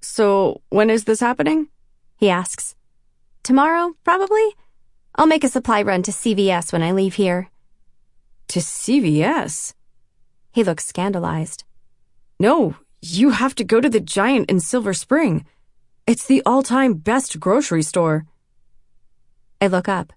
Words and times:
So, 0.00 0.62
when 0.70 0.90
is 0.90 1.04
this 1.04 1.20
happening? 1.20 1.68
He 2.16 2.30
asks. 2.30 2.74
Tomorrow, 3.42 3.94
probably? 4.04 4.54
I'll 5.14 5.26
make 5.26 5.44
a 5.44 5.48
supply 5.48 5.82
run 5.82 6.02
to 6.04 6.10
CVS 6.10 6.72
when 6.72 6.82
I 6.82 6.92
leave 6.92 7.14
here. 7.14 7.50
To 8.48 8.60
CVS? 8.60 9.74
He 10.52 10.64
looks 10.64 10.86
scandalized. 10.86 11.64
No, 12.38 12.76
you 13.02 13.30
have 13.30 13.54
to 13.56 13.64
go 13.64 13.80
to 13.80 13.88
the 13.88 14.00
Giant 14.00 14.50
in 14.50 14.60
Silver 14.60 14.94
Spring. 14.94 15.44
It's 16.06 16.26
the 16.26 16.42
all 16.44 16.62
time 16.62 16.94
best 16.94 17.38
grocery 17.38 17.82
store. 17.82 18.26
I 19.60 19.66
look 19.66 19.88
up. 19.88 20.12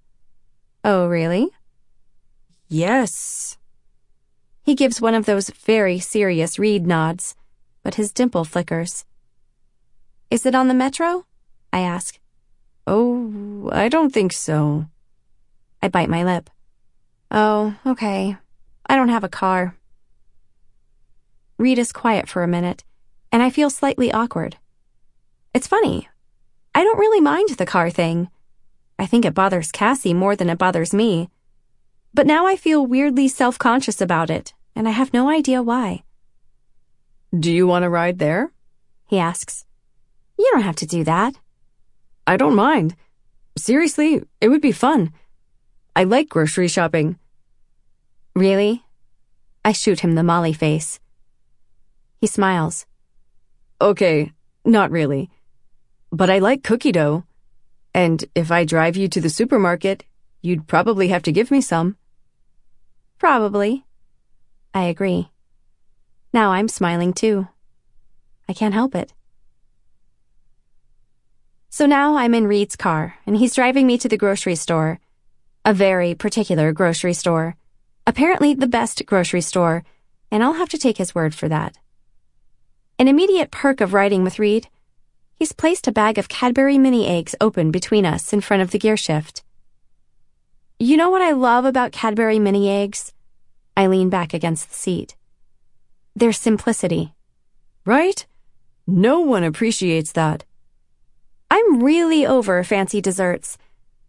Oh, 0.83 1.07
really? 1.07 1.49
Yes. 2.67 3.57
He 4.63 4.75
gives 4.75 5.01
one 5.01 5.13
of 5.13 5.25
those 5.25 5.49
very 5.49 5.99
serious 5.99 6.57
Reid 6.57 6.87
nods, 6.87 7.35
but 7.83 7.95
his 7.95 8.11
dimple 8.11 8.45
flickers. 8.45 9.05
Is 10.29 10.45
it 10.45 10.55
on 10.55 10.67
the 10.67 10.73
metro? 10.73 11.25
I 11.71 11.79
ask. 11.79 12.19
Oh, 12.85 13.69
I 13.71 13.89
don't 13.89 14.13
think 14.13 14.33
so. 14.33 14.87
I 15.81 15.87
bite 15.87 16.09
my 16.09 16.23
lip. 16.23 16.49
Oh, 17.31 17.75
okay. 17.85 18.37
I 18.87 18.95
don't 18.95 19.09
have 19.09 19.23
a 19.23 19.29
car. 19.29 19.75
Reid 21.57 21.79
is 21.79 21.91
quiet 21.91 22.27
for 22.27 22.43
a 22.43 22.47
minute, 22.47 22.83
and 23.31 23.41
I 23.41 23.49
feel 23.49 23.69
slightly 23.69 24.11
awkward. 24.11 24.57
It's 25.53 25.67
funny. 25.67 26.09
I 26.75 26.83
don't 26.83 26.99
really 26.99 27.21
mind 27.21 27.49
the 27.49 27.65
car 27.65 27.89
thing. 27.89 28.29
I 28.97 29.05
think 29.05 29.25
it 29.25 29.33
bothers 29.33 29.71
Cassie 29.71 30.13
more 30.13 30.35
than 30.35 30.49
it 30.49 30.57
bothers 30.57 30.93
me. 30.93 31.29
But 32.13 32.27
now 32.27 32.45
I 32.45 32.55
feel 32.55 32.85
weirdly 32.85 33.27
self 33.27 33.57
conscious 33.57 34.01
about 34.01 34.29
it, 34.29 34.53
and 34.75 34.87
I 34.87 34.91
have 34.91 35.13
no 35.13 35.29
idea 35.29 35.63
why. 35.63 36.03
Do 37.37 37.51
you 37.51 37.65
want 37.65 37.83
to 37.83 37.89
ride 37.89 38.19
there? 38.19 38.51
He 39.07 39.17
asks. 39.19 39.65
You 40.43 40.51
don't 40.51 40.63
have 40.63 40.75
to 40.75 40.85
do 40.85 41.05
that. 41.05 41.35
I 42.27 42.35
don't 42.35 42.53
mind. 42.53 42.97
Seriously, 43.57 44.21
it 44.41 44.49
would 44.49 44.59
be 44.59 44.73
fun. 44.73 45.13
I 45.95 46.03
like 46.03 46.27
grocery 46.27 46.67
shopping. 46.67 47.17
Really? 48.35 48.83
I 49.63 49.71
shoot 49.71 50.01
him 50.01 50.15
the 50.15 50.23
Molly 50.23 50.51
face. 50.51 50.99
He 52.19 52.27
smiles. 52.27 52.85
Okay, 53.79 54.33
not 54.65 54.91
really. 54.91 55.29
But 56.11 56.29
I 56.29 56.39
like 56.39 56.61
cookie 56.61 56.91
dough. 56.91 57.23
And 57.93 58.25
if 58.35 58.51
I 58.51 58.65
drive 58.65 58.97
you 58.97 59.07
to 59.07 59.21
the 59.21 59.29
supermarket, 59.29 60.03
you'd 60.41 60.67
probably 60.67 61.07
have 61.07 61.23
to 61.23 61.31
give 61.31 61.51
me 61.51 61.61
some. 61.61 61.95
Probably. 63.17 63.85
I 64.73 64.83
agree. 64.83 65.29
Now 66.33 66.51
I'm 66.51 66.67
smiling 66.67 67.13
too. 67.13 67.47
I 68.49 68.51
can't 68.51 68.73
help 68.73 68.93
it. 68.93 69.13
So 71.75 71.87
now 71.87 72.17
I'm 72.17 72.35
in 72.35 72.45
Reid's 72.45 72.75
car, 72.75 73.15
and 73.25 73.35
he's 73.35 73.55
driving 73.55 73.87
me 73.87 73.97
to 73.97 74.07
the 74.07 74.15
grocery 74.15 74.53
store. 74.53 74.99
A 75.65 75.73
very 75.73 76.13
particular 76.13 76.71
grocery 76.71 77.13
store. 77.13 77.55
Apparently 78.05 78.53
the 78.53 78.67
best 78.67 79.03
grocery 79.07 79.41
store, 79.41 79.83
and 80.29 80.43
I'll 80.43 80.53
have 80.53 80.69
to 80.69 80.77
take 80.77 80.99
his 80.99 81.15
word 81.15 81.33
for 81.33 81.49
that. 81.49 81.79
An 82.99 83.07
immediate 83.07 83.49
perk 83.49 83.81
of 83.81 83.91
riding 83.91 84.23
with 84.23 84.37
Reid, 84.37 84.67
he's 85.33 85.51
placed 85.51 85.87
a 85.87 85.91
bag 85.91 86.19
of 86.19 86.29
Cadbury 86.29 86.77
mini 86.77 87.07
eggs 87.07 87.33
open 87.41 87.71
between 87.71 88.05
us 88.05 88.33
in 88.33 88.41
front 88.41 88.61
of 88.61 88.69
the 88.69 88.77
gear 88.77 88.95
shift. 88.95 89.41
You 90.77 90.95
know 90.95 91.09
what 91.09 91.23
I 91.23 91.31
love 91.31 91.65
about 91.65 91.91
Cadbury 91.91 92.37
mini 92.37 92.69
eggs? 92.69 93.13
I 93.75 93.87
lean 93.87 94.11
back 94.11 94.31
against 94.31 94.69
the 94.69 94.75
seat. 94.75 95.15
Their 96.15 96.33
simplicity. 96.33 97.15
Right? 97.83 98.27
No 98.85 99.21
one 99.21 99.43
appreciates 99.43 100.11
that. 100.11 100.45
I'm 101.49 101.83
really 101.83 102.25
over 102.25 102.63
fancy 102.63 103.01
desserts. 103.01 103.57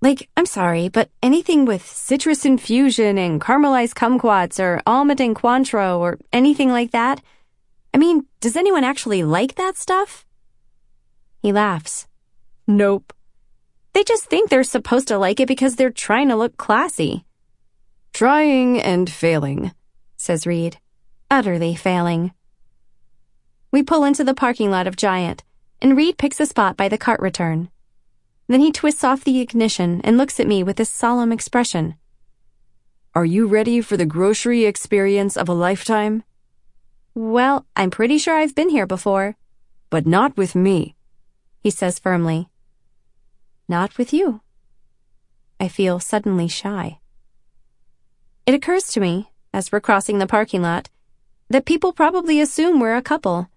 Like, 0.00 0.28
I'm 0.36 0.46
sorry, 0.46 0.88
but 0.88 1.10
anything 1.22 1.64
with 1.64 1.86
citrus 1.86 2.44
infusion 2.44 3.16
and 3.16 3.40
caramelized 3.40 3.94
kumquats 3.94 4.60
or 4.60 4.82
almond 4.86 5.20
and 5.20 5.34
Cointreau 5.34 5.98
or 5.98 6.18
anything 6.32 6.70
like 6.70 6.90
that. 6.90 7.22
I 7.94 7.98
mean, 7.98 8.26
does 8.40 8.56
anyone 8.56 8.84
actually 8.84 9.22
like 9.22 9.54
that 9.54 9.76
stuff? 9.76 10.26
He 11.40 11.52
laughs. 11.52 12.06
Nope. 12.66 13.12
They 13.94 14.04
just 14.04 14.24
think 14.24 14.50
they're 14.50 14.64
supposed 14.64 15.08
to 15.08 15.18
like 15.18 15.40
it 15.40 15.48
because 15.48 15.76
they're 15.76 15.90
trying 15.90 16.28
to 16.28 16.36
look 16.36 16.56
classy. 16.56 17.24
Trying 18.12 18.82
and 18.82 19.08
failing, 19.08 19.72
says 20.16 20.46
Reid. 20.46 20.78
Utterly 21.30 21.74
failing. 21.74 22.32
We 23.70 23.82
pull 23.82 24.04
into 24.04 24.22
the 24.22 24.34
parking 24.34 24.70
lot 24.70 24.86
of 24.86 24.96
Giant, 24.96 25.42
and 25.84 25.98
Reid 25.98 26.16
picks 26.16 26.40
a 26.40 26.46
spot 26.46 26.78
by 26.78 26.88
the 26.88 26.96
cart 26.96 27.20
return. 27.20 27.68
Then 28.48 28.60
he 28.60 28.72
twists 28.72 29.04
off 29.04 29.22
the 29.22 29.40
ignition 29.40 30.00
and 30.02 30.16
looks 30.16 30.40
at 30.40 30.46
me 30.46 30.62
with 30.62 30.78
this 30.78 30.88
solemn 30.88 31.30
expression. 31.30 31.96
Are 33.14 33.26
you 33.26 33.46
ready 33.46 33.82
for 33.82 33.98
the 33.98 34.06
grocery 34.06 34.64
experience 34.64 35.36
of 35.36 35.46
a 35.46 35.52
lifetime? 35.52 36.24
Well, 37.14 37.66
I'm 37.76 37.90
pretty 37.90 38.16
sure 38.16 38.34
I've 38.34 38.54
been 38.54 38.70
here 38.70 38.86
before. 38.86 39.36
But 39.90 40.06
not 40.06 40.38
with 40.38 40.54
me, 40.54 40.96
he 41.60 41.68
says 41.68 41.98
firmly. 41.98 42.48
Not 43.68 43.98
with 43.98 44.14
you. 44.14 44.40
I 45.60 45.68
feel 45.68 46.00
suddenly 46.00 46.48
shy. 46.48 46.98
It 48.46 48.54
occurs 48.54 48.86
to 48.92 49.00
me, 49.00 49.32
as 49.52 49.70
we're 49.70 49.80
crossing 49.80 50.18
the 50.18 50.26
parking 50.26 50.62
lot, 50.62 50.88
that 51.50 51.66
people 51.66 51.92
probably 51.92 52.40
assume 52.40 52.80
we're 52.80 52.96
a 52.96 53.02
couple. 53.02 53.50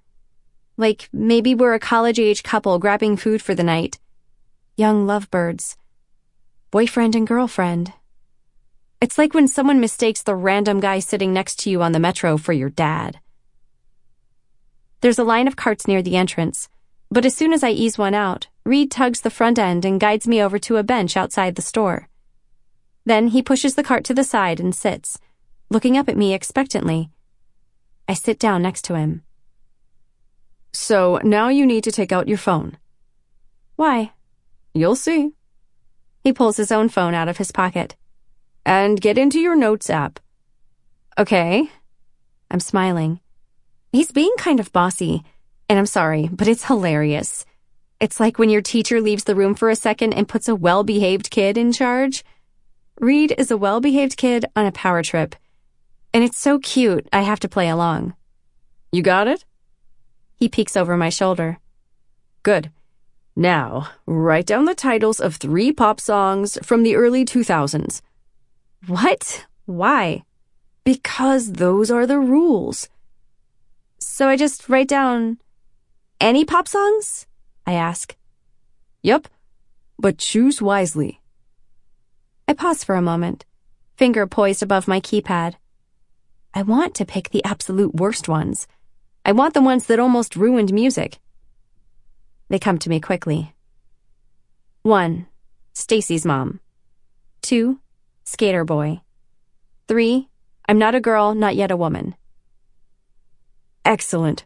Like 0.78 1.10
maybe 1.12 1.56
we're 1.56 1.74
a 1.74 1.80
college 1.80 2.20
age 2.20 2.44
couple 2.44 2.78
grabbing 2.78 3.18
food 3.18 3.42
for 3.42 3.56
the 3.56 3.64
night. 3.64 3.98
Young 4.76 5.08
lovebirds. 5.08 5.76
Boyfriend 6.70 7.16
and 7.16 7.26
girlfriend. 7.26 7.94
It's 9.02 9.18
like 9.18 9.34
when 9.34 9.48
someone 9.48 9.80
mistakes 9.80 10.22
the 10.22 10.36
random 10.36 10.80
guy 10.80 11.00
sitting 11.00 11.34
next 11.34 11.58
to 11.60 11.72
you 11.72 11.82
on 11.82 11.94
the 11.94 12.00
metro 12.00 12.38
for 12.38 12.54
your 12.54 12.70
dad. 12.70 13.20
There's 15.02 15.18
a 15.18 15.24
line 15.24 15.48
of 15.48 15.56
carts 15.56 15.88
near 15.88 16.04
the 16.04 16.16
entrance, 16.16 16.70
but 17.10 17.26
as 17.26 17.36
soon 17.36 17.54
as 17.54 17.64
I 17.64 17.72
ease 17.72 17.98
one 17.98 18.14
out, 18.14 18.48
Reid 18.64 18.92
tugs 18.92 19.22
the 19.22 19.30
front 19.30 19.58
end 19.58 19.84
and 19.84 20.00
guides 20.00 20.28
me 20.28 20.42
over 20.42 20.60
to 20.60 20.78
a 20.78 20.84
bench 20.84 21.18
outside 21.18 21.56
the 21.56 21.62
store. 21.62 22.08
Then 23.06 23.30
he 23.30 23.42
pushes 23.42 23.76
the 23.76 23.84
cart 23.84 24.04
to 24.06 24.14
the 24.14 24.24
side 24.24 24.60
and 24.60 24.76
sits, 24.76 25.18
looking 25.72 25.98
up 25.98 26.10
at 26.10 26.18
me 26.18 26.34
expectantly. 26.34 27.10
I 28.08 28.14
sit 28.14 28.38
down 28.38 28.62
next 28.62 28.84
to 28.86 28.96
him. 28.96 29.24
So 30.80 31.20
now 31.24 31.50
you 31.50 31.66
need 31.66 31.84
to 31.86 31.92
take 31.92 32.12
out 32.12 32.28
your 32.28 32.38
phone. 32.38 32.78
Why? 33.78 34.12
You'll 34.76 34.96
see. 34.96 35.32
He 36.24 36.32
pulls 36.32 36.56
his 36.56 36.72
own 36.72 36.88
phone 36.88 37.16
out 37.16 37.28
of 37.28 37.38
his 37.38 37.52
pocket. 37.52 37.96
And 38.64 39.02
get 39.02 39.18
into 39.18 39.40
your 39.40 39.56
notes 39.56 39.90
app. 39.90 40.20
Okay. 41.18 41.72
I'm 42.52 42.60
smiling. 42.60 43.20
He's 43.92 44.12
being 44.12 44.32
kind 44.38 44.60
of 44.60 44.72
bossy, 44.72 45.24
and 45.68 45.80
I'm 45.80 45.88
sorry, 45.88 46.30
but 46.32 46.48
it's 46.48 46.66
hilarious. 46.66 47.44
It's 48.00 48.20
like 48.20 48.38
when 48.38 48.52
your 48.52 48.62
teacher 48.62 49.02
leaves 49.02 49.24
the 49.24 49.36
room 49.36 49.56
for 49.56 49.72
a 49.72 49.76
second 49.76 50.14
and 50.14 50.30
puts 50.30 50.48
a 50.48 50.56
well 50.56 50.84
behaved 50.84 51.32
kid 51.32 51.58
in 51.58 51.72
charge. 51.72 52.24
Reid 53.00 53.34
is 53.36 53.50
a 53.50 53.58
well 53.58 53.82
behaved 53.82 54.16
kid 54.16 54.46
on 54.56 54.68
a 54.68 54.72
power 54.72 55.02
trip. 55.02 55.36
And 56.14 56.24
it's 56.24 56.38
so 56.38 56.60
cute, 56.60 57.10
I 57.12 57.22
have 57.24 57.40
to 57.40 57.50
play 57.50 57.68
along. 57.68 58.14
You 58.92 59.02
got 59.02 59.28
it? 59.28 59.44
He 60.38 60.48
peeks 60.48 60.78
over 60.78 60.96
my 60.96 61.10
shoulder. 61.10 61.58
Good. 62.44 62.72
Now, 63.36 63.90
write 64.06 64.46
down 64.46 64.66
the 64.66 64.76
titles 64.76 65.20
of 65.20 65.36
three 65.36 65.72
pop 65.72 66.00
songs 66.00 66.58
from 66.64 66.84
the 66.84 66.96
early 66.96 67.26
2000s. 67.26 68.02
What? 68.86 69.46
Why? 69.66 70.24
Because 70.84 71.54
those 71.54 71.92
are 71.92 72.06
the 72.06 72.20
rules. 72.20 72.88
So 74.00 74.30
I 74.30 74.38
just 74.38 74.70
write 74.70 74.88
down 74.88 75.38
any 76.20 76.46
pop 76.46 76.68
songs? 76.68 77.28
I 77.66 77.74
ask. 77.74 78.16
Yep, 79.02 79.28
but 80.00 80.18
choose 80.18 80.62
wisely. 80.62 81.22
I 82.48 82.54
pause 82.54 82.84
for 82.84 82.96
a 82.96 83.02
moment, 83.02 83.46
finger 83.96 84.26
poised 84.26 84.64
above 84.64 84.88
my 84.88 85.00
keypad. 85.00 85.56
I 86.54 86.62
want 86.62 86.96
to 86.96 87.06
pick 87.06 87.30
the 87.30 87.44
absolute 87.44 87.94
worst 87.94 88.28
ones. 88.28 88.68
I 89.28 89.34
want 89.34 89.54
the 89.54 89.62
ones 89.62 89.88
that 89.88 90.00
almost 90.00 90.38
ruined 90.38 90.72
music. 90.72 91.20
They 92.48 92.60
come 92.60 92.78
to 92.78 92.90
me 92.90 93.02
quickly. 93.02 93.54
1. 94.84 95.28
Stacy's 95.74 96.26
mom. 96.26 96.62
2. 97.42 97.78
Skater 98.24 98.64
boy. 98.64 99.02
3. 99.90 100.30
I'm 100.70 100.78
not 100.78 100.96
a 100.96 101.02
girl, 101.02 101.36
not 101.36 101.58
yet 101.58 101.72
a 101.72 101.76
woman. 101.76 102.16
Excellent, 103.84 104.46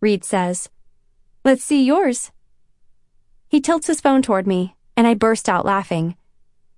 Reid 0.00 0.24
says. 0.24 0.70
Let's 1.44 1.62
see 1.62 1.84
yours. 1.84 2.32
He 3.46 3.60
tilts 3.60 3.86
his 3.86 4.00
phone 4.00 4.22
toward 4.22 4.48
me, 4.48 4.74
and 4.96 5.06
I 5.06 5.14
burst 5.14 5.48
out 5.48 5.64
laughing. 5.64 6.16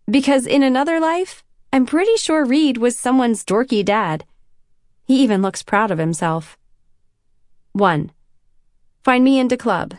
Because 0.05 0.47
in 0.47 0.63
another 0.63 1.01
life, 1.01 1.43
I'm 1.73 1.87
pretty 1.87 2.19
sure 2.19 2.45
Reid 2.45 2.77
was 2.77 2.99
someone's 2.99 3.43
dorky 3.43 3.83
dad. 3.83 4.27
He 5.07 5.23
even 5.23 5.41
looks 5.41 5.63
proud 5.63 5.91
of 5.91 5.97
himself. 5.97 6.58
1. 7.79 8.11
Find 9.05 9.25
me 9.25 9.39
into 9.39 9.57
club. 9.57 9.95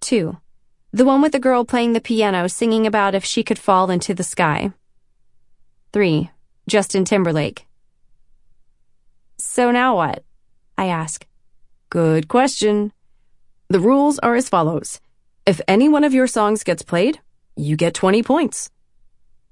two. 0.00 0.36
The 0.92 1.04
one 1.06 1.22
with 1.22 1.32
the 1.32 1.40
girl 1.40 1.64
playing 1.64 1.94
the 1.94 2.00
piano 2.00 2.48
singing 2.48 2.86
about 2.86 3.14
if 3.14 3.24
she 3.24 3.42
could 3.42 3.58
fall 3.58 3.90
into 3.90 4.14
the 4.14 4.22
sky. 4.22 4.72
3. 5.92 6.30
Justin 6.68 7.04
Timberlake. 7.04 7.66
So 9.38 9.70
now 9.70 9.96
what? 9.96 10.22
I 10.76 10.86
ask. 10.86 11.26
Good 11.90 12.28
question. 12.28 12.92
The 13.68 13.80
rules 13.80 14.18
are 14.20 14.36
as 14.36 14.48
follows. 14.48 15.00
If 15.46 15.60
any 15.66 15.88
one 15.88 16.04
of 16.04 16.14
your 16.14 16.26
songs 16.26 16.62
gets 16.62 16.82
played, 16.82 17.20
you 17.56 17.76
get 17.76 17.94
20 17.94 18.22
points. 18.22 18.70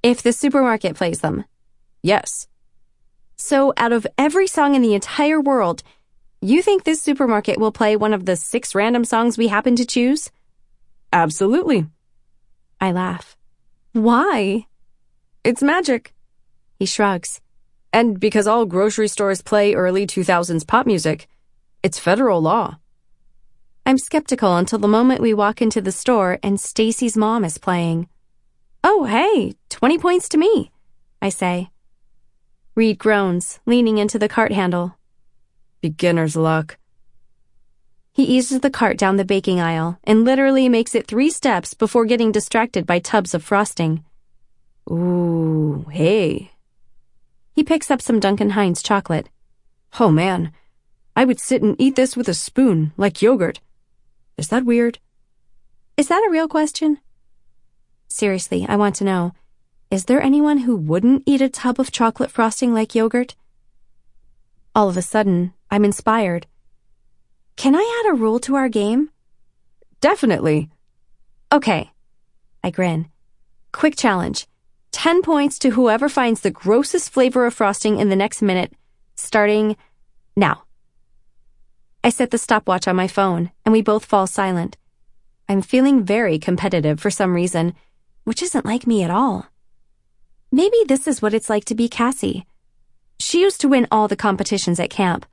If 0.02 0.22
the 0.22 0.32
supermarket 0.32 0.96
plays 0.96 1.20
them. 1.20 1.44
Yes. 2.02 2.48
So 3.36 3.72
out 3.76 3.92
of 3.92 4.06
every 4.18 4.46
song 4.46 4.74
in 4.74 4.82
the 4.82 4.94
entire 4.94 5.40
world, 5.40 5.82
you 6.46 6.60
think 6.60 6.84
this 6.84 7.00
supermarket 7.00 7.58
will 7.58 7.72
play 7.72 7.96
one 7.96 8.12
of 8.12 8.26
the 8.26 8.36
six 8.36 8.74
random 8.74 9.04
songs 9.04 9.38
we 9.38 9.48
happen 9.48 9.76
to 9.76 9.86
choose? 9.86 10.30
Absolutely. 11.12 11.86
I 12.80 12.92
laugh. 12.92 13.36
Why? 13.92 14.66
It's 15.42 15.62
magic. 15.62 16.12
He 16.78 16.86
shrugs. 16.86 17.40
And 17.92 18.20
because 18.20 18.46
all 18.46 18.66
grocery 18.66 19.08
stores 19.08 19.40
play 19.40 19.74
early 19.74 20.06
2000s 20.06 20.66
pop 20.66 20.84
music, 20.86 21.28
it's 21.82 21.98
federal 21.98 22.42
law. 22.42 22.78
I'm 23.86 23.98
skeptical 23.98 24.56
until 24.56 24.78
the 24.78 24.88
moment 24.88 25.22
we 25.22 25.32
walk 25.32 25.62
into 25.62 25.80
the 25.80 25.92
store 25.92 26.38
and 26.42 26.60
Stacy's 26.60 27.16
mom 27.16 27.44
is 27.44 27.56
playing. 27.56 28.08
Oh, 28.82 29.04
hey, 29.04 29.54
20 29.70 29.98
points 29.98 30.28
to 30.30 30.36
me, 30.36 30.72
I 31.22 31.28
say. 31.28 31.70
Reid 32.74 32.98
groans, 32.98 33.60
leaning 33.64 33.98
into 33.98 34.18
the 34.18 34.28
cart 34.28 34.52
handle. 34.52 34.96
Beginner's 35.84 36.34
luck. 36.34 36.78
He 38.10 38.24
eases 38.24 38.60
the 38.60 38.70
cart 38.70 38.96
down 38.96 39.18
the 39.18 39.24
baking 39.34 39.60
aisle 39.60 39.98
and 40.04 40.24
literally 40.24 40.66
makes 40.66 40.94
it 40.94 41.06
three 41.06 41.28
steps 41.28 41.74
before 41.74 42.06
getting 42.06 42.32
distracted 42.32 42.86
by 42.86 43.00
tubs 43.00 43.34
of 43.34 43.44
frosting. 43.44 44.02
Ooh, 44.90 45.84
hey. 45.90 46.52
He 47.52 47.62
picks 47.62 47.90
up 47.90 48.00
some 48.00 48.18
Duncan 48.18 48.56
Hines 48.56 48.82
chocolate. 48.82 49.28
Oh 50.00 50.10
man, 50.10 50.52
I 51.14 51.26
would 51.26 51.38
sit 51.38 51.60
and 51.60 51.76
eat 51.78 51.96
this 51.96 52.16
with 52.16 52.30
a 52.30 52.34
spoon, 52.34 52.92
like 52.96 53.20
yogurt. 53.20 53.60
Is 54.38 54.48
that 54.48 54.64
weird? 54.64 54.98
Is 55.98 56.08
that 56.08 56.24
a 56.26 56.32
real 56.32 56.48
question? 56.48 56.96
Seriously, 58.08 58.64
I 58.66 58.76
want 58.76 58.94
to 58.96 59.04
know. 59.04 59.34
Is 59.90 60.06
there 60.06 60.22
anyone 60.22 60.60
who 60.60 60.76
wouldn't 60.76 61.24
eat 61.26 61.42
a 61.42 61.50
tub 61.50 61.78
of 61.78 61.92
chocolate 61.92 62.30
frosting 62.30 62.72
like 62.72 62.94
yogurt? 62.94 63.36
All 64.76 64.88
of 64.88 64.96
a 64.96 65.02
sudden, 65.02 65.52
I'm 65.74 65.84
inspired. 65.84 66.46
Can 67.56 67.74
I 67.74 68.02
add 68.04 68.12
a 68.12 68.14
rule 68.14 68.38
to 68.46 68.54
our 68.54 68.68
game? 68.68 69.10
Definitely. 70.00 70.70
Okay. 71.50 71.90
I 72.62 72.70
grin. 72.70 73.08
Quick 73.72 73.96
challenge. 73.96 74.46
10 74.92 75.22
points 75.22 75.58
to 75.58 75.70
whoever 75.70 76.08
finds 76.08 76.42
the 76.42 76.52
grossest 76.52 77.10
flavor 77.10 77.44
of 77.44 77.54
frosting 77.54 77.98
in 77.98 78.08
the 78.08 78.14
next 78.14 78.40
minute, 78.40 78.72
starting 79.16 79.76
now. 80.36 80.62
I 82.04 82.10
set 82.10 82.30
the 82.30 82.38
stopwatch 82.38 82.86
on 82.86 82.94
my 82.94 83.08
phone, 83.08 83.50
and 83.64 83.72
we 83.72 83.82
both 83.82 84.04
fall 84.04 84.28
silent. 84.28 84.76
I'm 85.48 85.60
feeling 85.60 86.04
very 86.04 86.38
competitive 86.38 87.00
for 87.00 87.10
some 87.10 87.34
reason, 87.34 87.74
which 88.22 88.42
isn't 88.42 88.64
like 88.64 88.86
me 88.86 89.02
at 89.02 89.10
all. 89.10 89.48
Maybe 90.52 90.76
this 90.86 91.08
is 91.08 91.20
what 91.20 91.34
it's 91.34 91.50
like 91.50 91.64
to 91.64 91.74
be 91.74 91.88
Cassie. 91.88 92.46
She 93.18 93.40
used 93.40 93.60
to 93.62 93.68
win 93.68 93.88
all 93.90 94.06
the 94.06 94.14
competitions 94.14 94.78
at 94.78 94.88
camp 94.88 95.26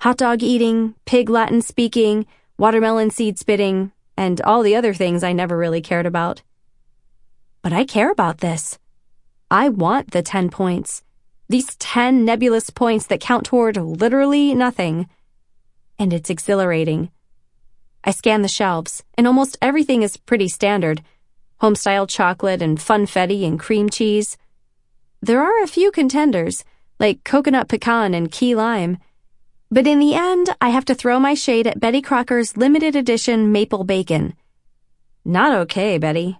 hot 0.00 0.16
dog 0.16 0.42
eating, 0.42 0.94
pig 1.04 1.28
Latin 1.28 1.62
speaking, 1.62 2.26
watermelon 2.58 3.10
seed 3.10 3.38
spitting, 3.38 3.92
and 4.16 4.40
all 4.42 4.62
the 4.62 4.76
other 4.76 4.94
things 4.94 5.22
I 5.22 5.32
never 5.32 5.56
really 5.56 5.80
cared 5.80 6.06
about. 6.06 6.42
But 7.62 7.72
I 7.72 7.84
care 7.84 8.10
about 8.10 8.38
this. 8.38 8.78
I 9.50 9.68
want 9.68 10.10
the 10.10 10.22
10 10.22 10.50
points. 10.50 11.02
These 11.48 11.76
10 11.76 12.24
nebulous 12.24 12.70
points 12.70 13.06
that 13.06 13.20
count 13.20 13.46
toward 13.46 13.76
literally 13.76 14.54
nothing. 14.54 15.08
And 15.98 16.12
it's 16.12 16.30
exhilarating. 16.30 17.10
I 18.04 18.10
scan 18.10 18.42
the 18.42 18.48
shelves, 18.48 19.02
and 19.16 19.26
almost 19.26 19.58
everything 19.60 20.02
is 20.02 20.16
pretty 20.16 20.48
standard 20.48 21.02
homestyle 21.60 22.08
chocolate 22.08 22.60
and 22.60 22.78
funfetti 22.78 23.46
and 23.46 23.58
cream 23.58 23.88
cheese. 23.88 24.36
There 25.22 25.40
are 25.40 25.62
a 25.62 25.68
few 25.68 25.90
contenders, 25.90 26.64
like 27.00 27.24
coconut 27.24 27.68
pecan 27.68 28.14
and 28.14 28.30
key 28.30 28.54
lime 28.54 28.98
but 29.70 29.86
in 29.86 29.98
the 29.98 30.14
end, 30.14 30.54
I 30.60 30.68
have 30.68 30.84
to 30.86 30.94
throw 30.94 31.18
my 31.18 31.34
shade 31.34 31.66
at 31.66 31.80
Betty 31.80 32.00
Crocker's 32.00 32.56
limited 32.56 32.94
edition 32.94 33.50
maple 33.50 33.84
bacon. 33.84 34.34
Not 35.24 35.52
okay, 35.62 35.98
Betty. 35.98 36.38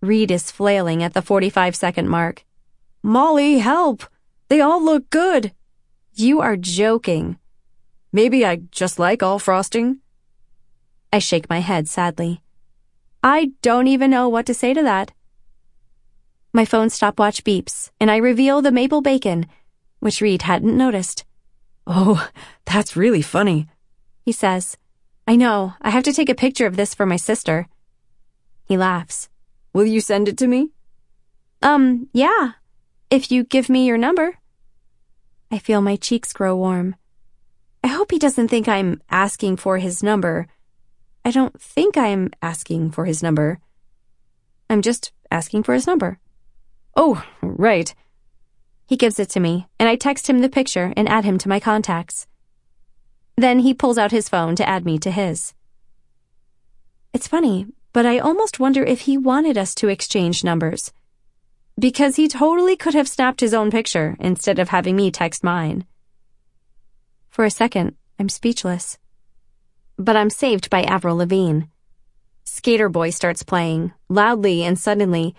Reid 0.00 0.32
is 0.32 0.50
flailing 0.50 1.02
at 1.02 1.14
the 1.14 1.22
45 1.22 1.76
second 1.76 2.08
mark. 2.08 2.44
Molly, 3.02 3.58
help! 3.58 4.04
They 4.48 4.60
all 4.60 4.84
look 4.84 5.08
good. 5.10 5.52
You 6.14 6.40
are 6.40 6.56
joking. 6.56 7.38
Maybe 8.12 8.44
I 8.44 8.56
just 8.70 8.98
like 8.98 9.22
all 9.22 9.38
frosting. 9.38 10.00
I 11.12 11.20
shake 11.20 11.48
my 11.48 11.60
head 11.60 11.88
sadly. 11.88 12.42
I 13.22 13.52
don't 13.62 13.86
even 13.86 14.10
know 14.10 14.28
what 14.28 14.46
to 14.46 14.54
say 14.54 14.74
to 14.74 14.82
that. 14.82 15.12
My 16.52 16.64
phone 16.64 16.90
stopwatch 16.90 17.44
beeps, 17.44 17.90
and 18.00 18.10
I 18.10 18.16
reveal 18.16 18.60
the 18.60 18.72
maple 18.72 19.00
bacon, 19.00 19.46
which 20.00 20.20
Reid 20.20 20.42
hadn't 20.42 20.76
noticed. 20.76 21.24
Oh, 21.86 22.28
that's 22.64 22.96
really 22.96 23.22
funny. 23.22 23.68
He 24.24 24.32
says, 24.32 24.76
I 25.26 25.36
know, 25.36 25.74
I 25.80 25.90
have 25.90 26.04
to 26.04 26.12
take 26.12 26.28
a 26.28 26.34
picture 26.34 26.66
of 26.66 26.76
this 26.76 26.94
for 26.94 27.06
my 27.06 27.16
sister. 27.16 27.66
He 28.64 28.76
laughs. 28.76 29.28
Will 29.72 29.86
you 29.86 30.00
send 30.00 30.28
it 30.28 30.38
to 30.38 30.46
me? 30.46 30.70
Um, 31.62 32.08
yeah, 32.12 32.52
if 33.10 33.30
you 33.30 33.44
give 33.44 33.68
me 33.68 33.86
your 33.86 33.98
number. 33.98 34.38
I 35.50 35.58
feel 35.58 35.80
my 35.80 35.96
cheeks 35.96 36.32
grow 36.32 36.56
warm. 36.56 36.96
I 37.84 37.88
hope 37.88 38.10
he 38.10 38.18
doesn't 38.18 38.48
think 38.48 38.68
I'm 38.68 39.02
asking 39.10 39.56
for 39.56 39.78
his 39.78 40.02
number. 40.02 40.46
I 41.24 41.30
don't 41.30 41.60
think 41.60 41.96
I'm 41.96 42.30
asking 42.40 42.92
for 42.92 43.04
his 43.04 43.22
number. 43.22 43.58
I'm 44.70 44.82
just 44.82 45.12
asking 45.30 45.64
for 45.64 45.74
his 45.74 45.86
number. 45.86 46.18
Oh, 46.96 47.24
right. 47.42 47.94
He 48.86 48.96
gives 48.96 49.18
it 49.18 49.30
to 49.30 49.40
me, 49.40 49.66
and 49.78 49.88
I 49.88 49.96
text 49.96 50.28
him 50.28 50.40
the 50.40 50.48
picture 50.48 50.92
and 50.96 51.08
add 51.08 51.24
him 51.24 51.38
to 51.38 51.48
my 51.48 51.60
contacts. 51.60 52.26
Then 53.36 53.60
he 53.60 53.74
pulls 53.74 53.98
out 53.98 54.10
his 54.10 54.28
phone 54.28 54.56
to 54.56 54.68
add 54.68 54.84
me 54.84 54.98
to 54.98 55.10
his. 55.10 55.54
It's 57.12 57.28
funny, 57.28 57.66
but 57.92 58.06
I 58.06 58.18
almost 58.18 58.58
wonder 58.58 58.82
if 58.82 59.02
he 59.02 59.16
wanted 59.16 59.56
us 59.58 59.74
to 59.76 59.88
exchange 59.88 60.44
numbers. 60.44 60.92
Because 61.78 62.16
he 62.16 62.28
totally 62.28 62.76
could 62.76 62.94
have 62.94 63.08
snapped 63.08 63.40
his 63.40 63.54
own 63.54 63.70
picture 63.70 64.16
instead 64.20 64.58
of 64.58 64.68
having 64.68 64.96
me 64.96 65.10
text 65.10 65.42
mine. 65.42 65.86
For 67.28 67.44
a 67.44 67.50
second, 67.50 67.96
I'm 68.18 68.28
speechless. 68.28 68.98
But 69.96 70.16
I'm 70.16 70.30
saved 70.30 70.68
by 70.68 70.82
Avril 70.82 71.16
Lavigne. 71.16 71.62
Skater 72.44 72.88
Boy 72.88 73.10
starts 73.10 73.42
playing, 73.42 73.92
loudly 74.08 74.64
and 74.64 74.78
suddenly, 74.78 75.34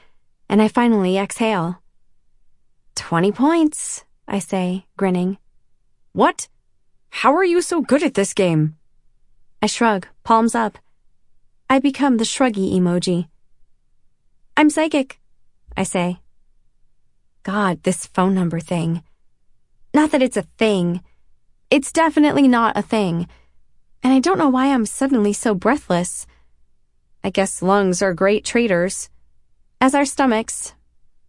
and 0.49 0.61
I 0.61 0.67
finally 0.67 1.17
exhale. 1.17 1.82
Twenty 2.95 3.31
points, 3.31 4.05
I 4.27 4.39
say, 4.39 4.85
grinning. 4.97 5.37
What? 6.11 6.47
How 7.09 7.35
are 7.35 7.43
you 7.43 7.61
so 7.61 7.81
good 7.81 8.03
at 8.03 8.13
this 8.13 8.33
game? 8.33 8.75
I 9.61 9.67
shrug, 9.67 10.07
palms 10.23 10.55
up. 10.55 10.77
I 11.69 11.79
become 11.79 12.17
the 12.17 12.23
shruggy 12.23 12.73
emoji. 12.73 13.27
I'm 14.55 14.69
psychic, 14.69 15.19
I 15.75 15.83
say. 15.83 16.19
God, 17.43 17.81
this 17.83 18.05
phone 18.05 18.35
number 18.35 18.59
thing. 18.59 19.03
Not 19.93 20.11
that 20.11 20.21
it's 20.21 20.37
a 20.37 20.47
thing. 20.57 21.01
It's 21.71 21.91
definitely 21.91 22.47
not 22.47 22.77
a 22.77 22.81
thing. 22.81 23.27
And 24.03 24.13
I 24.13 24.19
don't 24.19 24.37
know 24.37 24.49
why 24.49 24.67
I'm 24.67 24.85
suddenly 24.85 25.33
so 25.33 25.55
breathless. 25.55 26.27
I 27.23 27.31
guess 27.31 27.61
lungs 27.61 28.01
are 28.01 28.13
great 28.13 28.45
traitors. 28.45 29.09
As 29.81 29.95
our 29.95 30.05
stomachs. 30.05 30.73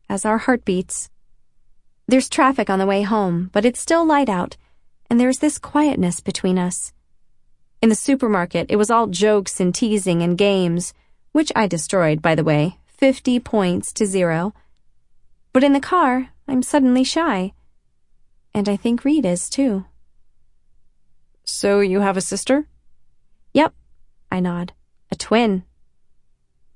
As 0.09 0.25
our 0.25 0.39
heartbeats. 0.39 1.09
There's 2.07 2.29
traffic 2.29 2.69
on 2.69 2.79
the 2.79 2.87
way 2.87 3.03
home, 3.03 3.51
but 3.53 3.65
it's 3.65 3.81
still 3.81 4.05
light 4.05 4.29
out, 4.29 4.57
and 5.09 5.19
there's 5.19 5.39
this 5.39 5.59
quietness 5.59 6.21
between 6.21 6.59
us. 6.59 6.93
In 7.81 7.89
the 7.89 7.95
supermarket, 7.95 8.67
it 8.69 8.77
was 8.77 8.91
all 8.91 9.07
jokes 9.07 9.59
and 9.59 9.75
teasing 9.75 10.23
and 10.23 10.37
games, 10.37 10.93
which 11.33 11.51
I 11.57 11.67
destroyed, 11.67 12.21
by 12.21 12.35
the 12.35 12.45
way, 12.45 12.79
50 12.87 13.41
points 13.41 13.93
to 13.95 14.07
zero. 14.07 14.55
But 15.53 15.65
in 15.65 15.73
the 15.73 15.81
car, 15.81 16.31
I'm 16.47 16.63
suddenly 16.63 17.05
shy. 17.05 17.53
And 18.53 18.69
I 18.69 18.77
think 18.77 19.05
Reid 19.05 19.25
is, 19.25 19.49
too. 19.49 19.87
So 21.45 21.81
you 21.81 22.01
have 22.01 22.17
a 22.17 22.23
sister? 22.23 22.67
Yep, 23.53 23.75
I 24.31 24.41
nod. 24.41 24.73
A 25.11 25.17
twin. 25.17 25.65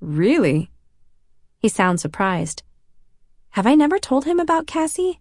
Really? 0.00 0.70
He 1.58 1.68
sounds 1.68 2.02
surprised. 2.02 2.62
Have 3.50 3.66
I 3.66 3.74
never 3.74 3.98
told 3.98 4.24
him 4.24 4.38
about 4.38 4.66
Cassie? 4.66 5.20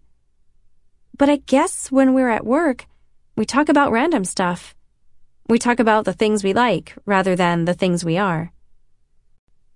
But 1.16 1.28
I 1.28 1.36
guess 1.36 1.90
when 1.90 2.14
we're 2.14 2.30
at 2.30 2.46
work, 2.46 2.86
we 3.36 3.44
talk 3.44 3.68
about 3.68 3.92
random 3.92 4.24
stuff. 4.24 4.74
We 5.48 5.58
talk 5.58 5.80
about 5.80 6.04
the 6.04 6.12
things 6.12 6.44
we 6.44 6.52
like 6.52 6.94
rather 7.06 7.34
than 7.34 7.64
the 7.64 7.74
things 7.74 8.04
we 8.04 8.18
are. 8.18 8.52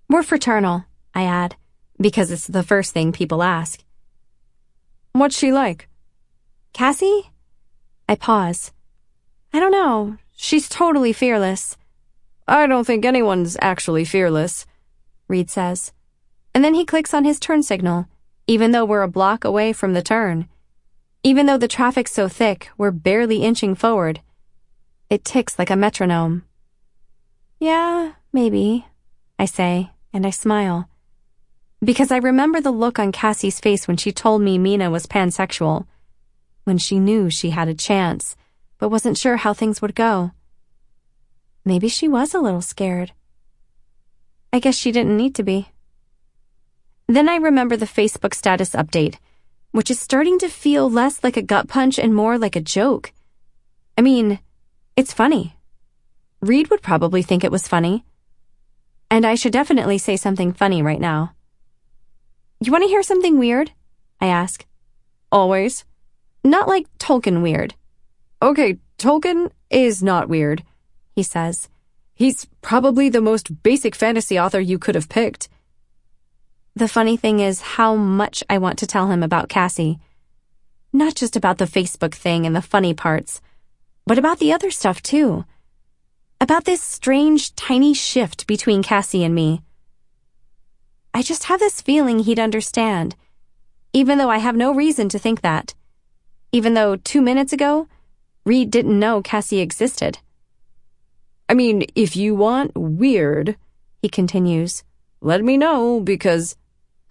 We're 0.09 0.23
fraternal, 0.23 0.85
I 1.15 1.25
add, 1.25 1.57
because 1.99 2.31
it's 2.31 2.47
the 2.47 2.63
first 2.63 2.93
thing 2.93 3.13
people 3.13 3.43
ask. 3.43 3.83
What's 5.13 5.37
she 5.37 5.53
like? 5.53 5.89
Cassie? 6.73 7.31
I 8.09 8.15
pause. 8.15 8.73
I 9.53 9.61
don't 9.61 9.73
know. 9.73 10.19
She's 10.37 10.69
totally 10.69 11.13
fearless. 11.13 11.77
I 12.47 12.67
don't 12.67 12.87
think 12.87 13.05
anyone's 13.05 13.57
actually 13.61 14.05
fearless, 14.05 14.67
Reid 15.29 15.51
says. 15.51 15.93
And 16.55 16.65
then 16.65 16.75
he 16.75 16.85
clicks 16.85 17.15
on 17.15 17.25
his 17.25 17.41
turn 17.41 17.63
signal, 17.63 18.09
even 18.53 18.73
though 18.73 18.85
we're 18.85 19.01
a 19.01 19.09
block 19.09 19.45
away 19.45 19.73
from 19.73 19.95
the 19.95 20.03
turn. 20.03 20.47
Even 21.23 21.47
though 21.47 21.57
the 21.57 21.75
traffic's 21.79 22.13
so 22.13 22.29
thick, 22.29 22.69
we're 22.77 22.91
barely 22.91 23.43
inching 23.43 23.75
forward. 23.75 24.21
It 25.09 25.25
ticks 25.25 25.59
like 25.59 25.71
a 25.71 25.77
metronome. 25.85 26.45
Yeah, 27.59 28.13
maybe, 28.31 28.85
I 29.39 29.47
say, 29.47 29.93
and 30.13 30.27
I 30.27 30.31
smile. 30.31 30.91
Because 31.83 32.13
I 32.13 32.19
remember 32.19 32.61
the 32.61 32.71
look 32.71 32.99
on 32.99 33.11
Cassie's 33.11 33.59
face 33.59 33.89
when 33.89 33.97
she 33.97 34.13
told 34.13 34.43
me 34.43 34.59
Mina 34.59 34.91
was 34.91 35.07
pansexual. 35.07 35.87
When 36.65 36.77
she 36.77 37.01
knew 37.01 37.31
she 37.31 37.51
had 37.51 37.69
a 37.69 37.75
chance, 37.89 38.37
but 38.77 38.91
wasn't 38.91 39.17
sure 39.17 39.39
how 39.39 39.55
things 39.55 39.81
would 39.81 39.95
go. 39.95 40.33
Maybe 41.65 41.89
she 41.89 42.07
was 42.07 42.35
a 42.35 42.41
little 42.41 42.61
scared. 42.61 43.13
I 44.53 44.59
guess 44.59 44.77
she 44.77 44.93
didn't 44.93 45.17
need 45.17 45.35
to 45.37 45.43
be. 45.43 45.71
Then 47.13 47.29
I 47.29 47.37
remember 47.37 47.77
the 47.77 47.95
Facebook 47.99 48.35
status 48.35 48.71
update 48.71 49.17
which 49.73 49.91
is 49.91 49.99
starting 49.99 50.39
to 50.39 50.49
feel 50.49 50.89
less 50.89 51.25
like 51.25 51.37
a 51.37 51.43
gut 51.43 51.67
punch 51.67 51.99
and 51.99 52.15
more 52.15 52.39
like 52.39 52.55
a 52.55 52.61
joke. 52.61 53.13
I 53.99 54.03
mean, 54.03 54.39
it's 54.97 55.13
funny. 55.13 55.57
Reid 56.41 56.69
would 56.71 56.83
probably 56.83 57.23
think 57.23 57.43
it 57.43 57.51
was 57.51 57.67
funny. 57.67 58.05
And 59.11 59.27
I 59.27 59.35
should 59.35 59.53
definitely 59.53 59.99
say 59.99 60.17
something 60.17 60.53
funny 60.53 60.83
right 60.83 61.01
now. 61.01 61.35
You 62.61 62.71
want 62.71 62.85
to 62.85 62.89
hear 62.89 63.03
something 63.03 63.39
weird? 63.39 63.73
I 64.21 64.27
ask. 64.27 64.65
Always. 65.31 65.85
Not 66.45 66.69
like 66.69 66.87
Tolkien 66.99 67.43
weird. 67.43 67.75
Okay, 68.43 68.79
Tolkien 68.99 69.51
is 69.71 70.03
not 70.03 70.29
weird, 70.29 70.65
he 71.15 71.23
says. 71.23 71.69
He's 72.15 72.47
probably 72.61 73.09
the 73.09 73.21
most 73.21 73.63
basic 73.63 73.95
fantasy 73.95 74.39
author 74.39 74.61
you 74.61 74.79
could 74.79 74.95
have 74.95 75.09
picked. 75.09 75.49
The 76.75 76.89
funny 76.89 77.19
thing 77.19 77.41
is 77.41 77.61
how 77.61 77.97
much 77.97 78.43
I 78.49 78.57
want 78.57 78.79
to 78.79 78.87
tell 78.87 79.11
him 79.11 79.23
about 79.23 79.51
Cassie. 79.51 79.99
Not 80.91 81.15
just 81.15 81.37
about 81.37 81.59
the 81.59 81.67
Facebook 81.67 82.15
thing 82.15 82.47
and 82.47 82.57
the 82.57 82.63
funny 82.63 82.95
parts, 82.95 83.43
but 84.07 84.17
about 84.17 84.39
the 84.39 84.53
other 84.55 84.71
stuff 84.71 85.03
too. 85.03 85.45
About 86.41 86.65
this 86.65 86.81
strange, 86.81 87.55
tiny 87.57 87.93
shift 87.93 88.47
between 88.47 88.83
Cassie 88.83 89.23
and 89.23 89.35
me. 89.35 89.61
I 91.13 91.21
just 91.21 91.45
have 91.45 91.61
this 91.61 91.83
feeling 91.83 92.21
he'd 92.21 92.41
understand, 92.41 93.17
even 93.93 94.17
though 94.17 94.31
I 94.31 94.39
have 94.39 94.57
no 94.57 94.73
reason 94.73 95.11
to 95.11 95.19
think 95.19 95.43
that. 95.43 95.75
Even 96.53 96.73
though 96.73 96.97
two 96.97 97.21
minutes 97.21 97.53
ago, 97.53 97.87
Reid 98.47 98.71
didn't 98.71 98.99
know 98.99 99.21
Cassie 99.21 99.61
existed. 99.61 100.19
I 101.51 101.55
mean, 101.55 101.85
if 101.95 102.17
you 102.17 102.35
want 102.35 102.73
weird, 102.75 103.57
he 104.01 104.09
continues, 104.09 104.85
let 105.21 105.45
me 105.45 105.59
know 105.59 106.01
because 106.01 106.57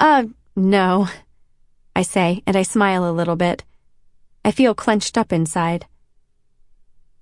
uh, 0.02 0.26
no, 0.56 1.08
I 1.96 2.02
say, 2.02 2.42
and 2.48 2.58
I 2.58 2.64
smile 2.64 3.08
a 3.08 3.14
little 3.14 3.36
bit. 3.36 3.64
I 4.44 4.50
feel 4.50 4.74
clenched 4.74 5.16
up 5.16 5.32
inside. 5.32 5.86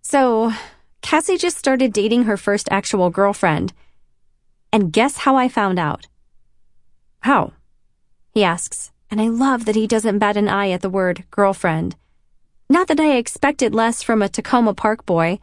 So, 0.02 0.54
Cassie 1.02 1.38
just 1.38 1.58
started 1.58 1.92
dating 1.92 2.24
her 2.24 2.38
first 2.38 2.70
actual 2.72 3.10
girlfriend. 3.10 3.74
And 4.72 4.94
guess 4.94 5.18
how 5.18 5.36
I 5.36 5.50
found 5.50 5.78
out? 5.78 6.08
How? 7.20 7.52
He 8.32 8.46
asks, 8.46 8.92
and 9.12 9.20
I 9.20 9.28
love 9.28 9.66
that 9.66 9.76
he 9.76 9.86
doesn't 9.86 10.20
bat 10.20 10.38
an 10.38 10.48
eye 10.48 10.70
at 10.70 10.82
the 10.82 10.90
word 10.90 11.26
girlfriend. 11.32 11.98
Not 12.70 12.88
that 12.88 13.00
I 13.00 13.18
expected 13.18 13.76
less 13.76 14.02
from 14.02 14.22
a 14.22 14.30
Takoma 14.30 14.74
Park 14.74 15.06
boy, 15.06 15.40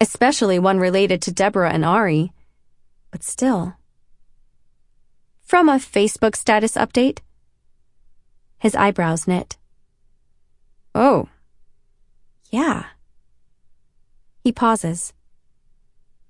especially 0.00 0.58
one 0.58 0.80
related 0.80 1.22
to 1.22 1.32
Deborah 1.32 1.72
and 1.72 1.84
Ari. 1.84 2.32
But 3.12 3.22
still. 3.22 3.76
From 5.50 5.68
a 5.68 5.78
Facebook 5.78 6.36
status 6.36 6.76
update? 6.76 7.18
His 8.60 8.76
eyebrows 8.76 9.26
knit. 9.26 9.56
Oh. 10.94 11.28
Yeah. 12.52 12.84
He 14.44 14.52
pauses. 14.52 15.12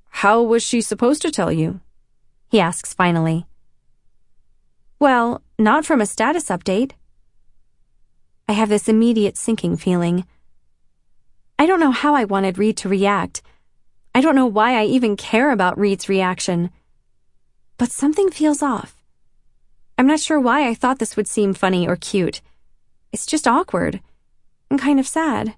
How 0.08 0.40
was 0.40 0.62
she 0.62 0.80
supposed 0.80 1.20
to 1.20 1.30
tell 1.30 1.52
you? 1.52 1.80
He 2.48 2.60
asks 2.60 2.94
finally. 2.94 3.44
Well, 4.98 5.42
not 5.58 5.84
from 5.84 6.00
a 6.00 6.06
status 6.06 6.48
update. 6.48 6.92
I 8.48 8.54
have 8.54 8.70
this 8.70 8.88
immediate 8.88 9.36
sinking 9.36 9.76
feeling. 9.76 10.24
I 11.58 11.66
don't 11.66 11.78
know 11.78 11.90
how 11.90 12.14
I 12.14 12.24
wanted 12.24 12.56
Reid 12.56 12.78
to 12.78 12.88
react. 12.88 13.42
I 14.14 14.22
don't 14.22 14.34
know 14.34 14.46
why 14.46 14.80
I 14.80 14.86
even 14.86 15.14
care 15.14 15.50
about 15.50 15.78
Reid's 15.78 16.08
reaction. 16.08 16.70
But 17.76 17.92
something 17.92 18.30
feels 18.30 18.62
off. 18.62 18.96
I'm 20.00 20.06
not 20.06 20.20
sure 20.20 20.40
why 20.40 20.66
I 20.66 20.72
thought 20.72 20.98
this 20.98 21.14
would 21.14 21.28
seem 21.28 21.52
funny 21.52 21.86
or 21.86 21.94
cute. 21.94 22.40
It's 23.12 23.26
just 23.26 23.46
awkward 23.46 24.00
and 24.70 24.80
kind 24.80 24.98
of 24.98 25.06
sad. 25.06 25.56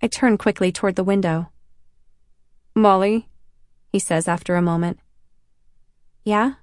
I 0.00 0.06
turn 0.06 0.38
quickly 0.38 0.72
toward 0.72 0.96
the 0.96 1.04
window. 1.04 1.50
Molly, 2.74 3.28
he 3.92 3.98
says 3.98 4.26
after 4.26 4.56
a 4.56 4.62
moment. 4.62 5.00
Yeah? 6.24 6.54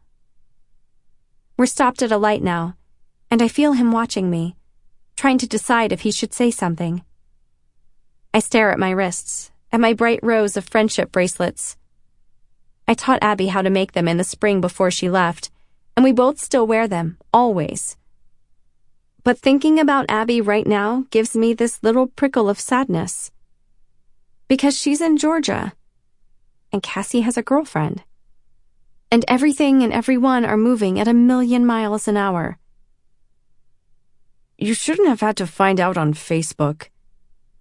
We're 1.57 1.67
stopped 1.67 2.01
at 2.01 2.11
a 2.11 2.17
light 2.17 2.41
now, 2.41 2.75
and 3.29 3.43
I 3.43 3.47
feel 3.47 3.73
him 3.73 3.91
watching 3.91 4.31
me, 4.31 4.55
trying 5.15 5.37
to 5.37 5.47
decide 5.47 5.91
if 5.91 6.01
he 6.01 6.11
should 6.11 6.33
say 6.33 6.49
something. 6.49 7.03
I 8.33 8.39
stare 8.39 8.71
at 8.71 8.79
my 8.79 8.89
wrists, 8.89 9.51
at 9.71 9.79
my 9.79 9.93
bright 9.93 10.21
rows 10.23 10.57
of 10.57 10.67
friendship 10.67 11.11
bracelets. 11.11 11.77
I 12.87 12.95
taught 12.95 13.21
Abby 13.21 13.49
how 13.49 13.61
to 13.61 13.69
make 13.69 13.91
them 13.91 14.07
in 14.07 14.17
the 14.17 14.23
spring 14.23 14.59
before 14.59 14.89
she 14.89 15.07
left 15.07 15.51
and 15.95 16.03
we 16.03 16.11
both 16.11 16.39
still 16.39 16.65
wear 16.65 16.87
them, 16.87 17.17
always. 17.33 17.97
But 19.23 19.37
thinking 19.37 19.79
about 19.79 20.09
Abby 20.09 20.41
right 20.41 20.65
now 20.65 21.05
gives 21.11 21.35
me 21.35 21.53
this 21.53 21.83
little 21.83 22.07
prickle 22.07 22.49
of 22.49 22.59
sadness. 22.59 23.31
Because 24.47 24.77
she's 24.77 25.01
in 25.01 25.17
Georgia, 25.17 25.73
and 26.71 26.81
Cassie 26.81 27.21
has 27.21 27.37
a 27.37 27.43
girlfriend. 27.43 28.03
And 29.11 29.25
everything 29.27 29.83
and 29.83 29.91
everyone 29.91 30.45
are 30.45 30.57
moving 30.57 30.99
at 30.99 31.07
a 31.07 31.13
million 31.13 31.65
miles 31.65 32.07
an 32.07 32.17
hour. 32.17 32.57
You 34.57 34.73
shouldn't 34.73 35.09
have 35.09 35.21
had 35.21 35.37
to 35.37 35.47
find 35.47 35.79
out 35.79 35.97
on 35.97 36.13
Facebook, 36.13 36.89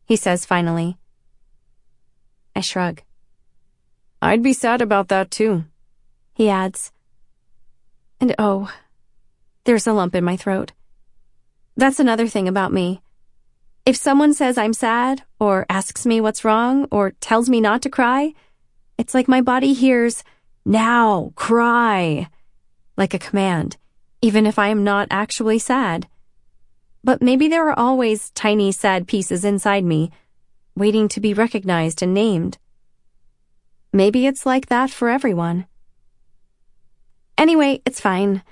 he 0.06 0.16
says 0.16 0.46
finally. 0.46 0.96
I 2.54 2.60
shrug. 2.60 3.02
I'd 4.22 4.42
be 4.42 4.52
sad 4.52 4.80
about 4.80 5.08
that 5.08 5.30
too, 5.30 5.64
he 6.34 6.48
adds 6.48 6.92
and 8.20 8.34
oh, 8.38 8.72
there's 9.64 9.86
a 9.86 9.92
lump 9.92 10.14
in 10.14 10.24
my 10.24 10.36
throat. 10.36 10.72
That's 11.76 12.00
another 12.00 12.28
thing 12.28 12.48
about 12.48 12.72
me. 12.72 13.00
If 13.86 13.96
someone 13.96 14.34
says 14.34 14.58
I'm 14.58 14.74
sad, 14.74 15.22
or 15.38 15.64
asks 15.70 16.04
me 16.04 16.20
what's 16.20 16.44
wrong, 16.44 16.86
or 16.90 17.12
tells 17.20 17.48
me 17.48 17.60
not 17.60 17.82
to 17.82 17.90
cry, 17.90 18.34
it's 18.98 19.14
like 19.14 19.28
my 19.28 19.40
body 19.40 19.72
hears, 19.72 20.22
now, 20.64 21.32
cry, 21.34 22.28
like 22.96 23.14
a 23.14 23.18
command, 23.18 23.78
even 24.20 24.44
if 24.44 24.58
I 24.58 24.68
am 24.68 24.84
not 24.84 25.08
actually 25.10 25.58
sad. 25.58 26.06
But 27.02 27.22
maybe 27.22 27.48
there 27.48 27.66
are 27.70 27.78
always 27.78 28.30
tiny 28.32 28.70
sad 28.72 29.08
pieces 29.08 29.44
inside 29.44 29.84
me, 29.84 30.10
waiting 30.76 31.08
to 31.08 31.20
be 31.20 31.32
recognized 31.32 32.02
and 32.02 32.12
named. 32.12 32.58
Maybe 33.92 34.26
it's 34.26 34.44
like 34.44 34.66
that 34.66 34.90
for 34.90 35.08
everyone. 35.08 35.66
Anyway, 37.38 37.80
it's 37.84 38.00
fine, 38.00 38.42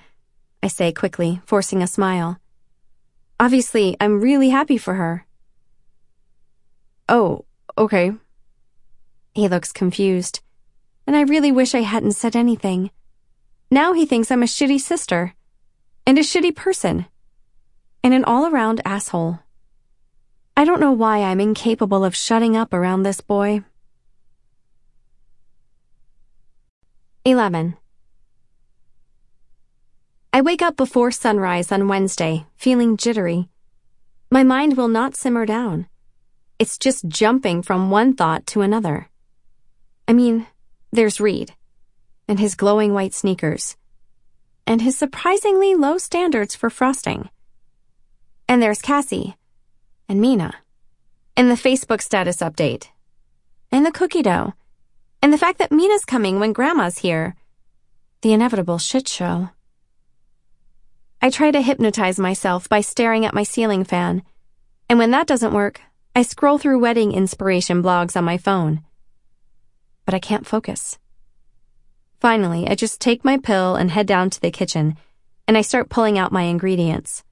I 0.61 0.67
say 0.67 0.91
quickly, 0.91 1.41
forcing 1.45 1.81
a 1.81 1.87
smile. 1.87 2.39
Obviously, 3.39 3.95
I'm 4.01 4.19
really 4.19 4.49
happy 4.49 4.77
for 4.77 4.95
her. 4.95 5.25
Oh, 7.07 7.45
okay. 7.77 8.11
He 9.33 9.47
looks 9.47 9.71
confused, 9.71 10.41
and 11.07 11.15
I 11.15 11.21
really 11.21 11.51
wish 11.51 11.73
I 11.73 11.81
hadn't 11.81 12.11
said 12.13 12.35
anything. 12.35 12.91
Now 13.71 13.93
he 13.93 14.05
thinks 14.05 14.31
I'm 14.31 14.43
a 14.43 14.47
shitty 14.47 14.79
sister, 14.79 15.33
and 16.05 16.17
a 16.17 16.21
shitty 16.21 16.55
person, 16.55 17.05
and 18.03 18.13
an 18.13 18.25
all 18.25 18.47
around 18.47 18.81
asshole. 18.83 19.39
I 20.57 20.65
don't 20.65 20.81
know 20.81 20.91
why 20.91 21.19
I'm 21.19 21.39
incapable 21.39 22.03
of 22.03 22.15
shutting 22.15 22.57
up 22.57 22.73
around 22.73 23.03
this 23.03 23.21
boy. 23.21 23.63
11. 27.23 27.77
I 30.31 30.41
wake 30.41 30.61
up 30.61 30.77
before 30.77 31.09
sunrise 31.09 31.71
on 31.71 31.87
Wednesday, 31.87 32.45
feeling 32.55 32.97
jittery. 32.97 33.49
My 34.29 34.43
mind 34.43 34.77
will 34.77 34.87
not 34.87 35.15
simmer 35.15 35.43
down. 35.43 35.87
It's 36.59 36.77
just 36.77 37.07
jumping 37.07 37.63
from 37.63 37.89
one 37.89 38.13
thought 38.13 38.45
to 38.47 38.61
another. 38.61 39.09
I 40.07 40.13
mean, 40.13 40.45
there's 40.91 41.19
Reid, 41.19 41.53
and 42.27 42.39
his 42.39 42.53
glowing 42.53 42.93
white 42.93 43.15
sneakers, 43.15 43.75
and 44.67 44.83
his 44.83 44.95
surprisingly 44.95 45.73
low 45.73 45.97
standards 45.97 46.53
for 46.53 46.69
frosting. 46.69 47.29
And 48.47 48.61
there's 48.61 48.83
Cassie, 48.83 49.35
and 50.07 50.21
Mina, 50.21 50.53
and 51.35 51.49
the 51.49 51.55
Facebook 51.55 52.03
status 52.03 52.37
update, 52.37 52.89
and 53.71 53.83
the 53.83 53.91
cookie 53.91 54.21
dough, 54.21 54.53
and 55.23 55.33
the 55.33 55.39
fact 55.39 55.57
that 55.57 55.71
Mina's 55.71 56.05
coming 56.05 56.39
when 56.39 56.53
Grandma's 56.53 56.99
here. 56.99 57.35
The 58.21 58.33
inevitable 58.33 58.77
shit 58.77 59.07
show. 59.07 59.49
I 61.21 61.29
try 61.29 61.51
to 61.51 61.61
hypnotize 61.61 62.17
myself 62.17 62.69
by 62.69 62.79
staring 62.79 63.25
at 63.25 63.33
my 63.33 63.43
ceiling 63.43 63.83
fan, 63.83 64.23
and 64.89 64.97
when 64.97 65.11
that 65.11 65.27
doesn't 65.27 65.53
work, 65.53 65.81
I 66.15 66.21
scroll 66.21 66.57
through 66.57 66.79
wedding 66.79 67.11
inspiration 67.11 67.83
blogs 67.83 68.15
on 68.15 68.23
my 68.23 68.37
phone. 68.37 68.83
But 70.05 70.13
I 70.13 70.19
can't 70.19 70.47
focus. 70.47 70.97
Finally, 72.21 72.69
I 72.69 72.75
just 72.75 73.01
take 73.01 73.25
my 73.25 73.37
pill 73.37 73.75
and 73.75 73.91
head 73.91 74.07
down 74.07 74.29
to 74.29 74.39
the 74.39 74.49
kitchen, 74.49 74.95
and 75.45 75.57
I 75.57 75.61
start 75.61 75.89
pulling 75.89 76.17
out 76.17 76.31
my 76.31 76.43
ingredients. 76.43 77.23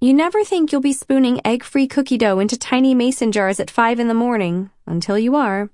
You 0.00 0.14
never 0.14 0.44
think 0.44 0.70
you'll 0.70 0.80
be 0.80 0.92
spooning 0.92 1.40
egg-free 1.44 1.88
cookie 1.88 2.18
dough 2.18 2.38
into 2.38 2.56
tiny 2.56 2.94
mason 2.94 3.32
jars 3.32 3.58
at 3.58 3.70
five 3.70 3.98
in 3.98 4.06
the 4.06 4.14
morning, 4.14 4.70
until 4.86 5.18
you 5.18 5.34
are. 5.34 5.68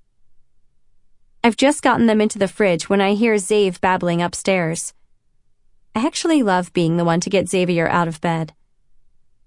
I've 1.45 1.57
just 1.57 1.83
gotten 1.83 2.07
them 2.07 2.21
into 2.21 2.39
the 2.39 2.49
fridge 2.49 2.89
when 2.89 3.03
I 3.03 3.13
hear 3.13 3.35
Zave 3.35 3.79
babbling 3.81 4.23
upstairs. 4.23 4.95
I 5.95 6.07
actually 6.07 6.43
love 6.43 6.73
being 6.73 6.97
the 6.97 7.05
one 7.05 7.21
to 7.21 7.31
get 7.31 7.49
Xavier 7.49 7.89
out 7.89 8.09
of 8.09 8.21
bed. 8.21 8.55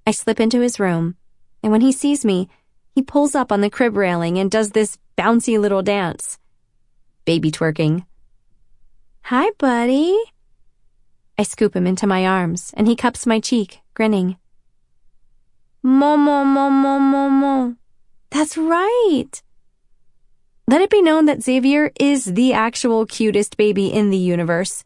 I 0.05 0.11
slip 0.11 0.39
into 0.39 0.59
his 0.59 0.79
room, 0.79 1.15
and 1.61 1.71
when 1.71 1.81
he 1.81 1.91
sees 1.91 2.25
me, 2.25 2.49
he 2.93 3.01
pulls 3.01 3.33
up 3.33 3.51
on 3.51 3.61
the 3.61 3.69
crib 3.69 3.95
railing 3.95 4.37
and 4.37 4.51
does 4.51 4.71
this 4.71 4.97
bouncy 5.17 5.59
little 5.59 5.81
dance. 5.81 6.37
Baby 7.25 7.51
twerking. 7.51 8.05
Hi, 9.23 9.51
buddy. 9.57 10.17
I 11.37 11.43
scoop 11.43 11.75
him 11.75 11.87
into 11.87 12.05
my 12.05 12.25
arms, 12.25 12.73
and 12.75 12.87
he 12.87 12.95
cups 12.95 13.25
my 13.25 13.39
cheek, 13.39 13.79
grinning. 13.93 14.37
Momo, 15.83 16.43
momo, 16.45 16.99
momo. 16.99 17.77
That's 18.29 18.57
right. 18.57 19.41
Let 20.67 20.81
it 20.81 20.89
be 20.89 21.01
known 21.01 21.25
that 21.25 21.43
Xavier 21.43 21.91
is 21.99 22.25
the 22.25 22.53
actual 22.53 23.05
cutest 23.05 23.57
baby 23.57 23.87
in 23.87 24.09
the 24.09 24.17
universe. 24.17 24.83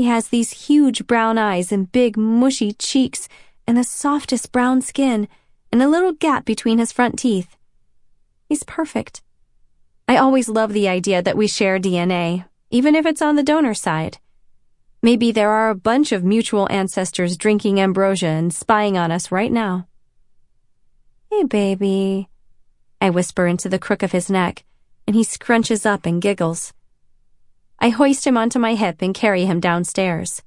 He 0.00 0.06
has 0.06 0.28
these 0.28 0.66
huge 0.66 1.06
brown 1.06 1.36
eyes 1.36 1.70
and 1.70 1.92
big, 1.92 2.16
mushy 2.16 2.72
cheeks 2.72 3.28
and 3.66 3.76
the 3.76 3.84
softest 3.84 4.50
brown 4.50 4.80
skin 4.80 5.28
and 5.70 5.82
a 5.82 5.90
little 5.90 6.12
gap 6.12 6.46
between 6.46 6.78
his 6.78 6.90
front 6.90 7.18
teeth. 7.18 7.54
He's 8.48 8.62
perfect. 8.62 9.20
I 10.08 10.16
always 10.16 10.48
love 10.48 10.72
the 10.72 10.88
idea 10.88 11.20
that 11.20 11.36
we 11.36 11.46
share 11.46 11.78
DNA, 11.78 12.46
even 12.70 12.94
if 12.94 13.04
it's 13.04 13.20
on 13.20 13.36
the 13.36 13.42
donor 13.42 13.74
side. 13.74 14.16
Maybe 15.02 15.32
there 15.32 15.50
are 15.50 15.68
a 15.68 15.74
bunch 15.74 16.12
of 16.12 16.24
mutual 16.24 16.66
ancestors 16.70 17.36
drinking 17.36 17.78
ambrosia 17.78 18.28
and 18.28 18.54
spying 18.54 18.96
on 18.96 19.12
us 19.12 19.30
right 19.30 19.52
now. 19.52 19.86
Hey, 21.30 21.44
baby. 21.44 22.30
I 23.02 23.10
whisper 23.10 23.46
into 23.46 23.68
the 23.68 23.78
crook 23.78 24.02
of 24.02 24.12
his 24.12 24.30
neck, 24.30 24.64
and 25.06 25.14
he 25.14 25.24
scrunches 25.24 25.84
up 25.84 26.06
and 26.06 26.22
giggles. 26.22 26.72
I 27.80 27.88
hoist 27.88 28.26
him 28.26 28.36
onto 28.36 28.58
my 28.58 28.74
hip 28.74 29.00
and 29.00 29.14
carry 29.14 29.46
him 29.46 29.58
downstairs. 29.58 30.42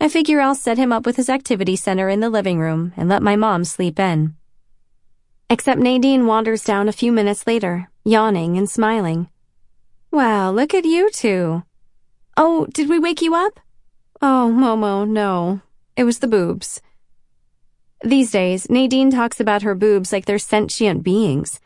I 0.00 0.08
figure 0.08 0.40
I'll 0.40 0.54
set 0.54 0.76
him 0.76 0.92
up 0.92 1.06
with 1.06 1.16
his 1.16 1.28
activity 1.28 1.76
center 1.76 2.08
in 2.08 2.20
the 2.20 2.30
living 2.30 2.58
room 2.58 2.92
and 2.96 3.08
let 3.08 3.22
my 3.22 3.36
mom 3.36 3.64
sleep 3.64 3.98
in. 4.00 4.34
Except 5.48 5.80
Nadine 5.80 6.26
wanders 6.26 6.64
down 6.64 6.88
a 6.88 6.92
few 6.92 7.12
minutes 7.12 7.46
later, 7.46 7.90
yawning 8.04 8.58
and 8.58 8.68
smiling. 8.68 9.28
Wow, 10.10 10.50
look 10.50 10.74
at 10.74 10.84
you 10.84 11.10
two. 11.10 11.62
Oh, 12.36 12.66
did 12.72 12.88
we 12.88 12.98
wake 12.98 13.22
you 13.22 13.34
up? 13.34 13.60
Oh, 14.20 14.52
Momo, 14.52 15.08
no. 15.08 15.60
It 15.96 16.04
was 16.04 16.18
the 16.18 16.26
boobs. 16.26 16.80
These 18.02 18.30
days, 18.30 18.68
Nadine 18.68 19.10
talks 19.10 19.40
about 19.40 19.62
her 19.62 19.74
boobs 19.74 20.12
like 20.12 20.24
they're 20.24 20.38
sentient 20.38 21.02
beings. 21.02 21.60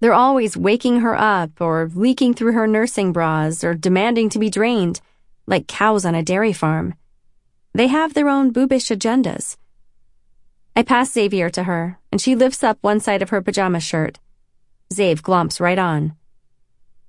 They're 0.00 0.14
always 0.14 0.56
waking 0.56 1.00
her 1.00 1.14
up 1.14 1.60
or 1.60 1.90
leaking 1.94 2.34
through 2.34 2.52
her 2.52 2.66
nursing 2.66 3.12
bras 3.12 3.62
or 3.62 3.74
demanding 3.74 4.30
to 4.30 4.38
be 4.38 4.48
drained, 4.48 5.00
like 5.46 5.68
cows 5.68 6.06
on 6.06 6.14
a 6.14 6.22
dairy 6.22 6.54
farm. 6.54 6.94
They 7.74 7.86
have 7.86 8.14
their 8.14 8.28
own 8.28 8.52
boobish 8.52 8.90
agendas. 8.90 9.56
I 10.74 10.82
pass 10.82 11.12
Xavier 11.12 11.50
to 11.50 11.64
her, 11.64 11.98
and 12.10 12.20
she 12.20 12.34
lifts 12.34 12.64
up 12.64 12.78
one 12.80 13.00
side 13.00 13.20
of 13.20 13.30
her 13.30 13.42
pajama 13.42 13.80
shirt. 13.80 14.18
Zave 14.92 15.20
glomps 15.20 15.60
right 15.60 15.78
on. 15.78 16.16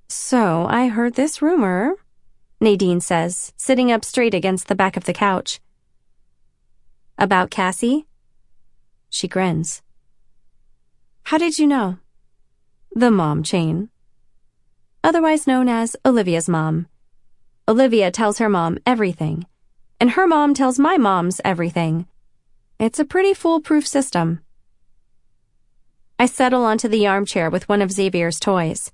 So, 0.08 0.66
I 0.68 0.88
heard 0.88 1.14
this 1.14 1.40
rumor, 1.40 1.94
Nadine 2.60 3.00
says, 3.00 3.54
sitting 3.56 3.90
up 3.90 4.04
straight 4.04 4.34
against 4.34 4.68
the 4.68 4.74
back 4.74 4.96
of 4.98 5.04
the 5.04 5.14
couch. 5.14 5.60
About 7.16 7.50
Cassie? 7.50 8.06
She 9.08 9.26
grins. 9.26 9.80
How 11.24 11.38
did 11.38 11.58
you 11.58 11.66
know? 11.66 11.98
The 12.94 13.10
mom 13.10 13.42
chain. 13.42 13.88
Otherwise 15.02 15.46
known 15.46 15.66
as 15.66 15.96
Olivia's 16.04 16.46
mom. 16.46 16.88
Olivia 17.66 18.10
tells 18.10 18.36
her 18.36 18.50
mom 18.50 18.78
everything, 18.84 19.46
and 19.98 20.10
her 20.10 20.26
mom 20.26 20.52
tells 20.52 20.78
my 20.78 20.98
mom's 20.98 21.40
everything. 21.42 22.06
It's 22.78 22.98
a 22.98 23.06
pretty 23.06 23.32
foolproof 23.32 23.86
system. 23.86 24.40
I 26.18 26.26
settle 26.26 26.66
onto 26.66 26.86
the 26.86 27.06
armchair 27.06 27.48
with 27.48 27.66
one 27.66 27.80
of 27.80 27.90
Xavier's 27.90 28.38
toys. 28.38 28.92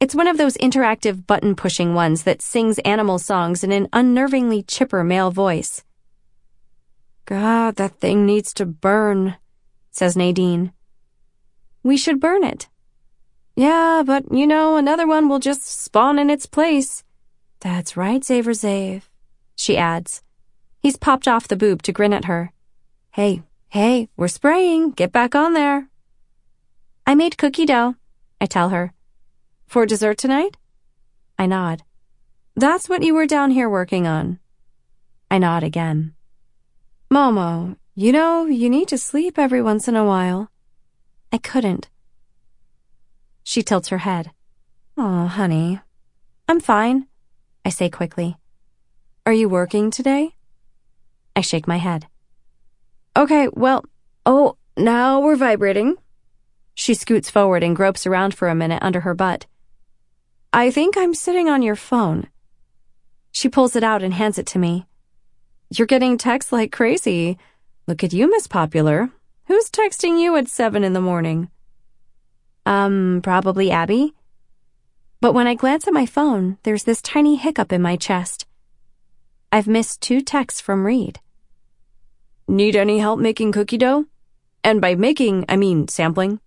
It's 0.00 0.16
one 0.16 0.26
of 0.26 0.36
those 0.36 0.56
interactive 0.56 1.24
button 1.24 1.54
pushing 1.54 1.94
ones 1.94 2.24
that 2.24 2.42
sings 2.42 2.80
animal 2.80 3.20
songs 3.20 3.62
in 3.62 3.70
an 3.70 3.86
unnervingly 3.92 4.64
chipper 4.66 5.04
male 5.04 5.30
voice. 5.30 5.84
God, 7.24 7.76
that 7.76 8.00
thing 8.00 8.26
needs 8.26 8.52
to 8.54 8.66
burn, 8.66 9.36
says 9.92 10.16
Nadine. 10.16 10.72
We 11.84 11.96
should 11.96 12.18
burn 12.18 12.42
it. 12.42 12.68
Yeah, 13.54 14.02
but 14.04 14.24
you 14.32 14.46
know, 14.46 14.76
another 14.76 15.06
one 15.06 15.28
will 15.28 15.38
just 15.38 15.62
spawn 15.62 16.18
in 16.18 16.30
its 16.30 16.46
place. 16.46 17.04
That's 17.60 17.96
right, 17.96 18.20
Xaver 18.20 18.54
Zave, 18.54 19.02
she 19.54 19.76
adds. 19.76 20.22
He's 20.80 20.96
popped 20.96 21.28
off 21.28 21.48
the 21.48 21.56
boob 21.56 21.82
to 21.82 21.92
grin 21.92 22.12
at 22.12 22.24
her. 22.24 22.52
Hey, 23.12 23.42
hey, 23.68 24.08
we're 24.16 24.28
spraying. 24.28 24.92
Get 24.92 25.12
back 25.12 25.34
on 25.34 25.52
there. 25.52 25.88
I 27.06 27.14
made 27.14 27.38
cookie 27.38 27.66
dough, 27.66 27.94
I 28.40 28.46
tell 28.46 28.70
her. 28.70 28.92
For 29.66 29.86
dessert 29.86 30.18
tonight? 30.18 30.56
I 31.38 31.46
nod. 31.46 31.82
That's 32.56 32.88
what 32.88 33.02
you 33.02 33.14
were 33.14 33.26
down 33.26 33.50
here 33.52 33.68
working 33.68 34.06
on. 34.06 34.38
I 35.30 35.38
nod 35.38 35.62
again. 35.62 36.14
Momo, 37.10 37.76
you 37.94 38.12
know, 38.12 38.46
you 38.46 38.68
need 38.68 38.88
to 38.88 38.98
sleep 38.98 39.38
every 39.38 39.62
once 39.62 39.86
in 39.86 39.96
a 39.96 40.04
while. 40.04 40.50
I 41.32 41.38
couldn't. 41.38 41.88
She 43.42 43.62
tilts 43.62 43.88
her 43.88 43.98
head. 43.98 44.30
Oh, 44.96 45.26
honey. 45.26 45.80
I'm 46.48 46.60
fine, 46.60 47.06
I 47.64 47.70
say 47.70 47.88
quickly. 47.88 48.36
Are 49.24 49.32
you 49.32 49.48
working 49.48 49.90
today? 49.90 50.34
I 51.34 51.40
shake 51.40 51.66
my 51.66 51.78
head. 51.78 52.06
Okay, 53.16 53.48
well, 53.52 53.84
oh, 54.26 54.56
now 54.76 55.20
we're 55.20 55.36
vibrating. 55.36 55.96
She 56.74 56.94
scoots 56.94 57.30
forward 57.30 57.62
and 57.62 57.76
gropes 57.76 58.06
around 58.06 58.34
for 58.34 58.48
a 58.48 58.54
minute 58.54 58.82
under 58.82 59.00
her 59.00 59.14
butt. 59.14 59.46
I 60.52 60.70
think 60.70 60.96
I'm 60.96 61.14
sitting 61.14 61.48
on 61.48 61.62
your 61.62 61.76
phone. 61.76 62.28
She 63.30 63.48
pulls 63.48 63.76
it 63.76 63.84
out 63.84 64.02
and 64.02 64.12
hands 64.12 64.38
it 64.38 64.46
to 64.48 64.58
me. 64.58 64.86
You're 65.70 65.86
getting 65.86 66.18
texts 66.18 66.52
like 66.52 66.72
crazy. 66.72 67.38
Look 67.86 68.04
at 68.04 68.12
you, 68.12 68.28
Miss 68.28 68.46
Popular. 68.46 69.10
Who's 69.46 69.70
texting 69.70 70.20
you 70.20 70.36
at 70.36 70.48
seven 70.48 70.84
in 70.84 70.92
the 70.92 71.00
morning? 71.00 71.48
Um, 72.64 73.20
probably 73.22 73.70
Abby. 73.70 74.14
But 75.20 75.34
when 75.34 75.46
I 75.46 75.54
glance 75.54 75.86
at 75.86 75.94
my 75.94 76.06
phone, 76.06 76.58
there's 76.62 76.84
this 76.84 77.02
tiny 77.02 77.36
hiccup 77.36 77.72
in 77.72 77.82
my 77.82 77.96
chest. 77.96 78.46
I've 79.50 79.66
missed 79.66 80.00
two 80.00 80.20
texts 80.20 80.60
from 80.60 80.84
Reid. 80.84 81.20
Need 82.48 82.76
any 82.76 82.98
help 82.98 83.20
making 83.20 83.52
cookie 83.52 83.78
dough? 83.78 84.06
And 84.64 84.80
by 84.80 84.94
making, 84.94 85.44
I 85.48 85.56
mean 85.56 85.88
sampling. 85.88 86.40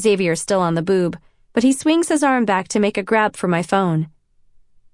Xavier's 0.00 0.40
still 0.40 0.60
on 0.60 0.74
the 0.74 0.82
boob, 0.82 1.18
but 1.52 1.62
he 1.62 1.72
swings 1.72 2.08
his 2.08 2.22
arm 2.22 2.44
back 2.44 2.68
to 2.68 2.80
make 2.80 2.96
a 2.96 3.02
grab 3.02 3.36
for 3.36 3.48
my 3.48 3.62
phone. 3.62 4.08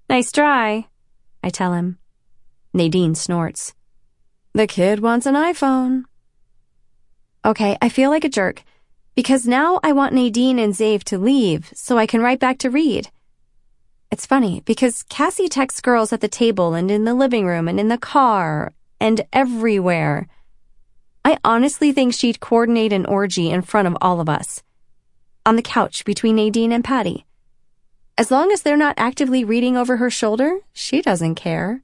Nice 0.09 0.31
try, 0.31 0.87
I 1.43 1.49
tell 1.49 1.73
him. 1.73 1.97
Nadine 2.73 3.15
snorts. 3.15 3.73
The 4.53 4.67
kid 4.67 4.99
wants 4.99 5.25
an 5.25 5.35
iPhone. 5.35 6.03
Okay, 7.45 7.77
I 7.81 7.89
feel 7.89 8.09
like 8.09 8.23
a 8.23 8.29
jerk 8.29 8.63
because 9.17 9.47
now 9.47 9.79
I 9.81 9.93
want 9.93 10.13
Nadine 10.13 10.59
and 10.59 10.75
Zave 10.75 11.03
to 11.05 11.17
leave 11.17 11.71
so 11.73 11.97
I 11.97 12.05
can 12.05 12.21
write 12.21 12.39
back 12.39 12.59
to 12.59 12.69
Reid. 12.69 13.09
It's 14.11 14.27
funny 14.27 14.61
because 14.63 15.01
Cassie 15.09 15.49
texts 15.49 15.81
girls 15.81 16.13
at 16.13 16.21
the 16.21 16.27
table 16.27 16.75
and 16.75 16.91
in 16.91 17.03
the 17.03 17.15
living 17.15 17.47
room 17.47 17.67
and 17.67 17.79
in 17.79 17.87
the 17.87 17.97
car 17.97 18.73
and 18.99 19.25
everywhere. 19.33 20.27
I 21.25 21.39
honestly 21.43 21.91
think 21.91 22.13
she'd 22.13 22.39
coordinate 22.39 22.93
an 22.93 23.07
orgy 23.07 23.49
in 23.49 23.63
front 23.63 23.87
of 23.87 23.97
all 24.01 24.21
of 24.21 24.29
us. 24.29 24.61
On 25.47 25.55
the 25.55 25.63
couch 25.63 26.05
between 26.05 26.35
Nadine 26.35 26.71
and 26.71 26.83
Patty. 26.83 27.25
As 28.19 28.29
long 28.29 28.51
as 28.51 28.61
they're 28.61 28.77
not 28.77 28.99
actively 28.99 29.43
reading 29.43 29.75
over 29.75 29.97
her 29.97 30.11
shoulder, 30.11 30.59
she 30.73 31.01
doesn't 31.01 31.35
care. 31.35 31.81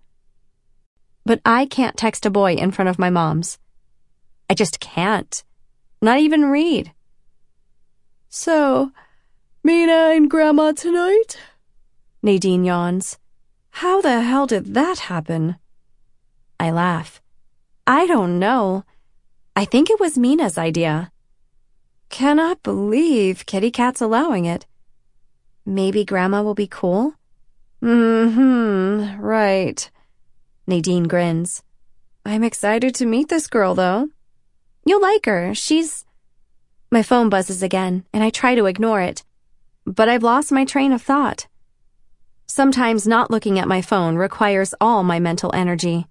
But 1.26 1.42
I 1.44 1.66
can't 1.66 1.98
text 1.98 2.28
a 2.28 2.30
boy 2.30 2.54
in 2.54 2.70
front 2.70 2.90
of 2.90 3.00
my 3.00 3.10
mom's. 3.10 3.58
I 4.52 4.54
just 4.54 4.80
can't. 4.80 5.44
Not 6.00 6.20
even 6.20 6.46
Reid. 6.46 6.92
So, 8.36 8.92
Mina 9.64 10.10
and 10.16 10.28
Grandma 10.28 10.72
tonight? 10.72 11.38
Nadine 12.24 12.66
yawns. 12.66 13.20
How 13.70 14.02
the 14.02 14.22
hell 14.22 14.48
did 14.48 14.74
that 14.74 15.06
happen? 15.06 15.58
I 16.60 16.72
laugh. 16.72 17.22
I 17.86 18.08
don't 18.08 18.40
know. 18.40 18.86
I 19.56 19.66
think 19.66 19.92
it 19.92 20.00
was 20.00 20.18
Mina's 20.18 20.58
idea. 20.58 21.12
Cannot 22.10 22.64
believe 22.64 23.46
Kitty 23.46 23.70
Cat's 23.70 24.02
allowing 24.02 24.46
it. 24.46 24.66
Maybe 25.64 26.04
Grandma 26.04 26.42
will 26.42 26.56
be 26.56 26.66
cool? 26.66 27.14
Mm-hmm, 27.84 29.22
right. 29.22 29.92
Nadine 30.66 31.04
grins. 31.04 31.62
I'm 32.26 32.44
excited 32.44 32.96
to 32.96 33.06
meet 33.06 33.30
this 33.30 33.46
girl, 33.46 33.76
though. 33.76 34.10
You'll 34.86 35.04
like 35.04 35.28
her. 35.28 35.54
She's... 35.54 36.04
My 36.94 37.02
phone 37.02 37.28
buzzes 37.28 37.64
again, 37.64 38.06
and 38.14 38.24
I 38.24 38.30
try 38.30 38.54
to 38.54 38.68
ignore 38.68 39.02
it. 39.02 39.24
But 39.84 40.10
I've 40.10 40.22
lost 40.22 40.52
my 40.52 40.64
train 40.64 40.92
of 40.92 41.02
thought. 41.02 41.48
Sometimes 42.46 43.08
not 43.08 43.32
looking 43.32 43.58
at 43.58 43.68
my 43.68 43.82
phone 43.82 44.16
requires 44.16 44.76
all 44.80 45.02
my 45.02 45.18
mental 45.18 45.50
energy. 45.56 46.06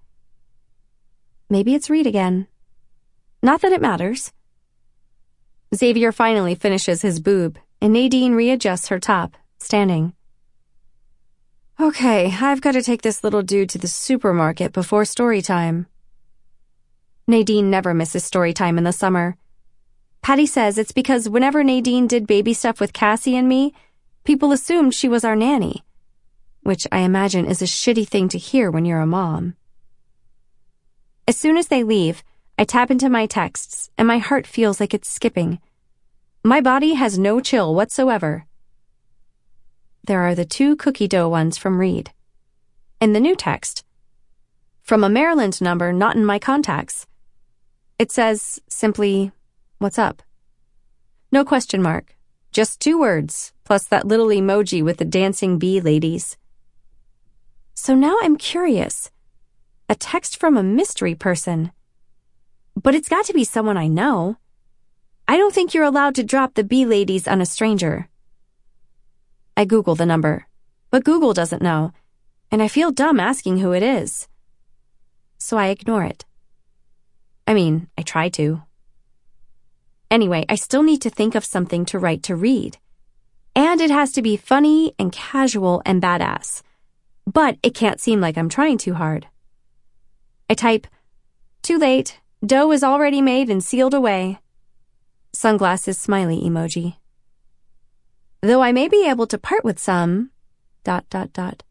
Maybe 1.49 1.77
it's 1.77 1.89
Reid 1.89 2.09
again. 2.09 2.49
Not 3.45 3.61
that 3.61 3.71
it 3.71 3.81
matters. 3.81 4.33
Xavier 5.73 6.11
finally 6.11 6.57
finishes 6.57 7.03
his 7.03 7.21
boob, 7.21 7.61
and 7.81 7.93
Nadine 7.93 8.35
readjusts 8.35 8.89
her 8.89 8.99
top 8.99 9.37
standing. 9.61 10.15
Okay, 11.79 12.35
I've 12.41 12.61
got 12.61 12.73
to 12.73 12.83
take 12.83 13.03
this 13.03 13.23
little 13.23 13.43
dude 13.43 13.69
to 13.69 13.79
the 13.79 13.87
supermarket 13.87 14.73
before 14.73 15.05
story 15.05 15.43
time. 15.43 15.87
Nadine 17.29 17.71
never 17.71 17.95
misses 17.95 18.25
story 18.25 18.53
time 18.53 18.79
in 18.79 18.83
the 18.83 18.93
summer. 18.93 19.37
Patty 20.23 20.47
says 20.47 20.79
it's 20.79 20.93
because 20.93 21.29
whenever 21.29 21.65
Nadine 21.65 22.07
did 22.07 22.29
baby 22.29 22.55
stuff 22.55 22.81
with 22.81 22.93
Cassie 22.93 23.37
and 23.37 23.49
me, 23.49 23.75
people 24.23 24.53
assumed 24.53 24.95
she 24.95 25.09
was 25.09 25.25
our 25.25 25.35
nanny, 25.35 25.85
which 26.63 26.87
I 26.93 27.01
imagine 27.01 27.45
is 27.45 27.61
a 27.61 27.65
shitty 27.67 28.07
thing 28.07 28.29
to 28.29 28.39
hear 28.39 28.71
when 28.71 28.85
you're 28.85 29.01
a 29.01 29.07
mom. 29.07 29.57
As 31.27 31.37
soon 31.37 31.57
as 31.57 31.67
they 31.67 31.83
leave, 31.83 32.23
I 32.57 32.63
tap 32.65 32.89
into 32.89 33.09
my 33.09 33.27
texts 33.27 33.91
and 33.99 34.07
my 34.07 34.19
heart 34.19 34.47
feels 34.47 34.79
like 34.79 34.95
it's 34.95 35.11
skipping. 35.11 35.59
My 36.45 36.61
body 36.61 36.95
has 36.95 37.19
no 37.19 37.41
chill 37.41 37.75
whatsoever. 37.75 38.47
There 40.05 40.23
are 40.23 40.37
the 40.37 40.45
two 40.45 40.77
cookie 40.77 41.09
dough 41.09 41.29
ones 41.29 41.59
from 41.59 41.81
Reid. 41.81 42.13
In 43.01 43.13
the 43.13 43.21
new 43.21 43.35
text, 43.35 43.85
from 44.83 45.03
a 45.03 45.09
Maryland 45.09 45.61
number 45.61 45.93
not 45.93 46.15
in 46.15 46.25
my 46.25 46.39
contacts. 46.39 47.07
It 47.99 48.13
says 48.13 48.61
simply, 48.69 49.33
What's 49.83 49.99
up? 49.99 50.23
No 51.33 51.45
question 51.45 51.83
mark. 51.83 52.15
Just 52.53 52.79
two 52.79 53.01
words, 53.01 53.53
plus 53.65 53.83
that 53.89 54.07
little 54.07 54.29
emoji 54.29 54.81
with 54.81 54.99
the 54.99 55.05
dancing 55.05 55.59
bee 55.59 55.81
ladies. 55.81 56.37
So 57.75 57.97
now 57.97 58.17
I'm 58.23 58.37
curious. 58.37 59.11
A 59.89 59.97
text 59.97 60.39
from 60.39 60.57
a 60.57 60.63
mystery 60.63 61.17
person. 61.17 61.73
But 62.81 62.95
it's 62.95 63.09
got 63.09 63.25
to 63.25 63.33
be 63.33 63.43
someone 63.43 63.77
I 63.77 63.89
know. 63.89 64.37
I 65.27 65.37
don't 65.37 65.53
think 65.53 65.75
you're 65.75 65.83
allowed 65.83 66.15
to 66.15 66.23
drop 66.23 66.55
the 66.55 66.63
bee 66.63 66.87
ladies 66.87 67.27
on 67.27 67.41
a 67.41 67.45
stranger. 67.45 68.09
I 69.57 69.65
Google 69.65 69.97
the 69.97 70.07
number, 70.07 70.47
but 70.93 71.03
Google 71.03 71.35
doesn't 71.35 71.61
know, 71.61 71.93
and 72.53 72.63
I 72.63 72.69
feel 72.69 72.93
dumb 72.93 73.19
asking 73.19 73.59
who 73.59 73.73
it 73.73 73.83
is. 73.83 74.29
So 75.39 75.57
I 75.57 75.71
ignore 75.75 76.05
it. 76.05 76.25
I 77.49 77.55
mean, 77.55 77.89
I 77.99 78.03
try 78.03 78.29
to. 78.29 78.63
Anyway, 80.13 80.45
I 80.49 80.55
still 80.55 80.85
need 80.85 81.03
to 81.03 81.11
think 81.11 81.35
of 81.35 81.45
something 81.45 81.85
to 81.87 81.99
write 81.99 82.23
to 82.25 82.37
Reid. 82.37 82.79
And 83.57 83.81
it 83.81 83.91
has 83.91 84.13
to 84.13 84.23
be 84.23 84.37
funny 84.37 84.95
and 84.97 85.11
casual 85.11 85.83
and 85.85 86.01
badass. 86.01 86.63
But 87.27 87.57
it 87.65 87.75
can't 87.75 88.01
seem 88.01 88.21
like 88.21 88.39
I'm 88.39 88.49
trying 88.49 88.79
too 88.79 88.95
hard. 88.95 89.27
I 90.49 90.55
type, 90.55 90.87
too 91.63 91.79
late, 91.79 92.21
dough 92.47 92.71
is 92.71 92.85
already 92.85 93.21
made 93.21 93.51
and 93.51 93.65
sealed 93.65 93.95
away. 93.95 94.39
Sunglasses 95.33 95.99
smiley 95.99 96.41
emoji 96.41 96.95
though 98.43 98.61
I 98.61 98.73
may 98.73 98.89
be 98.89 99.09
able 99.09 99.27
to 99.29 99.39
part 99.39 99.65
with 99.65 99.79
some, 99.79 100.31
dot, 100.83 101.09
dot, 101.09 101.33
dot, 101.33 101.63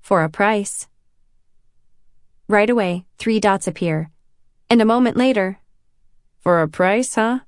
for 0.00 0.24
a 0.24 0.30
price. 0.30 0.88
Right 2.48 2.70
away, 2.70 3.04
three 3.18 3.38
dots 3.38 3.68
appear, 3.68 4.10
and 4.70 4.80
a 4.80 4.86
moment 4.86 5.16
later, 5.16 5.58
for 6.40 6.62
a 6.62 6.68
price, 6.68 7.14
huh? 7.14 7.40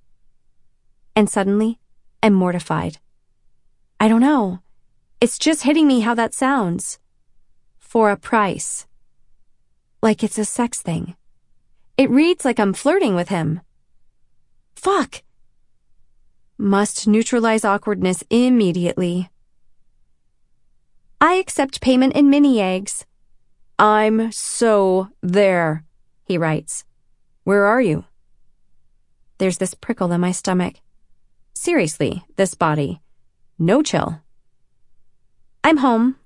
And 1.16 1.30
suddenly, 1.30 1.80
I'm 2.22 2.34
mortified. 2.34 2.98
I 3.98 4.06
don't 4.06 4.20
know. 4.20 4.60
It's 5.18 5.38
just 5.38 5.62
hitting 5.62 5.88
me 5.88 6.00
how 6.00 6.14
that 6.14 6.34
sounds. 6.34 6.98
For 7.78 8.10
a 8.10 8.18
price. 8.18 8.86
Like 10.02 10.22
it's 10.22 10.36
a 10.36 10.44
sex 10.44 10.82
thing. 10.82 11.16
It 11.96 12.10
reads 12.10 12.44
like 12.44 12.60
I'm 12.60 12.74
flirting 12.74 13.14
with 13.14 13.30
him. 13.30 13.62
Fuck! 14.74 15.22
Must 16.58 17.08
neutralize 17.08 17.64
awkwardness 17.64 18.22
immediately. 18.28 19.30
I 21.18 21.34
accept 21.34 21.80
payment 21.80 22.14
in 22.14 22.28
mini 22.28 22.60
eggs. 22.60 23.06
I'm 23.78 24.30
so 24.32 25.08
there, 25.22 25.84
he 26.24 26.36
writes. 26.36 26.84
Where 27.44 27.64
are 27.64 27.80
you? 27.80 28.04
There's 29.38 29.58
this 29.58 29.74
prickle 29.74 30.12
in 30.12 30.20
my 30.20 30.32
stomach. 30.32 30.74
Seriously, 31.56 32.22
this 32.36 32.54
body. 32.54 33.00
No 33.58 33.80
chill. 33.82 34.20
I'm 35.64 35.78
home, 35.78 36.16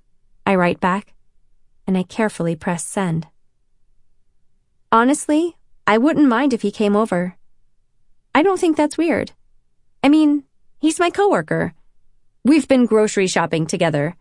I 0.45 0.55
write 0.55 0.81
back, 0.81 1.13
and 1.87 1.97
I 1.97 2.03
carefully 2.03 2.53
press 2.53 2.85
send. 2.85 3.27
Honestly, 4.91 5.55
I 5.87 5.97
wouldn't 5.97 6.27
mind 6.27 6.53
if 6.53 6.63
he 6.63 6.69
came 6.69 6.97
over. 6.97 7.37
I 8.35 8.43
don't 8.43 8.59
think 8.59 8.75
that's 8.75 8.97
weird. 8.97 9.31
I 10.03 10.09
mean, 10.09 10.43
he's 10.79 10.99
my 10.99 11.09
coworker. 11.09 11.75
We've 12.43 12.67
been 12.67 12.85
grocery 12.85 13.27
shopping 13.27 13.65
together. 13.65 14.17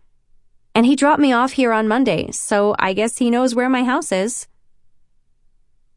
And 0.76 0.86
he 0.86 0.94
dropped 0.94 1.20
me 1.20 1.32
off 1.32 1.52
here 1.52 1.72
on 1.72 1.88
Monday, 1.88 2.30
so 2.30 2.76
I 2.78 2.92
guess 2.92 3.18
he 3.18 3.30
knows 3.30 3.52
where 3.52 3.68
my 3.68 3.82
house 3.82 4.12
is. 4.12 4.46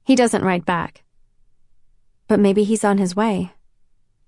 He 0.03 0.15
doesn't 0.15 0.43
write 0.43 0.65
back. 0.65 1.03
But 2.27 2.39
maybe 2.39 2.63
he's 2.63 2.83
on 2.83 2.97
his 2.97 3.15
way. 3.15 3.52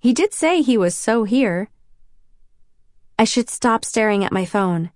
He 0.06 0.14
did 0.14 0.36
say 0.36 0.62
he 0.62 0.78
was 0.78 0.94
so 0.96 1.24
here. 1.24 1.68
I 3.18 3.24
should 3.24 3.50
stop 3.50 3.84
staring 3.84 4.24
at 4.24 4.32
my 4.32 4.46
phone. 4.46 4.92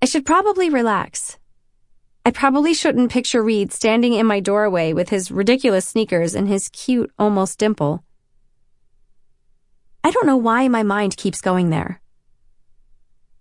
I 0.00 0.06
should 0.06 0.24
probably 0.24 0.70
relax. 0.70 1.36
I 2.24 2.30
probably 2.30 2.72
shouldn't 2.72 3.12
picture 3.12 3.42
Reid 3.42 3.70
standing 3.70 4.14
in 4.14 4.24
my 4.24 4.40
doorway 4.40 4.94
with 4.94 5.10
his 5.10 5.30
ridiculous 5.30 5.84
sneakers 5.84 6.34
and 6.34 6.48
his 6.48 6.70
cute, 6.70 7.12
almost 7.18 7.58
dimple. 7.58 8.02
I 10.02 10.10
don't 10.10 10.26
know 10.26 10.38
why 10.38 10.68
my 10.68 10.82
mind 10.82 11.18
keeps 11.18 11.42
going 11.42 11.68
there. 11.68 12.00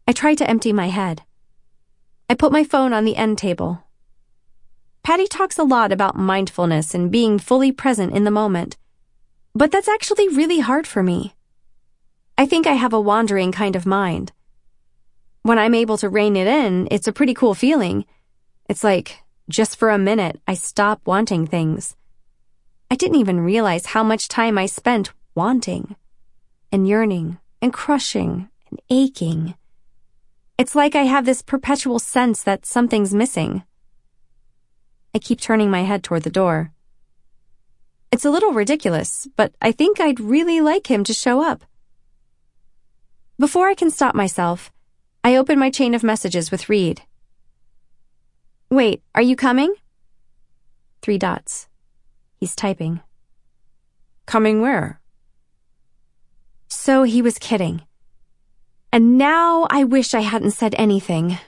I 0.06 0.12
try 0.12 0.36
to 0.36 0.50
empty 0.50 0.74
my 0.74 0.90
head. 0.90 1.22
I 2.30 2.34
put 2.34 2.52
my 2.52 2.66
phone 2.66 2.92
on 2.92 3.06
the 3.06 3.16
end 3.16 3.38
table. 3.38 3.86
Patty 5.02 5.28
talks 5.28 5.58
a 5.58 5.64
lot 5.64 5.94
about 5.94 6.18
mindfulness 6.18 6.94
and 6.94 7.10
being 7.10 7.40
fully 7.40 7.72
present 7.72 8.12
in 8.12 8.26
the 8.26 8.32
moment, 8.32 8.76
but 9.56 9.72
that's 9.72 9.88
actually 9.88 10.28
really 10.30 10.60
hard 10.60 10.88
for 10.88 11.04
me. 11.04 11.36
I 12.38 12.46
think 12.46 12.66
I 12.66 12.74
have 12.74 12.94
a 12.94 13.02
wandering 13.02 13.52
kind 13.52 13.76
of 13.76 13.86
mind. 13.86 14.32
When 15.44 15.60
I'm 15.60 15.76
able 15.76 15.98
to 15.98 16.10
rein 16.10 16.36
it 16.36 16.48
in, 16.48 16.88
it's 16.90 17.08
a 17.08 17.14
pretty 17.14 17.34
cool 17.34 17.54
feeling. 17.54 18.06
It's 18.68 18.84
like, 18.84 19.20
just 19.50 19.76
for 19.78 19.90
a 19.90 19.98
minute, 19.98 20.42
I 20.48 20.54
stop 20.54 21.02
wanting 21.06 21.46
things. 21.46 21.96
I 22.90 22.96
didn't 22.96 23.20
even 23.20 23.42
realize 23.42 23.88
how 23.88 24.04
much 24.04 24.28
time 24.28 24.58
I 24.58 24.66
spent 24.66 25.12
wanting 25.36 25.96
and 26.72 26.88
yearning 26.88 27.38
and 27.62 27.74
crushing 27.74 28.50
and 28.70 28.82
aching. 28.90 29.56
It's 30.58 30.76
like 30.76 30.96
I 30.96 31.04
have 31.04 31.26
this 31.26 31.42
perpetual 31.42 32.00
sense 32.00 32.42
that 32.44 32.66
something's 32.66 33.14
missing. 33.14 33.64
I 35.14 35.20
keep 35.20 35.42
turning 35.42 35.70
my 35.70 35.82
head 35.82 36.04
toward 36.04 36.24
the 36.24 36.30
door. 36.30 36.72
It's 38.14 38.26
a 38.26 38.30
little 38.30 38.54
ridiculous, 38.54 39.28
but 39.36 39.56
I 39.60 39.72
think 39.72 40.00
I'd 40.00 40.20
really 40.20 40.62
like 40.62 40.86
him 40.86 41.04
to 41.06 41.16
show 41.16 41.44
up. 41.44 41.64
Before 43.40 43.68
I 43.68 43.74
can 43.74 43.90
stop 43.90 44.14
myself, 44.14 44.72
I 45.24 45.36
open 45.36 45.58
my 45.58 45.72
chain 45.72 45.96
of 45.96 46.04
messages 46.04 46.52
with 46.52 46.70
Reid. 46.70 47.02
Wait, 48.70 49.02
are 49.16 49.24
you 49.24 49.36
coming? 49.36 49.74
Three 51.02 51.18
dots. 51.18 51.68
He's 52.40 52.56
typing. 52.56 53.02
Coming 54.28 54.62
where? 54.62 55.02
So 56.68 57.02
he 57.02 57.24
was 57.24 57.40
kidding. 57.40 57.82
And 58.92 59.18
now 59.18 59.66
I 59.72 59.86
wish 59.86 60.14
I 60.14 60.22
hadn't 60.22 60.52
said 60.52 60.76
anything. 60.78 61.40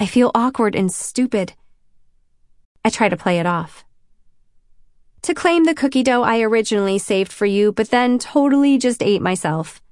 I 0.00 0.06
feel 0.06 0.30
awkward 0.34 0.74
and 0.74 0.90
stupid. 0.90 1.52
I 2.82 2.88
try 2.88 3.10
to 3.10 3.16
play 3.18 3.38
it 3.38 3.44
off. 3.44 3.84
To 5.28 5.34
claim 5.34 5.64
the 5.64 5.74
cookie 5.74 6.02
dough 6.02 6.22
I 6.22 6.40
originally 6.40 6.98
saved 6.98 7.34
for 7.34 7.44
you, 7.44 7.70
but 7.70 7.90
then 7.90 8.18
totally 8.18 8.78
just 8.78 9.02
ate 9.02 9.20
myself. 9.20 9.82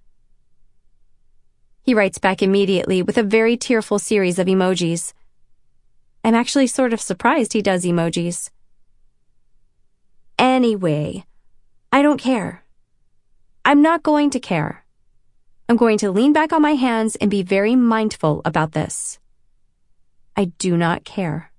He 1.82 1.92
writes 1.92 2.16
back 2.16 2.40
immediately 2.40 3.02
with 3.02 3.18
a 3.18 3.22
very 3.22 3.54
tearful 3.58 3.98
series 3.98 4.38
of 4.38 4.46
emojis. 4.46 5.12
I'm 6.24 6.34
actually 6.34 6.68
sort 6.68 6.94
of 6.94 7.02
surprised 7.02 7.52
he 7.52 7.60
does 7.60 7.84
emojis. 7.84 8.48
Anyway, 10.38 11.26
I 11.92 12.00
don't 12.00 12.16
care. 12.16 12.64
I'm 13.62 13.82
not 13.82 14.02
going 14.02 14.30
to 14.30 14.40
care. 14.40 14.86
I'm 15.68 15.76
going 15.76 15.98
to 15.98 16.10
lean 16.10 16.32
back 16.32 16.50
on 16.50 16.62
my 16.62 16.76
hands 16.76 17.14
and 17.16 17.30
be 17.30 17.42
very 17.42 17.76
mindful 17.76 18.40
about 18.46 18.72
this. 18.72 19.18
I 20.34 20.46
do 20.56 20.78
not 20.78 21.04
care. 21.04 21.52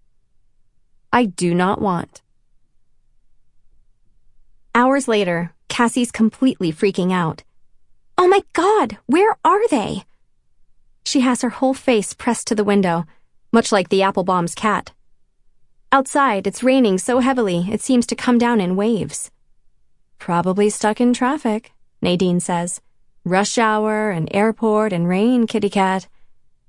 I 1.13 1.25
do 1.25 1.53
not 1.53 1.79
want. 1.79 2.23
Hours 4.77 5.07
later, 5.07 5.53
Cassie's 5.69 6.11
completely 6.11 6.71
freaking 6.71 7.11
out. 7.11 7.41
Oh 8.15 8.27
my 8.27 8.43
god, 8.53 8.99
where 9.07 9.35
are 9.43 9.67
they? 9.69 10.03
She 11.03 11.21
has 11.21 11.41
her 11.41 11.49
whole 11.49 11.73
face 11.73 12.13
pressed 12.13 12.45
to 12.45 12.53
the 12.53 12.63
window, 12.63 13.05
much 13.51 13.71
like 13.71 13.89
the 13.89 14.03
Applebaum's 14.03 14.53
cat. 14.53 14.91
Outside, 15.91 16.45
it's 16.45 16.61
raining 16.61 16.99
so 16.99 17.21
heavily 17.21 17.65
it 17.71 17.81
seems 17.81 18.05
to 18.05 18.15
come 18.15 18.37
down 18.37 18.61
in 18.61 18.75
waves. 18.75 19.31
Probably 20.19 20.69
stuck 20.69 21.01
in 21.01 21.11
traffic, 21.11 21.71
Nadine 21.99 22.39
says. 22.39 22.79
Rush 23.25 23.57
hour 23.57 24.11
and 24.11 24.29
airport 24.31 24.93
and 24.93 25.09
rain, 25.09 25.47
kitty 25.47 25.71
cat. 25.71 26.07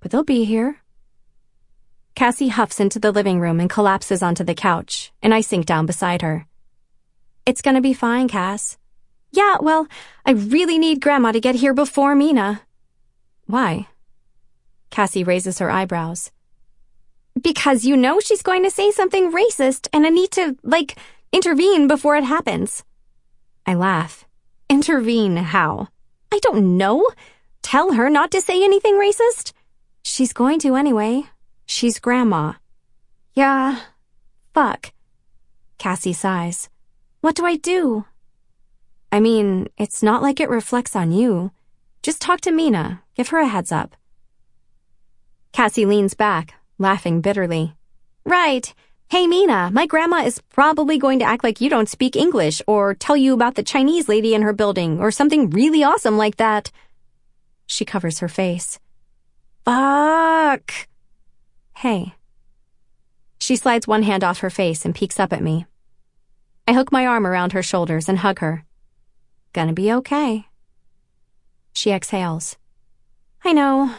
But 0.00 0.12
they'll 0.12 0.24
be 0.24 0.44
here. 0.44 0.78
Cassie 2.14 2.48
huffs 2.48 2.80
into 2.80 2.98
the 2.98 3.12
living 3.12 3.38
room 3.38 3.60
and 3.60 3.68
collapses 3.68 4.22
onto 4.22 4.44
the 4.44 4.54
couch, 4.54 5.12
and 5.22 5.34
I 5.34 5.42
sink 5.42 5.66
down 5.66 5.84
beside 5.84 6.22
her. 6.22 6.47
It's 7.48 7.62
gonna 7.62 7.80
be 7.80 7.94
fine, 7.94 8.28
Cass. 8.28 8.76
Yeah, 9.32 9.56
well, 9.58 9.86
I 10.26 10.32
really 10.32 10.78
need 10.78 11.00
Grandma 11.00 11.32
to 11.32 11.40
get 11.40 11.54
here 11.54 11.72
before 11.72 12.14
Mina. 12.14 12.60
Why? 13.46 13.88
Cassie 14.90 15.24
raises 15.24 15.58
her 15.58 15.70
eyebrows. 15.70 16.30
Because 17.40 17.86
you 17.86 17.96
know 17.96 18.20
she's 18.20 18.42
going 18.42 18.64
to 18.64 18.70
say 18.70 18.90
something 18.90 19.32
racist, 19.32 19.88
and 19.94 20.06
I 20.06 20.10
need 20.10 20.30
to, 20.32 20.58
like, 20.62 20.98
intervene 21.32 21.88
before 21.88 22.16
it 22.16 22.24
happens. 22.24 22.84
I 23.64 23.72
laugh. 23.72 24.26
Intervene 24.68 25.38
how? 25.38 25.88
I 26.30 26.40
don't 26.42 26.76
know. 26.76 27.08
Tell 27.62 27.94
her 27.94 28.10
not 28.10 28.30
to 28.32 28.42
say 28.42 28.62
anything 28.62 28.96
racist? 28.96 29.54
She's 30.02 30.34
going 30.34 30.58
to 30.60 30.76
anyway. 30.76 31.22
She's 31.64 31.98
Grandma. 31.98 32.54
Yeah. 33.32 33.80
Fuck. 34.52 34.92
Cassie 35.78 36.12
sighs. 36.12 36.68
What 37.20 37.34
do 37.34 37.44
I 37.44 37.56
do? 37.56 38.04
I 39.10 39.18
mean, 39.18 39.68
it's 39.76 40.02
not 40.02 40.22
like 40.22 40.38
it 40.38 40.48
reflects 40.48 40.94
on 40.94 41.10
you. 41.10 41.50
Just 42.02 42.22
talk 42.22 42.40
to 42.42 42.52
Mina. 42.52 43.02
Give 43.16 43.28
her 43.28 43.38
a 43.38 43.48
heads 43.48 43.72
up. 43.72 43.96
Cassie 45.52 45.86
leans 45.86 46.14
back, 46.14 46.54
laughing 46.78 47.20
bitterly. 47.20 47.74
Right. 48.24 48.72
Hey, 49.10 49.26
Mina, 49.26 49.70
my 49.72 49.86
grandma 49.86 50.18
is 50.18 50.40
probably 50.50 50.98
going 50.98 51.18
to 51.18 51.24
act 51.24 51.42
like 51.42 51.60
you 51.60 51.68
don't 51.68 51.88
speak 51.88 52.14
English 52.14 52.62
or 52.66 52.94
tell 52.94 53.16
you 53.16 53.34
about 53.34 53.56
the 53.56 53.62
Chinese 53.62 54.08
lady 54.08 54.34
in 54.34 54.42
her 54.42 54.52
building 54.52 55.00
or 55.00 55.10
something 55.10 55.50
really 55.50 55.82
awesome 55.82 56.18
like 56.18 56.36
that. 56.36 56.70
She 57.66 57.84
covers 57.84 58.20
her 58.20 58.28
face. 58.28 58.78
Fuck. 59.64 60.72
Hey. 61.76 62.14
She 63.40 63.56
slides 63.56 63.88
one 63.88 64.02
hand 64.02 64.22
off 64.22 64.40
her 64.40 64.50
face 64.50 64.84
and 64.84 64.94
peeks 64.94 65.18
up 65.18 65.32
at 65.32 65.42
me. 65.42 65.66
I 66.68 66.74
hook 66.74 66.92
my 66.92 67.06
arm 67.06 67.26
around 67.26 67.52
her 67.52 67.62
shoulders 67.62 68.10
and 68.10 68.18
hug 68.18 68.40
her. 68.40 68.66
Gonna 69.54 69.72
be 69.72 69.90
okay. 69.90 70.48
She 71.72 71.92
exhales. 71.92 72.58
I 73.42 73.54
know. 73.54 73.94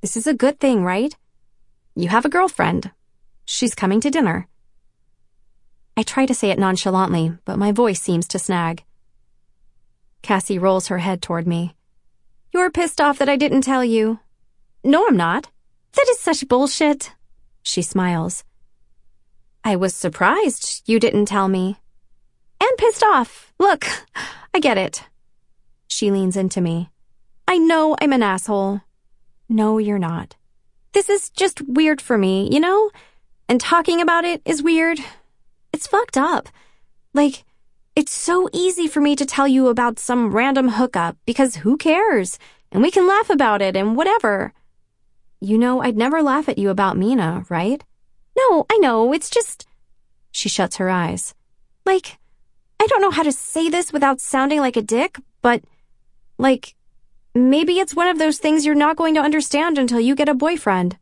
This 0.00 0.16
is 0.16 0.28
a 0.28 0.32
good 0.32 0.60
thing, 0.60 0.84
right? 0.84 1.12
You 1.96 2.08
have 2.08 2.24
a 2.24 2.28
girlfriend. 2.28 2.92
She's 3.44 3.74
coming 3.74 4.00
to 4.02 4.10
dinner. 4.10 4.46
I 5.96 6.04
try 6.04 6.24
to 6.24 6.34
say 6.36 6.50
it 6.50 6.58
nonchalantly, 6.60 7.36
but 7.44 7.58
my 7.58 7.72
voice 7.72 8.00
seems 8.00 8.28
to 8.28 8.38
snag. 8.38 8.84
Cassie 10.22 10.60
rolls 10.60 10.86
her 10.86 10.98
head 10.98 11.20
toward 11.20 11.48
me. 11.48 11.74
You're 12.52 12.70
pissed 12.70 13.00
off 13.00 13.18
that 13.18 13.28
I 13.28 13.34
didn't 13.34 13.62
tell 13.62 13.84
you. 13.84 14.20
No, 14.84 15.08
I'm 15.08 15.16
not. 15.16 15.50
That 15.94 16.06
is 16.10 16.20
such 16.20 16.46
bullshit. 16.46 17.10
She 17.64 17.82
smiles. 17.82 18.44
I 19.64 19.76
was 19.76 19.94
surprised 19.94 20.82
you 20.86 20.98
didn't 20.98 21.26
tell 21.26 21.48
me. 21.48 21.76
And 22.60 22.78
pissed 22.78 23.02
off. 23.02 23.52
Look, 23.58 23.86
I 24.54 24.58
get 24.60 24.78
it. 24.78 25.04
She 25.88 26.10
leans 26.10 26.36
into 26.36 26.60
me. 26.60 26.90
I 27.46 27.58
know 27.58 27.96
I'm 28.00 28.12
an 28.12 28.22
asshole. 28.22 28.80
No, 29.48 29.78
you're 29.78 29.98
not. 29.98 30.36
This 30.92 31.08
is 31.08 31.30
just 31.30 31.62
weird 31.62 32.00
for 32.00 32.18
me, 32.18 32.48
you 32.52 32.60
know? 32.60 32.90
And 33.48 33.60
talking 33.60 34.00
about 34.00 34.24
it 34.24 34.42
is 34.44 34.62
weird. 34.62 34.98
It's 35.72 35.86
fucked 35.86 36.16
up. 36.16 36.48
Like, 37.14 37.44
it's 37.94 38.12
so 38.12 38.48
easy 38.52 38.88
for 38.88 39.00
me 39.00 39.14
to 39.16 39.26
tell 39.26 39.46
you 39.46 39.68
about 39.68 39.98
some 39.98 40.32
random 40.32 40.70
hookup 40.70 41.16
because 41.26 41.56
who 41.56 41.76
cares? 41.76 42.38
And 42.70 42.82
we 42.82 42.90
can 42.90 43.06
laugh 43.06 43.28
about 43.28 43.60
it 43.60 43.76
and 43.76 43.96
whatever. 43.96 44.54
You 45.40 45.58
know, 45.58 45.82
I'd 45.82 45.96
never 45.96 46.22
laugh 46.22 46.48
at 46.48 46.58
you 46.58 46.70
about 46.70 46.96
Mina, 46.96 47.44
right? 47.48 47.84
No, 48.36 48.66
I 48.70 48.78
know, 48.78 49.12
it's 49.12 49.30
just. 49.30 49.66
She 50.30 50.48
shuts 50.48 50.76
her 50.76 50.88
eyes. 50.88 51.34
Like, 51.84 52.18
I 52.80 52.86
don't 52.86 53.00
know 53.00 53.10
how 53.10 53.22
to 53.22 53.32
say 53.32 53.68
this 53.68 53.92
without 53.92 54.20
sounding 54.20 54.60
like 54.60 54.76
a 54.76 54.82
dick, 54.82 55.18
but, 55.42 55.62
like, 56.38 56.74
maybe 57.34 57.78
it's 57.78 57.94
one 57.94 58.08
of 58.08 58.18
those 58.18 58.38
things 58.38 58.64
you're 58.64 58.74
not 58.74 58.96
going 58.96 59.14
to 59.14 59.20
understand 59.20 59.78
until 59.78 60.00
you 60.00 60.14
get 60.14 60.28
a 60.28 60.34
boyfriend. 60.34 60.96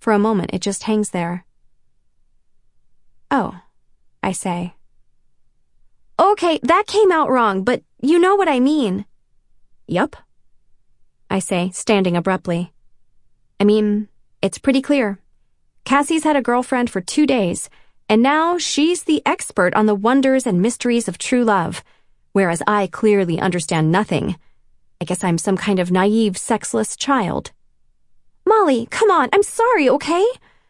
For 0.00 0.12
a 0.12 0.18
moment, 0.18 0.50
it 0.52 0.60
just 0.60 0.84
hangs 0.84 1.10
there. 1.10 1.44
Oh, 3.30 3.60
I 4.22 4.32
say. 4.32 4.74
Okay, 6.18 6.58
that 6.62 6.86
came 6.86 7.12
out 7.12 7.30
wrong, 7.30 7.62
but 7.62 7.82
you 8.00 8.18
know 8.18 8.36
what 8.36 8.48
I 8.48 8.60
mean. 8.60 9.06
Yup, 9.86 10.16
I 11.30 11.38
say, 11.38 11.70
standing 11.70 12.16
abruptly. 12.16 12.72
I 13.60 13.64
mean, 13.64 14.08
it's 14.42 14.58
pretty 14.58 14.82
clear. 14.82 15.18
Cassie's 15.88 16.24
had 16.24 16.36
a 16.36 16.42
girlfriend 16.42 16.90
for 16.90 17.00
two 17.00 17.26
days, 17.26 17.70
and 18.10 18.22
now 18.22 18.58
she's 18.58 19.04
the 19.04 19.22
expert 19.24 19.72
on 19.72 19.86
the 19.86 19.94
wonders 19.94 20.46
and 20.46 20.60
mysteries 20.60 21.08
of 21.08 21.16
true 21.16 21.44
love, 21.44 21.82
whereas 22.32 22.62
I 22.66 22.88
clearly 22.88 23.40
understand 23.40 23.90
nothing. 23.90 24.36
I 25.00 25.06
guess 25.06 25.24
I'm 25.24 25.38
some 25.38 25.56
kind 25.56 25.78
of 25.78 25.90
naive, 25.90 26.36
sexless 26.36 26.94
child. 26.94 27.52
Molly, 28.44 28.84
come 28.90 29.10
on, 29.10 29.30
I'm 29.32 29.42
sorry, 29.42 29.88
okay? 29.88 30.26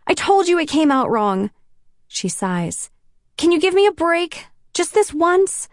I 0.07 0.15
told 0.15 0.47
you 0.47 0.57
it 0.61 0.69
came 0.69 0.93
out 0.93 1.11
wrong. 1.11 1.51
She 2.07 2.29
sighs. 2.29 2.89
Can 3.37 3.51
you 3.51 3.59
give 3.59 3.75
me 3.75 3.87
a 3.87 3.91
break? 3.91 4.47
Just 4.73 4.95
this 4.95 5.13
once? 5.13 5.69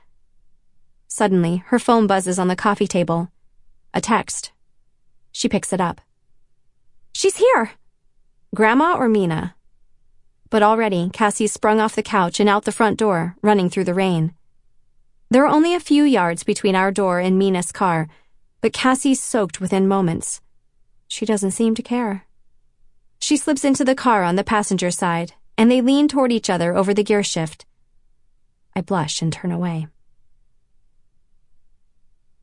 Suddenly, 1.08 1.58
her 1.68 1.78
phone 1.78 2.08
buzzes 2.08 2.40
on 2.40 2.48
the 2.48 2.56
coffee 2.56 2.88
table. 2.88 3.30
A 3.94 4.02
text. 4.02 4.54
She 5.32 5.48
picks 5.48 5.72
it 5.72 5.80
up. 5.80 6.02
She's 7.14 7.38
here. 7.38 7.74
Grandma 8.56 8.96
or 8.96 9.10
Mina? 9.10 9.54
But 10.50 10.64
already, 10.64 11.10
Cassie's 11.12 11.52
sprung 11.52 11.80
off 11.82 11.96
the 11.96 12.02
couch 12.02 12.40
and 12.40 12.48
out 12.48 12.64
the 12.64 12.72
front 12.72 12.98
door, 12.98 13.36
running 13.42 13.70
through 13.70 13.84
the 13.84 13.94
rain. 13.94 14.34
There 15.30 15.44
are 15.44 15.54
only 15.54 15.76
a 15.76 15.80
few 15.80 16.04
yards 16.04 16.44
between 16.44 16.76
our 16.76 16.92
door 16.92 17.20
and 17.20 17.38
Mina's 17.38 17.72
car, 17.72 18.08
but 18.62 18.72
Cassie's 18.72 19.22
soaked 19.22 19.60
within 19.60 19.88
moments. 19.88 20.40
She 21.08 21.26
doesn't 21.26 21.52
seem 21.52 21.76
to 21.76 21.84
care. 21.84 22.24
She 23.20 23.36
slips 23.36 23.66
into 23.66 23.84
the 23.84 23.94
car 23.94 24.24
on 24.24 24.38
the 24.38 24.44
passenger 24.44 24.90
side, 24.90 25.34
and 25.58 25.70
they 25.70 25.82
lean 25.82 26.08
toward 26.08 26.32
each 26.32 26.50
other 26.50 26.76
over 26.76 26.94
the 26.94 27.04
gear 27.04 27.24
shift. 27.24 27.66
I 28.74 28.82
blush 28.82 29.22
and 29.22 29.34
turn 29.34 29.52
away. 29.52 29.88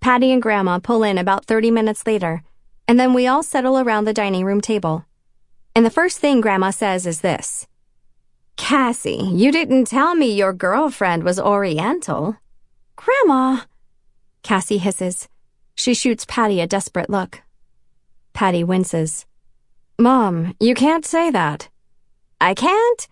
Patty 0.00 0.30
and 0.30 0.42
Grandma 0.42 0.78
pull 0.78 1.02
in 1.02 1.16
about 1.16 1.46
30 1.46 1.70
minutes 1.70 2.06
later 2.06 2.42
and 2.88 2.98
then 2.98 3.14
we 3.14 3.26
all 3.26 3.42
settle 3.42 3.78
around 3.78 4.04
the 4.04 4.12
dining 4.12 4.44
room 4.44 4.60
table. 4.60 5.06
And 5.74 5.86
the 5.86 5.90
first 5.90 6.18
thing 6.18 6.40
Grandma 6.40 6.70
says 6.70 7.06
is 7.06 7.20
this 7.20 7.66
Cassie, 8.56 9.30
you 9.32 9.50
didn't 9.50 9.86
tell 9.86 10.14
me 10.14 10.32
your 10.32 10.52
girlfriend 10.52 11.24
was 11.24 11.40
Oriental. 11.40 12.36
Grandma! 12.96 13.62
Cassie 14.42 14.78
hisses. 14.78 15.28
She 15.74 15.94
shoots 15.94 16.26
Patty 16.28 16.60
a 16.60 16.66
desperate 16.66 17.10
look. 17.10 17.42
Patty 18.32 18.62
winces. 18.62 19.26
Mom, 19.98 20.54
you 20.60 20.74
can't 20.74 21.04
say 21.04 21.30
that. 21.30 21.68
I 22.40 22.54
can't? 22.54 23.08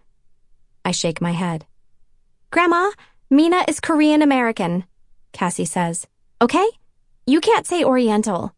I 0.85 0.91
shake 0.91 1.21
my 1.21 1.33
head. 1.33 1.67
Grandma, 2.51 2.91
Mina 3.31 3.65
is 3.69 3.81
Korean 3.81 4.23
American. 4.23 4.85
Cassie 5.33 5.65
says. 5.65 6.07
Okay? 6.43 6.69
You 7.27 7.41
can't 7.41 7.67
say 7.67 7.85
Oriental. 7.85 8.55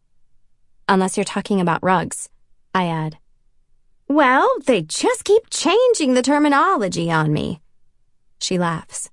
Unless 0.88 1.16
you're 1.16 1.24
talking 1.24 1.60
about 1.60 1.82
rugs, 1.82 2.28
I 2.74 2.86
add. 2.86 3.18
Well, 4.08 4.48
they 4.66 4.82
just 4.82 5.24
keep 5.24 5.48
changing 5.50 6.14
the 6.14 6.22
terminology 6.22 7.10
on 7.10 7.32
me. 7.32 7.60
She 8.40 8.58
laughs. 8.58 9.10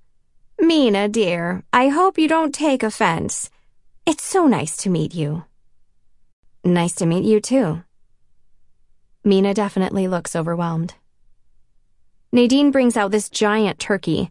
Mina, 0.58 1.08
dear, 1.08 1.62
I 1.72 1.88
hope 1.88 2.18
you 2.18 2.28
don't 2.28 2.54
take 2.54 2.82
offense. 2.82 3.48
It's 4.04 4.24
so 4.24 4.46
nice 4.46 4.76
to 4.78 4.90
meet 4.90 5.14
you. 5.14 5.44
Nice 6.64 6.94
to 6.96 7.06
meet 7.06 7.24
you, 7.24 7.40
too. 7.40 7.82
Mina 9.24 9.54
definitely 9.54 10.08
looks 10.08 10.36
overwhelmed. 10.36 10.94
Nadine 12.32 12.70
brings 12.70 12.96
out 12.96 13.10
this 13.10 13.30
giant 13.30 13.78
turkey, 13.78 14.30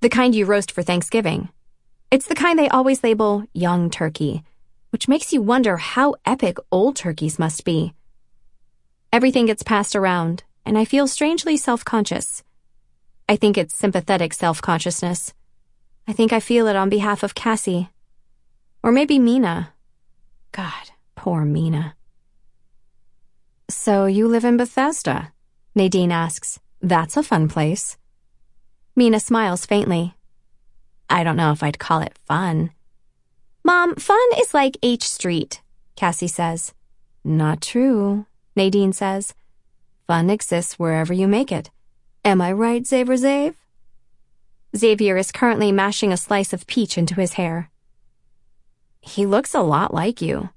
the 0.00 0.08
kind 0.08 0.34
you 0.34 0.44
roast 0.44 0.70
for 0.70 0.82
Thanksgiving. 0.82 1.48
It's 2.10 2.26
the 2.26 2.34
kind 2.34 2.58
they 2.58 2.68
always 2.68 3.02
label 3.02 3.44
young 3.52 3.90
turkey, 3.90 4.42
which 4.90 5.08
makes 5.08 5.32
you 5.32 5.40
wonder 5.42 5.76
how 5.76 6.14
epic 6.26 6.58
old 6.70 6.96
turkeys 6.96 7.38
must 7.38 7.64
be. 7.64 7.94
Everything 9.12 9.46
gets 9.46 9.64
passed 9.64 9.96
around, 9.96 10.44
and 10.64 10.78
I 10.78 10.84
feel 10.84 11.08
strangely 11.08 11.56
self 11.56 11.84
conscious. 11.84 12.44
I 13.28 13.36
think 13.36 13.58
it's 13.58 13.76
sympathetic 13.76 14.32
self 14.32 14.62
consciousness. 14.62 15.34
I 16.06 16.12
think 16.12 16.32
I 16.32 16.40
feel 16.40 16.66
it 16.68 16.76
on 16.76 16.88
behalf 16.88 17.22
of 17.22 17.34
Cassie. 17.34 17.88
Or 18.82 18.92
maybe 18.92 19.18
Mina. 19.18 19.72
God, 20.52 20.90
poor 21.14 21.44
Mina. 21.44 21.94
So 23.68 24.06
you 24.06 24.26
live 24.26 24.44
in 24.44 24.56
Bethesda? 24.56 25.32
Nadine 25.74 26.12
asks. 26.12 26.58
That's 26.80 27.16
a 27.16 27.22
fun 27.22 27.48
place. 27.48 27.96
Mina 28.96 29.20
smiles 29.20 29.66
faintly. 29.66 30.14
I 31.08 31.24
don't 31.24 31.36
know 31.36 31.52
if 31.52 31.62
I'd 31.62 31.78
call 31.78 32.00
it 32.00 32.18
fun. 32.26 32.70
Mom, 33.64 33.94
fun 33.96 34.28
is 34.38 34.54
like 34.54 34.76
H 34.82 35.08
Street, 35.08 35.60
Cassie 35.94 36.26
says. 36.28 36.72
Not 37.22 37.60
true, 37.60 38.26
Nadine 38.60 38.92
says. 38.92 39.32
Fun 40.06 40.28
exists 40.28 40.78
wherever 40.78 41.14
you 41.14 41.26
make 41.26 41.50
it. 41.50 41.70
Am 42.26 42.42
I 42.42 42.52
right, 42.52 42.86
Xavier 42.86 43.16
Xav? 43.16 43.54
Xavier 44.76 45.16
is 45.16 45.32
currently 45.32 45.72
mashing 45.72 46.12
a 46.12 46.18
slice 46.18 46.52
of 46.52 46.66
peach 46.66 46.98
into 46.98 47.14
his 47.14 47.32
hair. 47.40 47.70
He 49.00 49.24
looks 49.24 49.54
a 49.54 49.62
lot 49.62 49.94
like 49.94 50.20
you, 50.20 50.50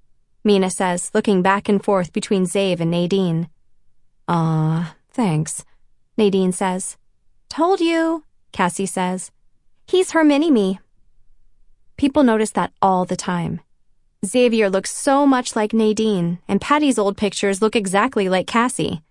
Mina 0.44 0.70
says, 0.70 1.12
looking 1.14 1.42
back 1.42 1.70
and 1.70 1.82
forth 1.82 2.12
between 2.12 2.46
Xav 2.46 2.82
and 2.82 2.92
Nadine. 2.92 3.48
Ah, 4.28 4.96
thanks, 5.12 5.64
Nadine 6.18 6.52
says. 6.52 6.98
Told 7.48 7.80
you, 7.80 8.26
Cassie 8.52 8.86
says. 8.86 9.32
He's 9.88 10.12
her 10.12 10.26
mini-me. 10.26 10.82
People 11.96 12.24
notice 12.24 12.52
that 12.52 12.74
all 12.82 13.06
the 13.06 13.16
time. 13.16 13.62
Xavier 14.26 14.70
looks 14.70 14.92
so 14.92 15.28
much 15.28 15.56
like 15.56 15.74
Nadine, 15.74 16.40
and 16.48 16.62
Patty's 16.62 16.98
old 16.98 17.18
pictures 17.18 17.62
look 17.62 17.76
exactly 17.76 18.30
like 18.30 18.48
Cassie. 18.48 19.02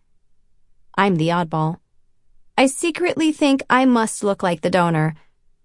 I'm 0.97 1.17
the 1.17 1.29
oddball. 1.29 1.77
I 2.57 2.67
secretly 2.67 3.31
think 3.31 3.63
I 3.69 3.85
must 3.85 4.25
look 4.25 4.43
like 4.43 4.63
the 4.63 4.71
donor, 4.71 5.15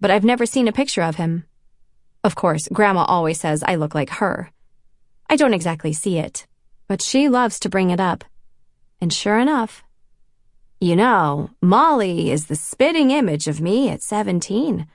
but 0.01 0.11
I've 0.11 0.25
never 0.25 0.45
seen 0.45 0.67
a 0.67 0.73
picture 0.73 1.01
of 1.01 1.15
him. 1.15 1.45
Of 2.23 2.35
course, 2.35 2.67
Grandma 2.73 3.05
always 3.05 3.39
says 3.39 3.63
I 3.63 3.75
look 3.75 3.95
like 3.95 4.09
her. 4.21 4.51
I 5.29 5.37
don't 5.37 5.53
exactly 5.53 5.93
see 5.93 6.17
it, 6.17 6.45
but 6.87 7.01
she 7.01 7.29
loves 7.29 7.59
to 7.61 7.69
bring 7.69 7.89
it 7.89 8.01
up. 8.01 8.25
And 8.99 9.13
sure 9.13 9.39
enough, 9.39 9.83
you 10.81 10.95
know, 10.95 11.51
Molly 11.61 12.31
is 12.31 12.47
the 12.47 12.55
spitting 12.55 13.11
image 13.11 13.47
of 13.47 13.61
me 13.61 13.89
at 13.89 14.01
17. 14.01 14.87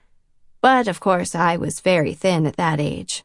But 0.60 0.88
of 0.88 1.00
course, 1.00 1.34
I 1.34 1.56
was 1.56 1.80
very 1.80 2.12
thin 2.12 2.46
at 2.46 2.56
that 2.56 2.80
age. 2.80 3.24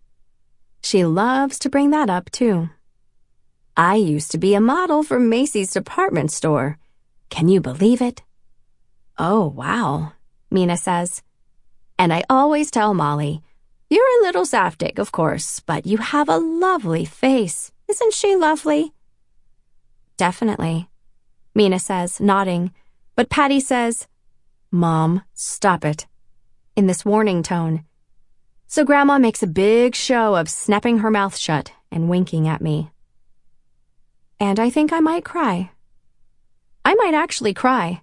She 0.88 1.04
loves 1.04 1.60
to 1.60 1.70
bring 1.70 1.90
that 1.90 2.10
up, 2.10 2.32
too. 2.32 2.70
I 3.76 3.96
used 3.96 4.32
to 4.32 4.38
be 4.38 4.54
a 4.56 4.62
model 4.62 5.04
for 5.04 5.20
Macy's 5.20 5.74
department 5.74 6.32
store. 6.32 6.78
Can 7.30 7.50
you 7.50 7.60
believe 7.60 8.02
it? 8.02 8.24
Oh, 9.20 9.48
wow, 9.48 10.14
Mina 10.50 10.78
says. 10.78 11.24
And 12.00 12.14
I 12.14 12.24
always 12.30 12.72
tell 12.72 12.94
Molly, 12.94 13.44
you're 13.90 14.22
a 14.22 14.24
little 14.24 14.46
Zaftig, 14.46 14.98
of 14.98 15.12
course, 15.12 15.60
but 15.60 15.86
you 15.86 15.98
have 15.98 16.30
a 16.30 16.38
lovely 16.38 17.04
face. 17.04 17.74
Isn't 17.90 18.14
she 18.14 18.38
lovely? 18.38 18.94
Definitely, 20.16 20.90
Mina 21.54 21.80
says, 21.80 22.22
nodding, 22.22 22.72
but 23.14 23.30
Patty 23.30 23.60
says, 23.60 24.08
Mom, 24.72 25.22
stop 25.34 25.84
it, 25.84 26.08
in 26.78 26.88
this 26.88 27.04
warning 27.04 27.44
tone. 27.44 27.84
So 28.70 28.84
Grandma 28.84 29.18
makes 29.18 29.42
a 29.42 29.48
big 29.48 29.96
show 29.96 30.36
of 30.36 30.50
snapping 30.50 31.00
her 31.00 31.10
mouth 31.10 31.38
shut 31.38 31.72
and 31.90 32.10
winking 32.10 32.48
at 32.48 32.62
me. 32.62 32.92
And 34.40 34.60
I 34.60 34.70
think 34.70 34.92
I 34.92 35.00
might 35.00 35.24
cry. 35.24 35.72
I 36.84 36.94
might 36.96 37.14
actually 37.14 37.54
cry. 37.54 38.02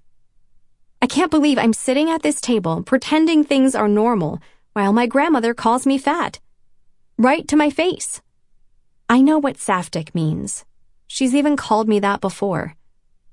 I 1.03 1.07
can't 1.07 1.31
believe 1.31 1.59
I'm 1.59 1.75
sitting 1.75 2.11
at 2.11 2.23
this 2.23 2.41
table 2.41 2.83
pretending 2.83 3.45
things 3.45 3.75
are 3.75 3.89
normal 3.89 4.41
while 4.73 4.93
my 4.93 5.07
grandmother 5.07 5.53
calls 5.53 5.87
me 5.87 5.99
fat. 5.99 6.41
Right 7.19 7.47
to 7.49 7.57
my 7.57 7.69
face. 7.69 8.23
I 9.09 9.21
know 9.21 9.39
what 9.39 9.59
Zaftig 9.59 10.15
means. 10.15 10.65
She's 11.07 11.35
even 11.35 11.57
called 11.57 11.89
me 11.89 12.01
that 12.01 12.23
before. 12.23 12.75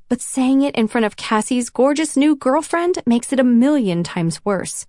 But 0.10 0.20
saying 0.20 0.63
it 0.63 0.76
in 0.76 0.89
front 0.89 1.06
of 1.06 1.15
Cassie's 1.15 1.70
gorgeous 1.70 2.17
new 2.17 2.36
girlfriend 2.36 3.02
makes 3.06 3.32
it 3.32 3.39
a 3.39 3.46
million 3.46 4.04
times 4.04 4.44
worse. 4.44 4.86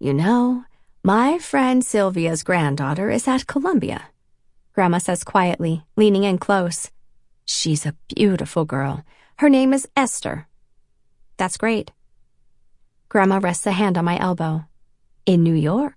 You 0.00 0.12
know, 0.12 0.64
my 1.06 1.38
friend 1.38 1.84
Sylvia's 1.84 2.42
granddaughter 2.42 3.10
is 3.10 3.28
at 3.28 3.46
Columbia, 3.46 4.06
Grandma 4.74 4.98
says 4.98 5.22
quietly, 5.22 5.84
leaning 5.96 6.24
in 6.24 6.38
close. 6.38 6.90
She's 7.44 7.86
a 7.86 7.94
beautiful 8.14 8.64
girl. 8.64 9.04
Her 9.36 9.48
name 9.48 9.72
is 9.72 9.86
Esther. 9.96 10.48
That's 11.36 11.56
great. 11.56 11.92
Grandma 13.08 13.38
rests 13.38 13.66
a 13.66 13.72
hand 13.72 13.96
on 13.96 14.04
my 14.04 14.18
elbow. 14.18 14.64
In 15.26 15.44
New 15.44 15.54
York. 15.54 15.94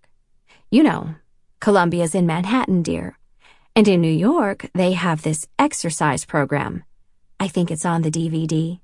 You 0.70 0.84
know, 0.84 1.16
Columbia's 1.60 2.14
in 2.14 2.28
Manhattan, 2.28 2.84
dear. 2.84 3.18
And 3.76 3.88
in 3.88 4.02
New 4.02 4.12
York, 4.12 4.70
they 4.76 4.92
have 4.92 5.24
this 5.24 5.48
exercise 5.58 6.26
program. 6.26 6.84
I 7.40 7.48
think 7.48 7.72
it's 7.72 7.86
on 7.86 8.04
the 8.04 8.12
DVD. 8.12 8.80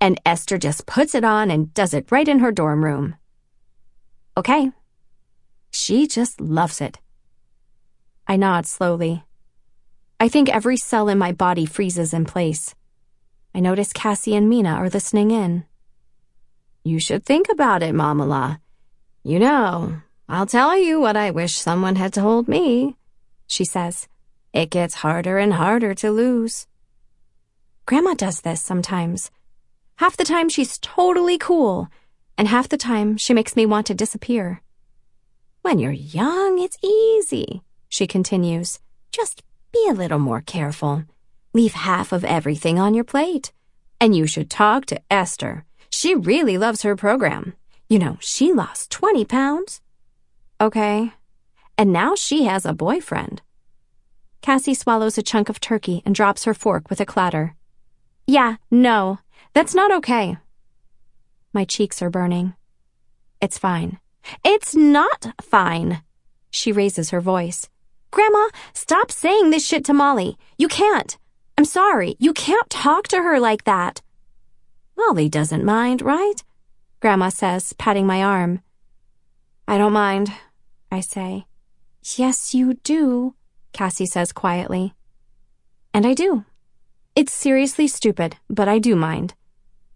And 0.00 0.20
Esther 0.24 0.58
just 0.58 0.86
puts 0.86 1.14
it 1.14 1.24
on 1.24 1.50
and 1.50 1.72
does 1.74 1.94
it 1.94 2.12
right 2.12 2.28
in 2.28 2.38
her 2.40 2.52
dorm 2.52 2.84
room. 2.84 3.16
Okay. 4.36 4.70
She 5.86 6.06
just 6.06 6.40
loves 6.40 6.80
it. 6.80 6.98
I 8.26 8.36
nod 8.36 8.64
slowly. 8.64 9.22
I 10.18 10.30
think 10.30 10.48
every 10.48 10.78
cell 10.78 11.10
in 11.10 11.18
my 11.18 11.32
body 11.32 11.66
freezes 11.66 12.14
in 12.14 12.24
place. 12.24 12.74
I 13.54 13.60
notice 13.60 13.92
Cassie 13.92 14.34
and 14.34 14.48
Mina 14.48 14.70
are 14.70 14.88
listening 14.88 15.30
in. 15.30 15.66
You 16.84 16.98
should 16.98 17.26
think 17.26 17.50
about 17.50 17.82
it, 17.82 17.94
Mamala. 17.94 18.60
You 19.24 19.38
know, 19.38 20.00
I'll 20.26 20.46
tell 20.46 20.74
you 20.74 21.02
what 21.02 21.18
I 21.18 21.30
wish 21.30 21.52
someone 21.52 21.96
had 21.96 22.14
told 22.14 22.48
me, 22.48 22.96
she 23.46 23.66
says. 23.66 24.08
It 24.54 24.70
gets 24.70 25.02
harder 25.04 25.36
and 25.36 25.52
harder 25.52 25.92
to 25.96 26.10
lose. 26.10 26.66
Grandma 27.84 28.14
does 28.14 28.40
this 28.40 28.62
sometimes. 28.62 29.30
Half 29.96 30.16
the 30.16 30.24
time 30.24 30.48
she's 30.48 30.78
totally 30.78 31.36
cool, 31.36 31.88
and 32.38 32.48
half 32.48 32.70
the 32.70 32.78
time 32.78 33.18
she 33.18 33.34
makes 33.34 33.54
me 33.54 33.66
want 33.66 33.86
to 33.88 33.94
disappear. 33.94 34.62
When 35.64 35.78
you're 35.78 35.92
young, 35.92 36.58
it's 36.58 36.76
easy, 36.84 37.62
she 37.88 38.06
continues. 38.06 38.80
Just 39.10 39.42
be 39.72 39.82
a 39.88 39.94
little 39.94 40.18
more 40.18 40.42
careful. 40.42 41.04
Leave 41.54 41.72
half 41.72 42.12
of 42.12 42.22
everything 42.22 42.78
on 42.78 42.92
your 42.92 43.02
plate. 43.02 43.50
And 43.98 44.14
you 44.14 44.26
should 44.26 44.50
talk 44.50 44.84
to 44.86 45.00
Esther. 45.10 45.64
She 45.88 46.14
really 46.14 46.58
loves 46.58 46.82
her 46.82 46.94
program. 46.94 47.54
You 47.88 47.98
know, 47.98 48.18
she 48.20 48.52
lost 48.52 48.90
20 48.90 49.24
pounds. 49.24 49.80
Okay. 50.60 51.14
And 51.78 51.94
now 51.94 52.14
she 52.14 52.44
has 52.44 52.66
a 52.66 52.74
boyfriend. 52.74 53.40
Cassie 54.42 54.74
swallows 54.74 55.16
a 55.16 55.22
chunk 55.22 55.48
of 55.48 55.60
turkey 55.60 56.02
and 56.04 56.14
drops 56.14 56.44
her 56.44 56.52
fork 56.52 56.90
with 56.90 57.00
a 57.00 57.06
clatter. 57.06 57.56
Yeah, 58.26 58.56
no, 58.70 59.18
that's 59.54 59.74
not 59.74 59.90
okay. 59.92 60.36
My 61.54 61.64
cheeks 61.64 62.02
are 62.02 62.10
burning. 62.10 62.52
It's 63.40 63.56
fine. 63.56 63.98
It's 64.44 64.74
not 64.74 65.34
fine. 65.40 66.02
She 66.50 66.72
raises 66.72 67.10
her 67.10 67.20
voice. 67.20 67.68
Grandma, 68.10 68.48
stop 68.72 69.10
saying 69.10 69.50
this 69.50 69.66
shit 69.66 69.84
to 69.86 69.92
Molly. 69.92 70.38
You 70.56 70.68
can't. 70.68 71.18
I'm 71.58 71.64
sorry. 71.64 72.16
You 72.18 72.32
can't 72.32 72.70
talk 72.70 73.08
to 73.08 73.16
her 73.18 73.40
like 73.40 73.64
that. 73.64 74.02
Molly 74.96 75.28
doesn't 75.28 75.64
mind, 75.64 76.02
right? 76.02 76.42
Grandma 77.00 77.28
says, 77.28 77.72
patting 77.72 78.06
my 78.06 78.22
arm. 78.22 78.60
I 79.66 79.78
don't 79.78 79.92
mind, 79.92 80.32
I 80.90 81.00
say. 81.00 81.46
Yes, 82.16 82.54
you 82.54 82.74
do, 82.74 83.34
Cassie 83.72 84.06
says 84.06 84.32
quietly. 84.32 84.94
And 85.92 86.06
I 86.06 86.14
do. 86.14 86.44
It's 87.16 87.32
seriously 87.32 87.88
stupid, 87.88 88.36
but 88.48 88.68
I 88.68 88.78
do 88.78 88.94
mind. 88.94 89.34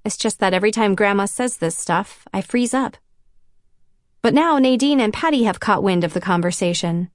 It's 0.05 0.17
just 0.17 0.39
that 0.41 0.55
every 0.55 0.71
time 0.71 0.95
Grandma 0.95 1.27
says 1.27 1.59
this 1.59 1.77
stuff, 1.77 2.27
I 2.33 2.41
freeze 2.41 2.75
up. 2.75 2.97
But 4.23 4.35
now 4.35 4.59
Nadine 4.59 5.01
and 5.01 5.13
Patty 5.13 5.45
have 5.45 5.61
caught 5.61 5.83
wind 5.83 6.05
of 6.05 6.13
the 6.13 6.21
conversation. 6.21 7.11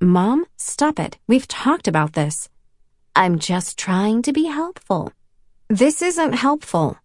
Mom, 0.00 0.44
stop 0.56 0.98
it. 0.98 1.18
We've 1.26 1.48
talked 1.48 1.88
about 1.88 2.12
this. 2.12 2.48
I'm 3.14 3.38
just 3.38 3.78
trying 3.78 4.20
to 4.22 4.32
be 4.32 4.44
helpful. 4.44 5.12
This 5.68 6.02
isn't 6.02 6.34
helpful. 6.34 6.98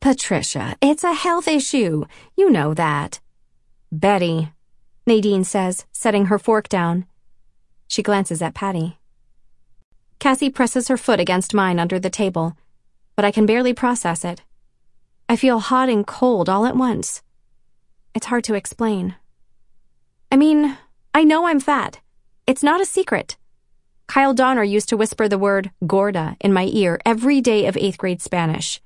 Patricia, 0.00 0.76
it's 0.82 1.04
a 1.04 1.14
health 1.14 1.48
issue. 1.48 2.04
You 2.36 2.50
know 2.50 2.74
that. 2.74 3.20
Betty, 3.90 4.52
Nadine 5.06 5.44
says, 5.44 5.86
setting 5.92 6.26
her 6.26 6.38
fork 6.38 6.68
down. 6.68 7.06
She 7.88 8.02
glances 8.02 8.42
at 8.42 8.54
Patty. 8.54 8.98
Cassie 10.18 10.50
presses 10.50 10.88
her 10.88 10.98
foot 10.98 11.20
against 11.20 11.54
mine 11.54 11.78
under 11.78 11.98
the 11.98 12.10
table, 12.10 12.56
but 13.16 13.24
I 13.24 13.30
can 13.30 13.46
barely 13.46 13.72
process 13.72 14.24
it. 14.24 14.42
I 15.28 15.36
feel 15.36 15.58
hot 15.58 15.88
and 15.88 16.06
cold 16.06 16.48
all 16.50 16.66
at 16.66 16.76
once. 16.76 17.22
It's 18.14 18.26
hard 18.26 18.44
to 18.44 18.54
explain. 18.54 19.16
I 20.30 20.36
mean, 20.36 20.76
I 21.12 21.24
know 21.24 21.46
I'm 21.46 21.60
fat. 21.60 22.00
It's 22.46 22.62
not 22.62 22.80
a 22.80 22.86
secret. 22.86 23.36
Kyle 24.06 24.34
Donner 24.34 24.62
used 24.62 24.88
to 24.90 24.96
whisper 24.96 25.28
the 25.28 25.38
word 25.38 25.70
gorda 25.86 26.36
in 26.40 26.52
my 26.52 26.68
ear 26.72 27.00
every 27.04 27.40
day 27.40 27.66
of 27.66 27.76
eighth 27.76 27.98
grade 27.98 28.22
Spanish. 28.22 28.80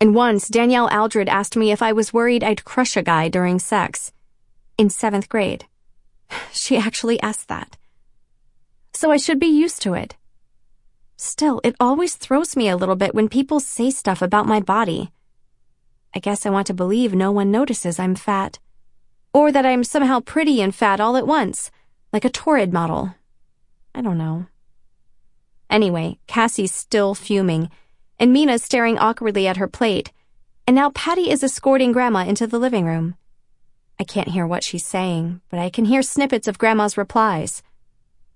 And 0.00 0.14
once, 0.14 0.48
Danielle 0.48 0.88
Aldred 0.92 1.28
asked 1.28 1.56
me 1.56 1.70
if 1.70 1.82
I 1.82 1.92
was 1.92 2.12
worried 2.12 2.42
I'd 2.42 2.64
crush 2.64 2.96
a 2.96 3.02
guy 3.02 3.28
during 3.28 3.58
sex. 3.58 4.12
In 4.76 4.90
seventh 4.90 5.28
grade. 5.28 5.66
She 6.52 6.76
actually 6.76 7.20
asked 7.20 7.48
that. 7.48 7.76
So 8.92 9.10
I 9.10 9.18
should 9.18 9.38
be 9.38 9.46
used 9.46 9.82
to 9.82 9.94
it. 9.94 10.16
Still, 11.16 11.60
it 11.64 11.76
always 11.78 12.16
throws 12.16 12.56
me 12.56 12.68
a 12.68 12.76
little 12.76 12.96
bit 12.96 13.14
when 13.14 13.28
people 13.28 13.60
say 13.60 13.90
stuff 13.90 14.20
about 14.20 14.46
my 14.46 14.60
body. 14.60 15.12
I 16.16 16.18
guess 16.18 16.46
I 16.46 16.50
want 16.50 16.66
to 16.68 16.72
believe 16.72 17.12
no 17.14 17.30
one 17.30 17.50
notices 17.50 17.98
I'm 17.98 18.14
fat. 18.14 18.58
Or 19.34 19.52
that 19.52 19.66
I'm 19.66 19.84
somehow 19.84 20.20
pretty 20.20 20.62
and 20.62 20.74
fat 20.74 20.98
all 20.98 21.14
at 21.14 21.26
once, 21.26 21.70
like 22.10 22.24
a 22.24 22.30
Torrid 22.30 22.72
model. 22.72 23.14
I 23.94 24.00
don't 24.00 24.16
know. 24.16 24.46
Anyway, 25.68 26.18
Cassie's 26.26 26.72
still 26.72 27.14
fuming, 27.14 27.68
and 28.18 28.32
Mina's 28.32 28.64
staring 28.64 28.96
awkwardly 28.96 29.46
at 29.46 29.58
her 29.58 29.68
plate, 29.68 30.10
and 30.66 30.74
now 30.74 30.88
Patty 30.88 31.28
is 31.28 31.44
escorting 31.44 31.92
Grandma 31.92 32.20
into 32.20 32.46
the 32.46 32.58
living 32.58 32.86
room. 32.86 33.16
I 34.00 34.04
can't 34.04 34.28
hear 34.28 34.46
what 34.46 34.64
she's 34.64 34.86
saying, 34.86 35.42
but 35.50 35.60
I 35.60 35.68
can 35.68 35.84
hear 35.84 36.00
snippets 36.00 36.48
of 36.48 36.56
Grandma's 36.56 36.96
replies. 36.96 37.62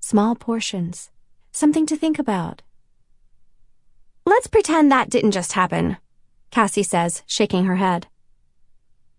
Small 0.00 0.34
portions. 0.34 1.10
Something 1.50 1.86
to 1.86 1.96
think 1.96 2.18
about. 2.18 2.60
Let's 4.26 4.48
pretend 4.48 4.92
that 4.92 5.08
didn't 5.08 5.30
just 5.30 5.54
happen, 5.54 5.96
Cassie 6.50 6.82
says, 6.82 7.22
shaking 7.26 7.64
her 7.64 7.76
head. 7.76 8.08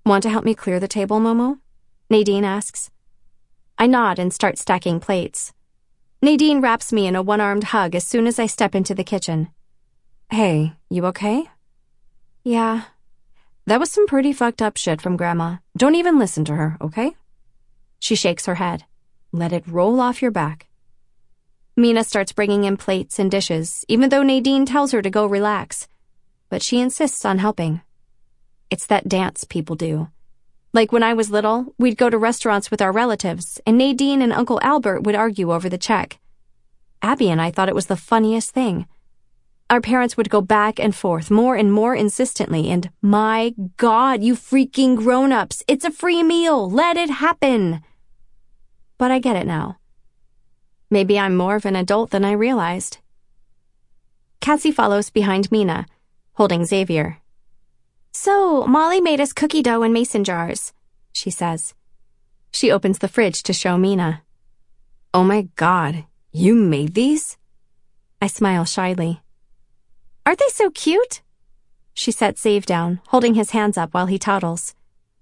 Want 0.05 0.23
to 0.23 0.29
help 0.29 0.43
me 0.43 0.53
clear 0.53 0.79
the 0.79 0.87
table, 0.87 1.19
Momo? 1.19 1.59
Nadine 2.09 2.43
asks. 2.43 2.91
I 3.77 3.87
nod 3.87 4.19
and 4.19 4.33
start 4.33 4.57
stacking 4.57 4.99
plates. 4.99 5.53
Nadine 6.21 6.59
wraps 6.59 6.91
me 6.91 7.07
in 7.07 7.15
a 7.15 7.21
one 7.21 7.39
armed 7.39 7.65
hug 7.65 7.95
as 7.95 8.05
soon 8.05 8.27
as 8.27 8.37
I 8.37 8.47
step 8.47 8.75
into 8.75 8.93
the 8.93 9.03
kitchen. 9.03 9.49
Hey, 10.29 10.73
you 10.89 11.05
okay? 11.07 11.45
Yeah. 12.43 12.83
That 13.65 13.79
was 13.79 13.91
some 13.91 14.07
pretty 14.07 14.33
fucked 14.33 14.61
up 14.61 14.75
shit 14.75 15.01
from 15.01 15.17
Grandma. 15.17 15.57
Don't 15.77 15.95
even 15.95 16.19
listen 16.19 16.43
to 16.45 16.55
her, 16.55 16.77
okay? 16.81 17.15
She 17.99 18.15
shakes 18.15 18.45
her 18.45 18.55
head. 18.55 18.83
Let 19.31 19.53
it 19.53 19.67
roll 19.67 20.01
off 20.01 20.21
your 20.21 20.31
back. 20.31 20.67
Mina 21.77 22.03
starts 22.03 22.33
bringing 22.33 22.65
in 22.65 22.75
plates 22.75 23.17
and 23.17 23.31
dishes, 23.31 23.85
even 23.87 24.09
though 24.09 24.23
Nadine 24.23 24.65
tells 24.65 24.91
her 24.91 25.01
to 25.01 25.09
go 25.09 25.25
relax 25.25 25.87
but 26.51 26.61
she 26.61 26.81
insists 26.81 27.23
on 27.23 27.39
helping. 27.39 27.81
It's 28.69 28.85
that 28.87 29.07
dance 29.07 29.45
people 29.45 29.77
do. 29.77 30.09
Like 30.73 30.91
when 30.91 31.01
I 31.01 31.13
was 31.13 31.31
little, 31.31 31.73
we'd 31.79 31.97
go 31.97 32.09
to 32.09 32.17
restaurants 32.17 32.69
with 32.69 32.81
our 32.81 32.91
relatives, 32.91 33.61
and 33.65 33.77
Nadine 33.77 34.21
and 34.21 34.33
Uncle 34.33 34.59
Albert 34.61 35.03
would 35.03 35.15
argue 35.15 35.53
over 35.53 35.69
the 35.69 35.77
check. 35.77 36.19
Abby 37.01 37.29
and 37.29 37.41
I 37.41 37.51
thought 37.51 37.69
it 37.69 37.75
was 37.75 37.87
the 37.87 37.95
funniest 37.95 38.51
thing. 38.51 38.85
Our 39.69 39.79
parents 39.79 40.17
would 40.17 40.29
go 40.29 40.41
back 40.41 40.77
and 40.77 40.93
forth 40.93 41.31
more 41.31 41.55
and 41.55 41.71
more 41.71 41.95
insistently, 41.95 42.69
and 42.69 42.89
my 43.01 43.55
God, 43.77 44.21
you 44.21 44.35
freaking 44.35 44.97
grown 44.97 45.31
ups, 45.31 45.63
it's 45.69 45.85
a 45.85 45.91
free 45.91 46.21
meal, 46.21 46.69
let 46.69 46.97
it 46.97 47.09
happen. 47.09 47.81
But 48.97 49.09
I 49.09 49.19
get 49.19 49.37
it 49.37 49.47
now. 49.47 49.77
Maybe 50.89 51.17
I'm 51.17 51.37
more 51.37 51.55
of 51.55 51.65
an 51.65 51.77
adult 51.77 52.11
than 52.11 52.25
I 52.25 52.33
realized. 52.33 52.97
Cassie 54.41 54.73
follows 54.73 55.09
behind 55.09 55.49
Mina 55.49 55.85
holding 56.33 56.65
Xavier. 56.65 57.17
So, 58.13 58.65
Molly 58.67 59.01
made 59.01 59.21
us 59.21 59.33
cookie 59.33 59.61
dough 59.61 59.83
in 59.83 59.93
mason 59.93 60.23
jars, 60.23 60.73
she 61.11 61.29
says. 61.29 61.73
She 62.51 62.71
opens 62.71 62.99
the 62.99 63.07
fridge 63.07 63.43
to 63.43 63.53
show 63.53 63.77
Mina. 63.77 64.23
Oh 65.13 65.23
my 65.23 65.47
god, 65.55 66.05
you 66.31 66.55
made 66.55 66.93
these? 66.93 67.37
I 68.21 68.27
smile 68.27 68.65
shyly. 68.65 69.21
Aren't 70.25 70.39
they 70.39 70.49
so 70.49 70.69
cute? 70.69 71.21
She 71.93 72.11
sets 72.11 72.43
Xav 72.43 72.65
down, 72.65 73.01
holding 73.07 73.33
his 73.33 73.51
hands 73.51 73.77
up 73.77 73.93
while 73.93 74.05
he 74.05 74.19
toddles. 74.19 74.75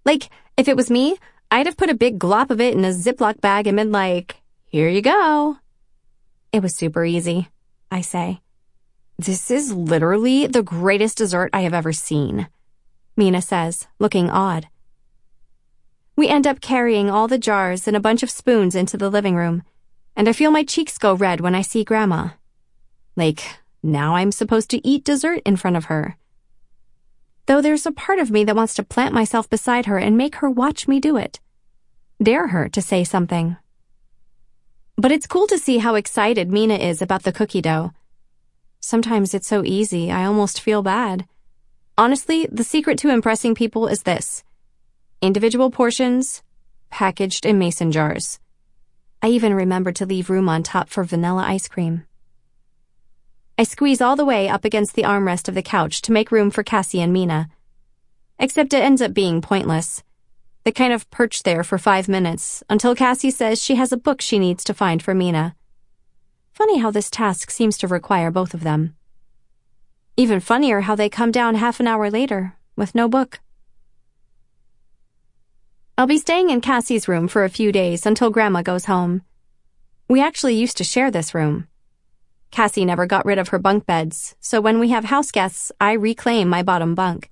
Like, 0.06 0.30
if 0.58 0.68
it 0.68 0.76
was 0.76 0.90
me, 0.90 1.18
I'd 1.52 1.66
have 1.66 1.78
put 1.78 1.90
a 1.90 1.96
big 1.96 2.20
glop 2.20 2.50
of 2.50 2.62
it 2.62 2.74
in 2.74 2.86
a 2.86 2.90
Ziploc 2.90 3.42
bag 3.42 3.68
and 3.68 3.78
been 3.78 3.92
like, 3.92 4.38
here 4.66 4.90
you 4.90 5.02
go. 5.02 5.58
It 6.52 6.62
was 6.62 6.76
super 6.76 7.06
easy, 7.06 7.48
I 7.90 8.02
say. 8.02 8.42
This 9.20 9.52
is 9.52 9.74
literally 9.74 10.48
the 10.48 10.64
greatest 10.64 11.18
dessert 11.18 11.50
I 11.52 11.60
have 11.64 11.74
ever 11.74 11.92
seen, 11.92 12.48
Mina 13.18 13.42
says, 13.42 13.86
looking 14.00 14.30
odd. 14.30 14.70
We 16.16 16.30
end 16.30 16.48
up 16.48 16.62
carrying 16.62 17.10
all 17.10 17.28
the 17.28 17.38
jars 17.38 17.86
and 17.86 17.98
a 17.98 18.00
bunch 18.00 18.24
of 18.24 18.30
spoons 18.30 18.76
into 18.76 18.96
the 18.96 19.10
living 19.10 19.36
room, 19.36 19.64
and 20.16 20.30
I 20.30 20.32
feel 20.32 20.52
my 20.52 20.64
cheeks 20.64 20.98
go 20.98 21.14
red 21.14 21.42
when 21.42 21.54
I 21.54 21.64
see 21.64 21.84
Grandma. 21.84 22.30
Like, 23.18 23.44
now 23.84 24.16
I'm 24.16 24.32
supposed 24.32 24.70
to 24.70 24.88
eat 24.88 25.04
dessert 25.04 25.42
in 25.46 25.58
front 25.58 25.76
of 25.76 25.86
her. 25.92 26.16
Though 27.46 27.60
there's 27.62 27.86
a 27.86 27.92
part 27.92 28.20
of 28.20 28.32
me 28.32 28.46
that 28.46 28.56
wants 28.56 28.76
to 28.76 28.84
plant 28.84 29.14
myself 29.14 29.50
beside 29.50 29.86
her 29.88 29.98
and 29.98 30.16
make 30.16 30.36
her 30.36 30.50
watch 30.50 30.88
me 30.88 31.02
do 31.02 31.18
it. 31.18 31.42
Dare 32.24 32.48
her 32.48 32.70
to 32.70 32.82
say 32.82 33.04
something. 33.04 33.58
But 34.96 35.12
it's 35.12 35.28
cool 35.28 35.48
to 35.48 35.58
see 35.58 35.80
how 35.80 35.96
excited 35.96 36.50
Mina 36.50 36.76
is 36.76 37.02
about 37.02 37.24
the 37.24 37.34
cookie 37.34 37.62
dough 37.62 37.92
Sometimes 38.82 39.34
it's 39.34 39.48
so 39.48 39.64
easy, 39.64 40.12
I 40.12 40.26
almost 40.26 40.62
feel 40.62 40.82
bad. 40.82 41.28
Honestly, 41.98 42.48
the 42.52 42.64
secret 42.64 42.98
to 43.00 43.10
impressing 43.10 43.54
people 43.56 43.88
is 43.88 44.04
this 44.04 44.44
individual 45.22 45.70
portions, 45.70 46.42
packaged 46.90 47.46
in 47.46 47.60
mason 47.60 47.92
jars. 47.92 48.40
I 49.22 49.28
even 49.28 49.54
remember 49.54 49.92
to 49.92 50.06
leave 50.06 50.30
room 50.30 50.48
on 50.48 50.64
top 50.64 50.90
for 50.90 51.04
vanilla 51.04 51.44
ice 51.44 51.68
cream. 51.68 52.06
I 53.58 53.64
squeeze 53.64 54.00
all 54.00 54.16
the 54.16 54.24
way 54.24 54.48
up 54.48 54.64
against 54.64 54.96
the 54.96 55.04
armrest 55.04 55.50
of 55.50 55.56
the 55.56 55.62
couch 55.62 56.02
to 56.04 56.14
make 56.14 56.32
room 56.32 56.50
for 56.50 56.64
Cassie 56.64 57.02
and 57.02 57.12
Mina. 57.12 57.50
Except 58.40 58.74
it 58.74 58.82
ends 58.82 59.02
up 59.02 59.14
being 59.14 59.42
pointless. 59.42 60.02
They 60.64 60.72
kind 60.72 60.94
of 60.94 61.10
perch 61.12 61.44
there 61.44 61.66
for 61.66 61.78
five 61.78 62.08
minutes 62.08 62.64
until 62.70 62.96
Cassie 62.96 63.32
says 63.32 63.62
she 63.62 63.76
has 63.76 63.92
a 63.92 63.98
book 63.98 64.22
she 64.22 64.40
needs 64.40 64.64
to 64.64 64.74
find 64.74 65.04
for 65.04 65.14
Mina. 65.14 65.58
Funny 66.60 66.80
how 66.80 66.92
this 66.92 67.10
task 67.10 67.52
seems 67.52 67.78
to 67.78 67.88
require 67.88 68.30
both 68.30 68.54
of 68.54 68.64
them. 68.64 68.94
Even 70.18 70.42
funnier 70.42 70.82
how 70.82 70.94
they 70.94 71.08
come 71.08 71.32
down 71.32 71.56
half 71.56 71.80
an 71.80 71.88
hour 71.88 72.12
later 72.12 72.58
with 72.76 72.94
no 72.94 73.08
book. 73.08 73.40
I'll 75.98 76.06
be 76.06 76.18
staying 76.18 76.50
in 76.50 76.60
Cassie's 76.60 77.08
room 77.08 77.30
for 77.30 77.46
a 77.46 77.50
few 77.50 77.72
days 77.72 78.06
until 78.06 78.30
Grandma 78.30 78.62
goes 78.62 78.86
home. 78.86 79.22
We 80.10 80.22
actually 80.22 80.56
used 80.56 80.76
to 80.80 80.84
share 80.84 81.10
this 81.10 81.34
room. 81.34 81.70
Cassie 82.52 82.84
never 82.84 83.06
got 83.06 83.26
rid 83.26 83.38
of 83.38 83.48
her 83.50 83.60
bunk 83.60 83.86
beds, 83.86 84.36
so 84.42 84.60
when 84.60 84.80
we 84.80 84.90
have 84.90 85.06
house 85.06 85.32
guests, 85.32 85.72
I 85.80 85.94
reclaim 85.94 86.50
my 86.50 86.62
bottom 86.62 86.94
bunk. 86.94 87.32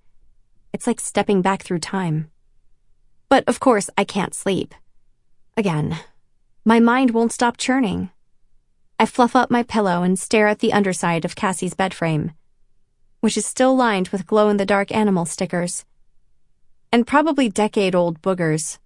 It's 0.72 0.88
like 0.88 1.02
stepping 1.02 1.42
back 1.42 1.64
through 1.64 1.80
time. 1.80 2.32
But 3.28 3.44
of 3.46 3.60
course, 3.60 3.90
I 3.98 4.06
can't 4.06 4.34
sleep. 4.34 4.74
Again, 5.58 6.00
my 6.64 6.80
mind 6.80 7.12
won't 7.12 7.34
stop 7.34 7.58
churning. 7.58 8.10
I 9.00 9.06
fluff 9.06 9.36
up 9.36 9.52
my 9.52 9.62
pillow 9.62 10.02
and 10.02 10.18
stare 10.18 10.48
at 10.48 10.60
the 10.60 10.74
underside 10.74 11.24
of 11.24 11.36
Cassie's 11.36 11.76
bed 11.76 11.94
frame, 11.94 12.32
which 13.20 13.38
is 13.38 13.46
still 13.46 13.76
lined 13.76 14.08
with 14.10 14.26
glow 14.26 14.50
in 14.50 14.58
the 14.58 14.66
dark 14.66 14.92
animal 14.92 15.26
stickers. 15.26 15.86
And 16.92 17.06
probably 17.06 17.48
decade 17.48 17.94
old 17.94 18.24
boogers. 18.24 18.80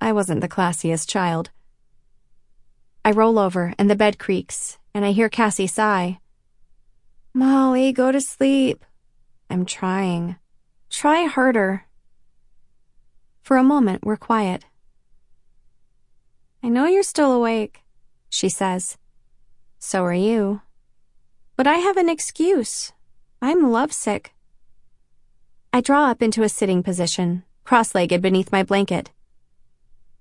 I 0.00 0.12
wasn't 0.12 0.40
the 0.40 0.48
classiest 0.48 1.08
child. 1.08 1.50
I 3.04 3.12
roll 3.12 3.38
over 3.38 3.74
and 3.78 3.88
the 3.88 3.94
bed 3.94 4.18
creaks, 4.18 4.76
and 4.92 5.04
I 5.04 5.12
hear 5.12 5.28
Cassie 5.28 5.68
sigh. 5.68 6.18
Molly, 7.32 7.92
go 7.92 8.10
to 8.10 8.20
sleep. 8.20 8.84
I'm 9.48 9.64
trying. 9.64 10.36
Try 10.90 11.24
harder. 11.24 11.84
For 13.42 13.56
a 13.56 13.62
moment, 13.62 14.04
we're 14.04 14.16
quiet. 14.16 14.64
I 16.60 16.68
know 16.68 16.86
you're 16.86 17.04
still 17.04 17.32
awake, 17.32 17.82
she 18.28 18.48
says. 18.48 18.98
So 19.78 20.04
are 20.04 20.14
you. 20.14 20.60
But 21.56 21.66
I 21.66 21.76
have 21.76 21.96
an 21.96 22.08
excuse. 22.08 22.92
I'm 23.40 23.70
lovesick. 23.70 24.34
I 25.72 25.80
draw 25.80 26.06
up 26.10 26.22
into 26.22 26.42
a 26.42 26.48
sitting 26.48 26.82
position, 26.82 27.44
cross 27.64 27.94
legged 27.94 28.22
beneath 28.22 28.50
my 28.50 28.62
blanket, 28.62 29.10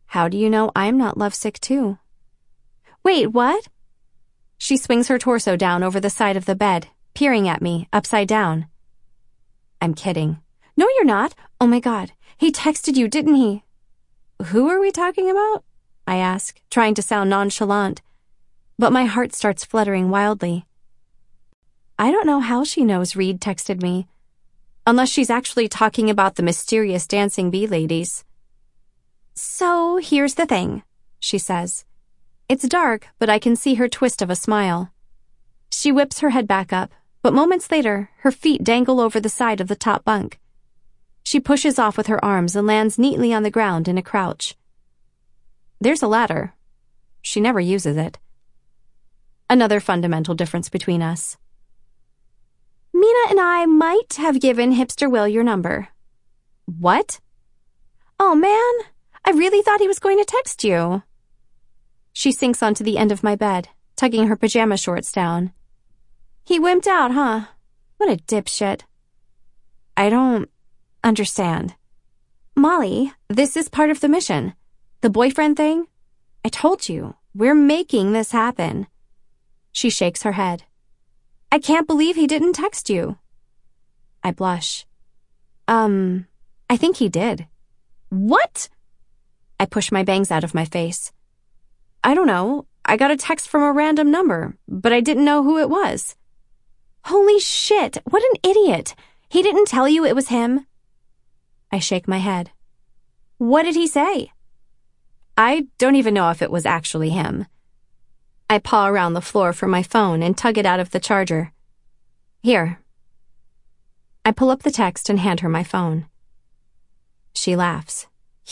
How 0.07 0.27
do 0.27 0.37
you 0.37 0.49
know 0.49 0.71
I'm 0.75 0.97
not 0.97 1.17
lovesick 1.17 1.59
too? 1.59 1.97
Wait, 3.03 3.27
what? 3.27 3.67
She 4.57 4.77
swings 4.77 5.07
her 5.07 5.19
torso 5.19 5.55
down 5.55 5.83
over 5.83 5.99
the 5.99 6.09
side 6.09 6.37
of 6.37 6.45
the 6.45 6.55
bed, 6.55 6.87
peering 7.13 7.47
at 7.47 7.61
me, 7.61 7.87
upside 7.91 8.27
down. 8.27 8.67
I'm 9.81 9.93
kidding. 9.93 10.39
No, 10.75 10.87
you're 10.95 11.05
not. 11.05 11.33
Oh 11.59 11.67
my 11.67 11.79
god. 11.79 12.11
He 12.37 12.51
texted 12.51 12.95
you, 12.95 13.07
didn't 13.07 13.35
he? 13.35 13.63
Who 14.47 14.69
are 14.69 14.79
we 14.79 14.91
talking 14.91 15.29
about? 15.29 15.63
I 16.05 16.17
ask, 16.17 16.61
trying 16.69 16.93
to 16.95 17.01
sound 17.01 17.29
nonchalant. 17.29 18.01
But 18.79 18.93
my 18.93 19.05
heart 19.05 19.33
starts 19.33 19.65
fluttering 19.65 20.09
wildly. 20.09 20.65
I 21.97 22.11
don't 22.11 22.27
know 22.27 22.39
how 22.39 22.63
she 22.63 22.83
knows 22.83 23.15
Reid 23.15 23.41
texted 23.41 23.81
me. 23.81 24.07
Unless 24.85 25.09
she's 25.09 25.31
actually 25.31 25.67
talking 25.67 26.11
about 26.11 26.35
the 26.35 26.43
mysterious 26.43 27.07
dancing 27.07 27.49
bee 27.49 27.65
ladies. 27.65 28.23
So 29.33 29.97
here's 29.97 30.35
the 30.35 30.45
thing, 30.45 30.83
she 31.19 31.39
says. 31.39 31.85
It's 32.47 32.67
dark, 32.67 33.07
but 33.17 33.29
I 33.29 33.39
can 33.39 33.55
see 33.55 33.75
her 33.75 33.89
twist 33.89 34.21
of 34.21 34.29
a 34.29 34.35
smile. 34.35 34.91
She 35.71 35.91
whips 35.91 36.19
her 36.19 36.29
head 36.29 36.47
back 36.47 36.71
up, 36.71 36.91
but 37.23 37.33
moments 37.33 37.71
later, 37.71 38.11
her 38.19 38.31
feet 38.31 38.63
dangle 38.63 38.99
over 38.99 39.19
the 39.19 39.27
side 39.27 39.59
of 39.59 39.67
the 39.67 39.75
top 39.75 40.05
bunk. 40.05 40.39
She 41.23 41.39
pushes 41.39 41.77
off 41.79 41.97
with 41.97 42.07
her 42.07 42.23
arms 42.23 42.55
and 42.55 42.67
lands 42.67 42.97
neatly 42.97 43.33
on 43.33 43.43
the 43.43 43.51
ground 43.51 43.87
in 43.87 43.97
a 43.97 44.03
crouch. 44.03 44.55
There's 45.81 46.03
a 46.03 46.07
ladder. 46.07 46.53
She 47.21 47.41
never 47.41 47.59
uses 47.59 47.97
it. 47.97 48.19
Another 49.49 49.79
fundamental 49.79 50.35
difference 50.35 50.69
between 50.69 51.01
us. 51.01 51.37
Mina 52.93 53.29
and 53.29 53.39
I 53.39 53.65
might 53.65 54.15
have 54.15 54.41
given 54.41 54.73
Hipster 54.73 55.09
Will 55.09 55.27
your 55.27 55.43
number. 55.43 55.89
What? 56.65 57.19
Oh 58.19 58.35
man, 58.35 58.73
I 59.23 59.31
really 59.31 59.61
thought 59.61 59.79
he 59.79 59.87
was 59.87 59.99
going 59.99 60.17
to 60.17 60.25
text 60.25 60.63
you. 60.63 61.03
She 62.11 62.31
sinks 62.31 62.63
onto 62.63 62.83
the 62.83 62.97
end 62.97 63.11
of 63.11 63.23
my 63.23 63.35
bed, 63.35 63.69
tugging 63.95 64.27
her 64.27 64.35
pajama 64.35 64.77
shorts 64.77 65.11
down. 65.11 65.53
He 66.43 66.59
wimped 66.59 66.87
out, 66.87 67.11
huh? 67.11 67.41
What 67.97 68.09
a 68.09 68.17
dipshit. 68.23 68.81
I 69.95 70.09
don't 70.09 70.49
understand. 71.03 71.75
Molly, 72.55 73.13
this 73.29 73.55
is 73.55 73.69
part 73.69 73.91
of 73.91 73.99
the 73.99 74.09
mission. 74.09 74.53
The 75.01 75.09
boyfriend 75.09 75.57
thing? 75.57 75.85
I 76.43 76.49
told 76.49 76.89
you, 76.89 77.15
we're 77.35 77.53
making 77.53 78.13
this 78.13 78.31
happen. 78.31 78.87
She 79.77 79.91
shakes 79.91 80.23
her 80.23 80.31
head. 80.31 80.63
I 81.51 81.59
can't 81.59 81.85
believe 81.85 82.15
he 82.15 82.25
didn't 82.25 82.53
text 82.53 82.89
you. 82.89 83.19
I 84.23 84.31
blush. 84.31 84.87
Um, 85.67 86.25
I 86.67 86.77
think 86.77 86.97
he 86.97 87.09
did. 87.09 87.45
What? 88.09 88.69
I 89.59 89.67
push 89.67 89.91
my 89.91 90.01
bangs 90.01 90.31
out 90.31 90.43
of 90.43 90.55
my 90.55 90.65
face. 90.65 91.11
I 92.03 92.15
don't 92.15 92.25
know. 92.25 92.65
I 92.85 92.97
got 92.97 93.11
a 93.11 93.15
text 93.15 93.47
from 93.47 93.61
a 93.61 93.71
random 93.71 94.09
number, 94.09 94.57
but 94.67 94.93
I 94.93 94.99
didn't 94.99 95.25
know 95.25 95.43
who 95.43 95.59
it 95.59 95.69
was. 95.69 96.15
Holy 97.03 97.39
shit, 97.39 97.99
what 98.09 98.23
an 98.23 98.49
idiot! 98.49 98.95
He 99.29 99.43
didn't 99.43 99.67
tell 99.67 99.87
you 99.87 100.03
it 100.03 100.15
was 100.15 100.29
him? 100.29 100.65
I 101.71 101.77
shake 101.77 102.07
my 102.07 102.17
head. 102.17 102.49
What 103.37 103.61
did 103.61 103.75
he 103.75 103.85
say? 103.85 104.31
I 105.37 105.67
don't 105.77 105.97
even 105.97 106.15
know 106.15 106.31
if 106.31 106.41
it 106.41 106.49
was 106.49 106.65
actually 106.65 107.11
him. 107.11 107.45
I 108.49 108.59
paw 108.59 108.87
around 108.87 109.13
the 109.13 109.21
floor 109.21 109.51
for 109.51 109.67
my 109.67 109.83
phone 109.83 110.23
and 110.23 110.37
tug 110.37 110.57
it 110.57 110.65
out 110.65 110.79
of 110.79 110.91
the 110.91 110.99
charger. 110.99 111.51
Here. 112.41 112.79
I 114.23 114.31
pull 114.31 114.49
up 114.49 114.63
the 114.63 114.71
text 114.71 115.09
and 115.09 115.19
hand 115.19 115.41
her 115.41 115.49
my 115.49 115.63
phone. 115.63 116.05
She 117.33 117.55
laughs. 117.55 118.07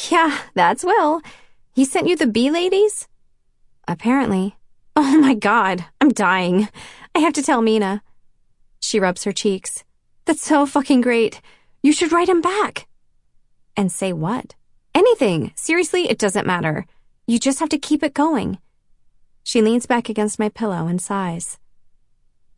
Yeah, 0.10 0.38
that's 0.54 0.84
Will. 0.84 1.22
He 1.74 1.86
sent 1.86 2.08
you 2.08 2.16
the 2.16 2.28
bee 2.28 2.52
ladies? 2.52 3.08
Apparently. 3.88 4.56
Oh 4.98 5.18
my 5.18 5.34
god, 5.34 5.86
I'm 6.00 6.10
dying. 6.10 6.70
I 7.14 7.20
have 7.20 7.34
to 7.34 7.44
tell 7.44 7.62
Mina. 7.62 8.02
She 8.80 9.00
rubs 9.00 9.24
her 9.24 9.32
cheeks. 9.32 9.84
That's 10.26 10.42
so 10.42 10.66
fucking 10.66 11.02
great. 11.02 11.42
You 11.82 11.94
should 11.94 12.12
write 12.12 12.30
him 12.30 12.42
back. 12.42 12.88
And 13.78 13.92
say 13.92 14.14
what? 14.14 14.56
Anything. 14.94 15.52
Seriously, 15.56 16.10
it 16.10 16.18
doesn't 16.18 16.48
matter. 16.48 16.86
You 17.28 17.40
just 17.40 17.60
have 17.60 17.70
to 17.70 17.78
keep 17.78 18.04
it 18.04 18.14
going. 18.14 18.58
She 19.46 19.62
leans 19.62 19.86
back 19.86 20.10
against 20.10 20.40
my 20.40 20.50
pillow 20.50 20.88
and 20.88 21.00
sighs. 21.00 21.60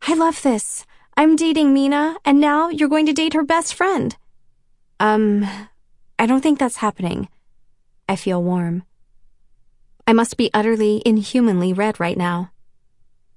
I 0.00 0.14
love 0.14 0.40
this. 0.40 0.86
I'm 1.18 1.36
dating 1.36 1.74
Mina, 1.74 2.16
and 2.24 2.40
now 2.40 2.70
you're 2.70 2.88
going 2.88 3.04
to 3.04 3.12
date 3.12 3.34
her 3.34 3.44
best 3.44 3.74
friend. 3.74 4.16
Um, 4.98 5.46
I 6.18 6.24
don't 6.24 6.40
think 6.40 6.58
that's 6.58 6.76
happening. 6.76 7.28
I 8.08 8.16
feel 8.16 8.42
warm. 8.42 8.84
I 10.06 10.14
must 10.14 10.38
be 10.38 10.50
utterly, 10.54 11.02
inhumanly 11.04 11.74
red 11.74 12.00
right 12.00 12.16
now. 12.16 12.52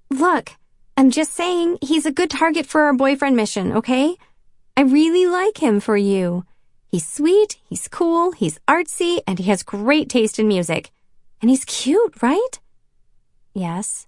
Look, 0.10 0.54
I'm 0.96 1.12
just 1.12 1.34
saying 1.34 1.80
he's 1.82 2.06
a 2.06 2.12
good 2.12 2.30
target 2.30 2.66
for 2.66 2.84
our 2.84 2.94
boyfriend 2.94 3.36
mission, 3.36 3.74
okay? 3.74 4.16
I 4.78 4.84
really 4.84 5.28
like 5.28 5.58
him 5.58 5.82
for 5.82 5.98
you. 5.98 6.46
He's 6.88 7.06
sweet, 7.06 7.58
he's 7.66 7.90
cool, 7.90 8.32
he's 8.32 8.60
artsy, 8.66 9.20
and 9.28 9.40
he 9.40 9.50
has 9.50 9.62
great 9.62 10.08
taste 10.08 10.40
in 10.40 10.48
music. 10.48 10.92
And 11.42 11.50
he's 11.50 11.66
cute, 11.66 12.22
right? 12.22 12.61
Yes, 13.54 14.08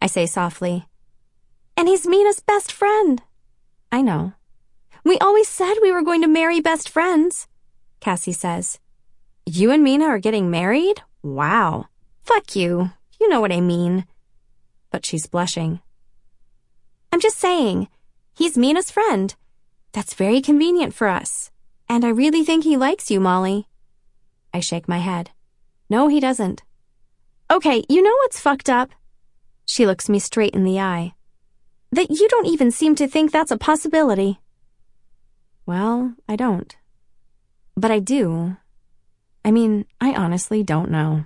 I 0.00 0.06
say 0.06 0.26
softly. 0.26 0.86
And 1.76 1.88
he's 1.88 2.06
Mina's 2.06 2.40
best 2.40 2.72
friend. 2.72 3.22
I 3.92 4.02
know. 4.02 4.32
We 5.04 5.18
always 5.18 5.48
said 5.48 5.74
we 5.80 5.92
were 5.92 6.02
going 6.02 6.22
to 6.22 6.28
marry 6.28 6.60
best 6.60 6.88
friends, 6.88 7.46
Cassie 8.00 8.32
says. 8.32 8.78
You 9.46 9.70
and 9.70 9.82
Mina 9.82 10.04
are 10.04 10.18
getting 10.18 10.50
married? 10.50 11.02
Wow. 11.22 11.86
Fuck 12.24 12.54
you. 12.56 12.90
You 13.20 13.28
know 13.28 13.40
what 13.40 13.52
I 13.52 13.60
mean. 13.60 14.04
But 14.90 15.06
she's 15.06 15.26
blushing. 15.26 15.80
I'm 17.12 17.20
just 17.20 17.38
saying, 17.38 17.88
he's 18.34 18.58
Mina's 18.58 18.90
friend. 18.90 19.34
That's 19.92 20.14
very 20.14 20.40
convenient 20.40 20.94
for 20.94 21.08
us. 21.08 21.50
And 21.88 22.04
I 22.04 22.08
really 22.08 22.44
think 22.44 22.64
he 22.64 22.76
likes 22.76 23.10
you, 23.10 23.20
Molly. 23.20 23.66
I 24.52 24.60
shake 24.60 24.88
my 24.88 24.98
head. 24.98 25.30
No, 25.88 26.08
he 26.08 26.20
doesn't. 26.20 26.62
Okay, 27.50 27.82
you 27.88 28.02
know 28.02 28.14
what's 28.22 28.40
fucked 28.40 28.68
up? 28.68 28.90
She 29.64 29.86
looks 29.86 30.08
me 30.08 30.18
straight 30.18 30.54
in 30.54 30.64
the 30.64 30.80
eye. 30.80 31.14
That 31.90 32.10
you 32.10 32.28
don't 32.28 32.46
even 32.46 32.70
seem 32.70 32.94
to 32.96 33.08
think 33.08 33.32
that's 33.32 33.50
a 33.50 33.56
possibility. 33.56 34.38
Well, 35.64 36.14
I 36.28 36.36
don't. 36.36 36.76
But 37.74 37.90
I 37.90 38.00
do. 38.00 38.56
I 39.44 39.50
mean, 39.50 39.86
I 39.98 40.12
honestly 40.12 40.62
don't 40.62 40.90
know. 40.90 41.24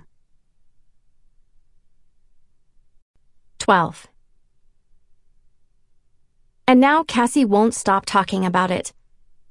12. 3.59 4.07
And 6.67 6.79
now 6.79 7.03
Cassie 7.03 7.43
won't 7.43 7.73
stop 7.73 8.05
talking 8.05 8.45
about 8.45 8.71
it. 8.71 8.93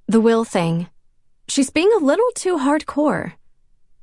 The 0.06 0.20
will 0.20 0.44
thing. 0.44 0.88
She's 1.48 1.70
being 1.70 1.92
a 1.92 2.04
little 2.04 2.30
too 2.34 2.56
hardcore. 2.56 3.34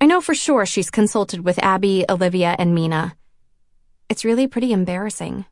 I 0.02 0.06
know 0.06 0.22
for 0.22 0.34
sure 0.34 0.66
she's 0.66 0.90
consulted 0.90 1.44
with 1.44 1.62
Abby, 1.62 2.06
Olivia, 2.10 2.56
and 2.58 2.74
Mina. 2.74 3.18
It's 4.08 4.24
really 4.24 4.48
pretty 4.48 4.72
embarrassing. 4.72 5.46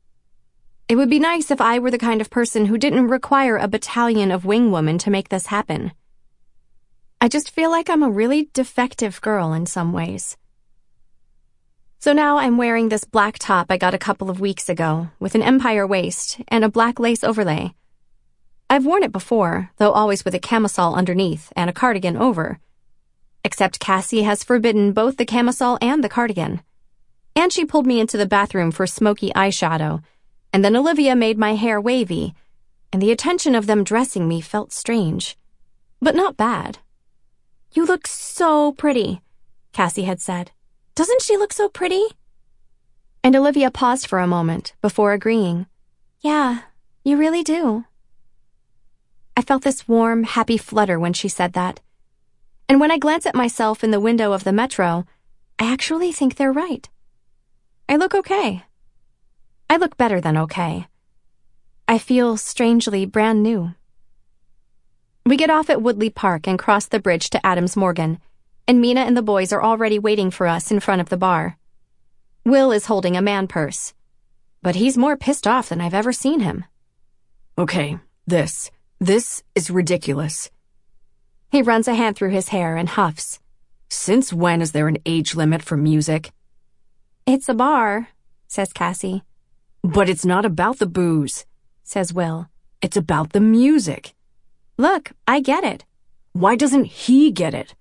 It 0.88 0.96
would 0.96 1.10
be 1.10 1.20
nice 1.20 1.52
if 1.52 1.60
I 1.60 1.80
were 1.80 1.92
the 1.92 1.98
kind 1.98 2.22
of 2.22 2.30
person 2.30 2.68
who 2.68 2.78
didn't 2.78 3.10
require 3.10 3.58
a 3.58 3.68
battalion 3.68 4.32
of 4.32 4.46
wing 4.46 4.72
women 4.72 4.98
to 5.00 5.10
make 5.10 5.28
this 5.28 5.48
happen. 5.48 5.92
I 7.20 7.28
just 7.28 7.52
feel 7.52 7.70
like 7.70 7.90
I'm 7.90 8.04
a 8.04 8.10
really 8.10 8.50
defective 8.54 9.20
girl 9.20 9.52
in 9.52 9.66
some 9.66 9.92
ways. 9.92 10.38
So 12.00 12.14
now 12.14 12.38
I'm 12.38 12.58
wearing 12.58 12.88
this 12.88 13.04
black 13.04 13.38
top 13.40 13.68
I 13.70 13.76
got 13.78 13.94
a 13.94 13.98
couple 13.98 14.30
of 14.30 14.40
weeks 14.40 14.70
ago 14.70 15.10
with 15.20 15.36
an 15.36 15.42
empire 15.42 15.86
waist 15.86 16.40
and 16.48 16.64
a 16.64 16.70
black 16.70 17.02
lace 17.02 17.24
overlay. 17.24 17.74
I've 18.70 18.86
worn 18.86 19.04
it 19.04 19.12
before, 19.12 19.72
though 19.76 19.92
always 19.92 20.24
with 20.24 20.36
a 20.36 20.40
camisole 20.40 20.96
underneath 20.96 21.52
and 21.56 21.70
a 21.70 21.74
cardigan 21.74 22.16
over. 22.16 22.60
Except 23.44 23.80
Cassie 23.80 24.24
has 24.24 24.44
forbidden 24.44 24.94
both 24.94 25.18
the 25.18 25.26
camisole 25.26 25.78
and 25.82 26.04
the 26.04 26.10
cardigan. 26.10 26.62
And 27.36 27.54
she 27.54 27.66
pulled 27.66 27.88
me 27.88 28.00
into 28.00 28.18
the 28.18 28.26
bathroom 28.26 28.72
for 28.72 28.88
smoky 28.88 29.32
eyeshadow, 29.32 30.02
and 30.52 30.64
then 30.66 30.76
Olivia 30.76 31.16
made 31.16 31.38
my 31.38 31.56
hair 31.56 31.80
wavy, 31.80 32.34
and 32.92 33.02
the 33.02 33.12
attention 33.12 33.56
of 33.56 33.68
them 33.68 33.84
dressing 33.84 34.28
me 34.28 34.42
felt 34.42 34.74
strange. 34.74 35.38
But 36.02 36.16
not 36.16 36.38
bad. 36.38 36.80
You 37.74 37.86
look 37.86 38.08
so 38.08 38.72
pretty, 38.72 39.22
Cassie 39.74 40.04
had 40.04 40.20
said. 40.22 40.52
Doesn't 40.96 41.22
she 41.22 41.38
look 41.38 41.54
so 41.54 41.70
pretty? 41.70 42.04
And 43.24 43.36
Olivia 43.36 43.70
paused 43.70 44.08
for 44.08 44.20
a 44.20 44.28
moment 44.28 44.74
before 44.82 45.14
agreeing. 45.14 45.68
Yeah, 46.22 46.62
you 47.04 47.18
really 47.18 47.44
do. 47.44 47.86
I 49.36 49.42
felt 49.42 49.64
this 49.64 49.88
warm, 49.88 50.24
happy 50.24 50.58
flutter 50.58 51.00
when 51.00 51.14
she 51.14 51.28
said 51.28 51.54
that. 51.54 51.80
And 52.70 52.80
when 52.80 52.92
I 52.92 52.98
glance 52.98 53.26
at 53.26 53.36
myself 53.36 53.84
in 53.84 53.92
the 53.92 54.00
window 54.00 54.34
of 54.34 54.44
the 54.44 54.52
metro, 54.52 55.06
I 55.58 55.72
actually 55.72 56.12
think 56.12 56.36
they're 56.36 56.52
right. 56.52 56.88
I 57.88 57.96
look 57.96 58.14
okay. 58.14 58.64
I 59.70 59.78
look 59.78 59.98
better 59.98 60.20
than 60.20 60.38
okay. 60.38 60.88
I 61.88 61.98
feel 61.98 62.36
strangely 62.36 63.06
brand 63.06 63.42
new. 63.42 63.74
We 65.26 65.38
get 65.38 65.50
off 65.50 65.70
at 65.70 65.82
Woodley 65.82 66.10
Park 66.10 66.48
and 66.48 66.60
cross 66.60 66.86
the 66.86 67.00
bridge 67.00 67.30
to 67.32 67.46
Adams 67.46 67.76
Morgan, 67.76 68.20
and 68.68 68.82
Mina 68.82 69.02
and 69.02 69.16
the 69.16 69.22
boys 69.22 69.54
are 69.54 69.64
already 69.64 70.00
waiting 70.00 70.32
for 70.32 70.48
us 70.48 70.72
in 70.72 70.82
front 70.82 71.02
of 71.02 71.10
the 71.10 71.18
bar. 71.18 71.58
Will 72.46 72.72
is 72.72 72.86
holding 72.86 73.16
a 73.16 73.22
man 73.22 73.48
purse, 73.48 73.94
but 74.62 74.76
he's 74.76 74.98
more 74.98 75.18
pissed 75.18 75.48
off 75.48 75.70
than 75.70 75.80
I've 75.82 75.94
ever 75.94 76.12
seen 76.12 76.42
him. 76.42 76.66
Okay, 77.58 77.98
this. 78.26 78.72
This 79.00 79.44
is 79.56 79.70
ridiculous. 79.70 80.50
He 81.50 81.62
runs 81.62 81.88
a 81.88 81.96
hand 81.96 82.16
through 82.16 82.32
his 82.32 82.50
hair 82.50 82.76
and 82.76 82.90
huffs. 82.90 83.40
Since 83.90 84.34
when 84.34 84.62
is 84.62 84.74
there 84.74 84.88
an 84.88 84.98
age 85.06 85.36
limit 85.36 85.62
for 85.62 85.78
music? 85.78 86.32
It's 87.26 87.50
a 87.50 87.54
bar, 87.54 88.10
says 88.48 88.74
Cassie. 88.74 89.24
But 89.84 90.10
it's 90.10 90.26
not 90.26 90.46
about 90.46 90.80
the 90.80 90.86
booze, 90.86 91.46
says 91.84 92.14
Will. 92.14 92.50
It's 92.82 92.98
about 92.98 93.32
the 93.32 93.40
music. 93.40 94.14
Look, 94.78 95.12
I 95.28 95.40
get 95.40 95.64
it. 95.64 95.86
Why 96.34 96.56
doesn't 96.56 96.86
he 96.86 97.32
get 97.32 97.54
it? 97.54 97.74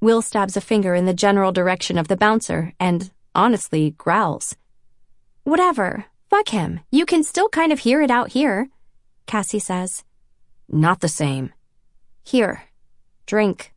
Will 0.00 0.22
stabs 0.22 0.56
a 0.56 0.60
finger 0.60 0.94
in 0.94 1.04
the 1.04 1.14
general 1.14 1.52
direction 1.52 1.98
of 1.98 2.08
the 2.08 2.16
bouncer 2.16 2.72
and, 2.78 3.10
honestly, 3.34 3.90
growls. 3.98 4.54
Whatever. 5.42 6.06
Fuck 6.30 6.48
him. 6.48 6.80
You 6.90 7.06
can 7.06 7.22
still 7.22 7.48
kind 7.48 7.72
of 7.72 7.80
hear 7.80 8.00
it 8.00 8.10
out 8.10 8.30
here, 8.30 8.68
Cassie 9.26 9.58
says. 9.58 10.04
Not 10.68 11.00
the 11.00 11.08
same. 11.08 11.52
Here. 12.24 12.62
Drink. 13.26 13.72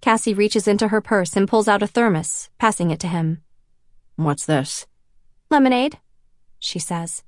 Cassie 0.00 0.34
reaches 0.34 0.68
into 0.68 0.88
her 0.88 1.00
purse 1.00 1.36
and 1.36 1.48
pulls 1.48 1.68
out 1.68 1.82
a 1.82 1.86
thermos, 1.86 2.50
passing 2.58 2.90
it 2.90 3.00
to 3.00 3.08
him. 3.08 3.42
What's 4.16 4.46
this? 4.46 4.86
Lemonade, 5.50 5.98
she 6.58 6.78
says. 6.78 7.22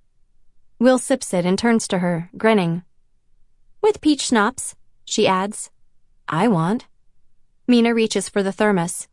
Will 0.79 0.99
sips 0.99 1.35
it 1.35 1.45
and 1.45 1.59
turns 1.59 1.89
to 1.89 1.99
her, 1.99 2.31
grinning. 2.37 2.83
With 3.83 4.01
peach 4.01 4.23
schnapps, 4.23 4.75
she 5.05 5.27
adds. 5.27 5.71
I 6.29 6.49
want. 6.49 6.87
Mina 7.67 7.95
reaches 7.95 8.29
for 8.29 8.43
the 8.43 8.53
thermos. 8.53 9.09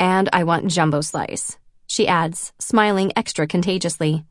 And 0.00 0.28
I 0.32 0.44
want 0.44 0.70
jumbo 0.70 1.00
slice, 1.00 1.58
she 1.86 2.06
adds, 2.06 2.52
smiling 2.58 3.12
extra 3.16 3.46
contagiously. 3.46 4.24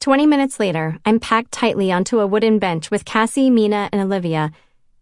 Twenty 0.00 0.26
minutes 0.26 0.58
later, 0.58 0.96
I'm 1.04 1.20
packed 1.20 1.52
tightly 1.52 1.92
onto 1.92 2.20
a 2.20 2.26
wooden 2.26 2.58
bench 2.58 2.90
with 2.90 3.04
Cassie, 3.04 3.50
Mina, 3.50 3.90
and 3.92 4.00
Olivia, 4.00 4.52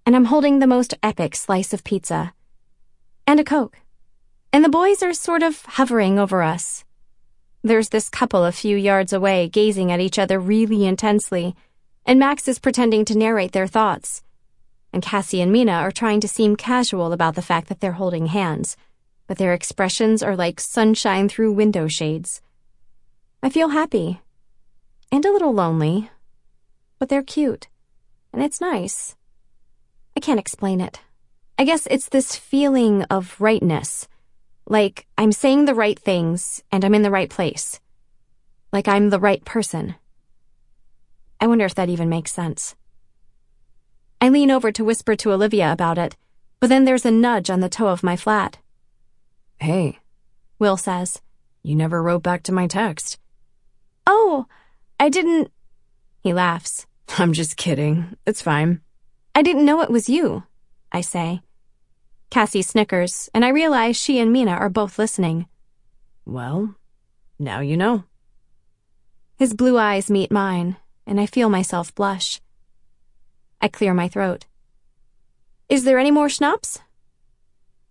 and 0.07 0.15
I'm 0.15 0.27
holding 0.27 0.61
the 0.61 0.69
most 0.69 0.95
epic 1.03 1.35
slice 1.35 1.73
of 1.75 1.83
pizza. 1.83 2.33
And 3.27 3.41
a 3.41 3.45
Coke. 3.45 3.79
And 4.53 4.65
the 4.65 4.69
boys 4.69 5.03
are 5.03 5.13
sort 5.13 5.43
of 5.43 5.63
hovering 5.67 6.17
over 6.17 6.43
us. 6.43 6.85
There's 7.63 7.89
this 7.89 8.09
couple 8.09 8.45
a 8.45 8.53
few 8.53 8.77
yards 8.77 9.13
away 9.13 9.49
gazing 9.49 9.91
at 9.91 9.99
each 9.99 10.17
other 10.17 10.39
really 10.39 10.87
intensely, 10.87 11.57
and 12.07 12.21
Max 12.21 12.47
is 12.47 12.61
pretending 12.61 13.05
to 13.07 13.19
narrate 13.19 13.51
their 13.51 13.67
thoughts. 13.67 14.23
And 14.93 15.03
Cassie 15.03 15.41
and 15.41 15.51
Mina 15.51 15.73
are 15.73 15.91
trying 15.91 16.21
to 16.21 16.29
seem 16.29 16.55
casual 16.55 17.13
about 17.13 17.35
the 17.35 17.43
fact 17.43 17.69
that 17.69 17.81
they're 17.81 17.93
holding 17.93 18.27
hands, 18.27 18.77
but 19.27 19.39
their 19.39 19.53
expressions 19.53 20.23
are 20.23 20.37
like 20.37 20.61
sunshine 20.61 21.29
through 21.29 21.53
window 21.53 21.89
shades. 21.89 22.41
I 23.43 23.51
feel 23.51 23.71
happy. 23.71 24.21
And 25.11 25.25
a 25.25 25.33
little 25.33 25.53
lonely. 25.53 26.11
But 27.01 27.09
they're 27.09 27.25
cute. 27.25 27.67
And 28.33 28.41
it's 28.41 28.61
nice. 28.61 29.16
I 30.17 30.21
can't 30.21 30.41
explain 30.41 30.81
it. 30.81 31.01
I 31.59 31.65
guess 31.65 31.87
it's 31.91 32.09
this 32.09 32.35
feeling 32.37 33.03
of 33.05 33.39
rightness. 33.39 34.09
Like 34.67 35.07
I'm 35.19 35.31
saying 35.31 35.67
the 35.67 35.75
right 35.75 35.99
things 35.99 36.63
and 36.73 36.85
I'm 36.85 36.95
in 36.95 37.03
the 37.03 37.11
right 37.11 37.29
place. 37.29 37.81
Like 38.73 38.89
I'm 38.89 39.11
the 39.11 39.21
right 39.21 39.45
person. 39.45 39.95
I 41.39 41.47
wonder 41.47 41.67
if 41.67 41.75
that 41.75 41.91
even 41.91 42.09
makes 42.09 42.33
sense. 42.33 42.75
I 44.21 44.31
lean 44.31 44.51
over 44.51 44.73
to 44.73 44.85
whisper 44.85 45.15
to 45.17 45.33
Olivia 45.33 45.71
about 45.71 45.99
it, 45.99 46.17
but 46.61 46.69
then 46.69 46.85
there's 46.85 47.05
a 47.05 47.11
nudge 47.11 47.51
on 47.51 47.61
the 47.61 47.69
toe 47.69 47.89
of 47.89 48.03
my 48.03 48.17
flat. 48.17 48.59
Hey, 49.61 49.99
Will 50.59 50.79
says. 50.79 51.21
You 51.63 51.77
never 51.77 52.03
wrote 52.03 52.23
back 52.23 52.43
to 52.45 52.53
my 52.53 52.67
text. 52.67 53.19
Oh, 54.07 54.47
I 54.99 55.11
didn't. 55.11 55.51
He 56.21 56.33
laughs. 56.33 56.87
I'm 57.19 57.35
just 57.35 57.57
kidding. 57.57 58.17
It's 58.27 58.41
fine. 58.41 58.81
I 59.37 59.43
didn't 59.43 59.67
know 59.67 59.83
it 59.83 59.91
was 59.91 60.09
you, 60.09 60.45
I 60.91 61.03
say. 61.03 61.43
Cassie 62.31 62.63
snickers, 62.63 63.29
and 63.35 63.45
I 63.45 63.51
realize 63.51 63.95
she 63.95 64.19
and 64.19 64.33
Mina 64.33 64.53
are 64.53 64.71
both 64.71 64.99
listening. 64.99 65.45
Well, 66.25 66.75
now 67.39 67.61
you 67.61 67.77
know. 67.77 68.05
His 69.37 69.53
blue 69.53 69.77
eyes 69.77 70.11
meet 70.11 70.33
mine, 70.33 70.79
and 71.07 71.21
I 71.21 71.27
feel 71.27 71.51
myself 71.51 71.95
blush. 71.95 72.41
I 73.61 73.69
clear 73.69 73.93
my 73.93 74.09
throat. 74.09 74.47
Is 75.69 75.85
there 75.85 75.99
any 75.99 76.11
more 76.11 76.31
schnapps? 76.31 76.79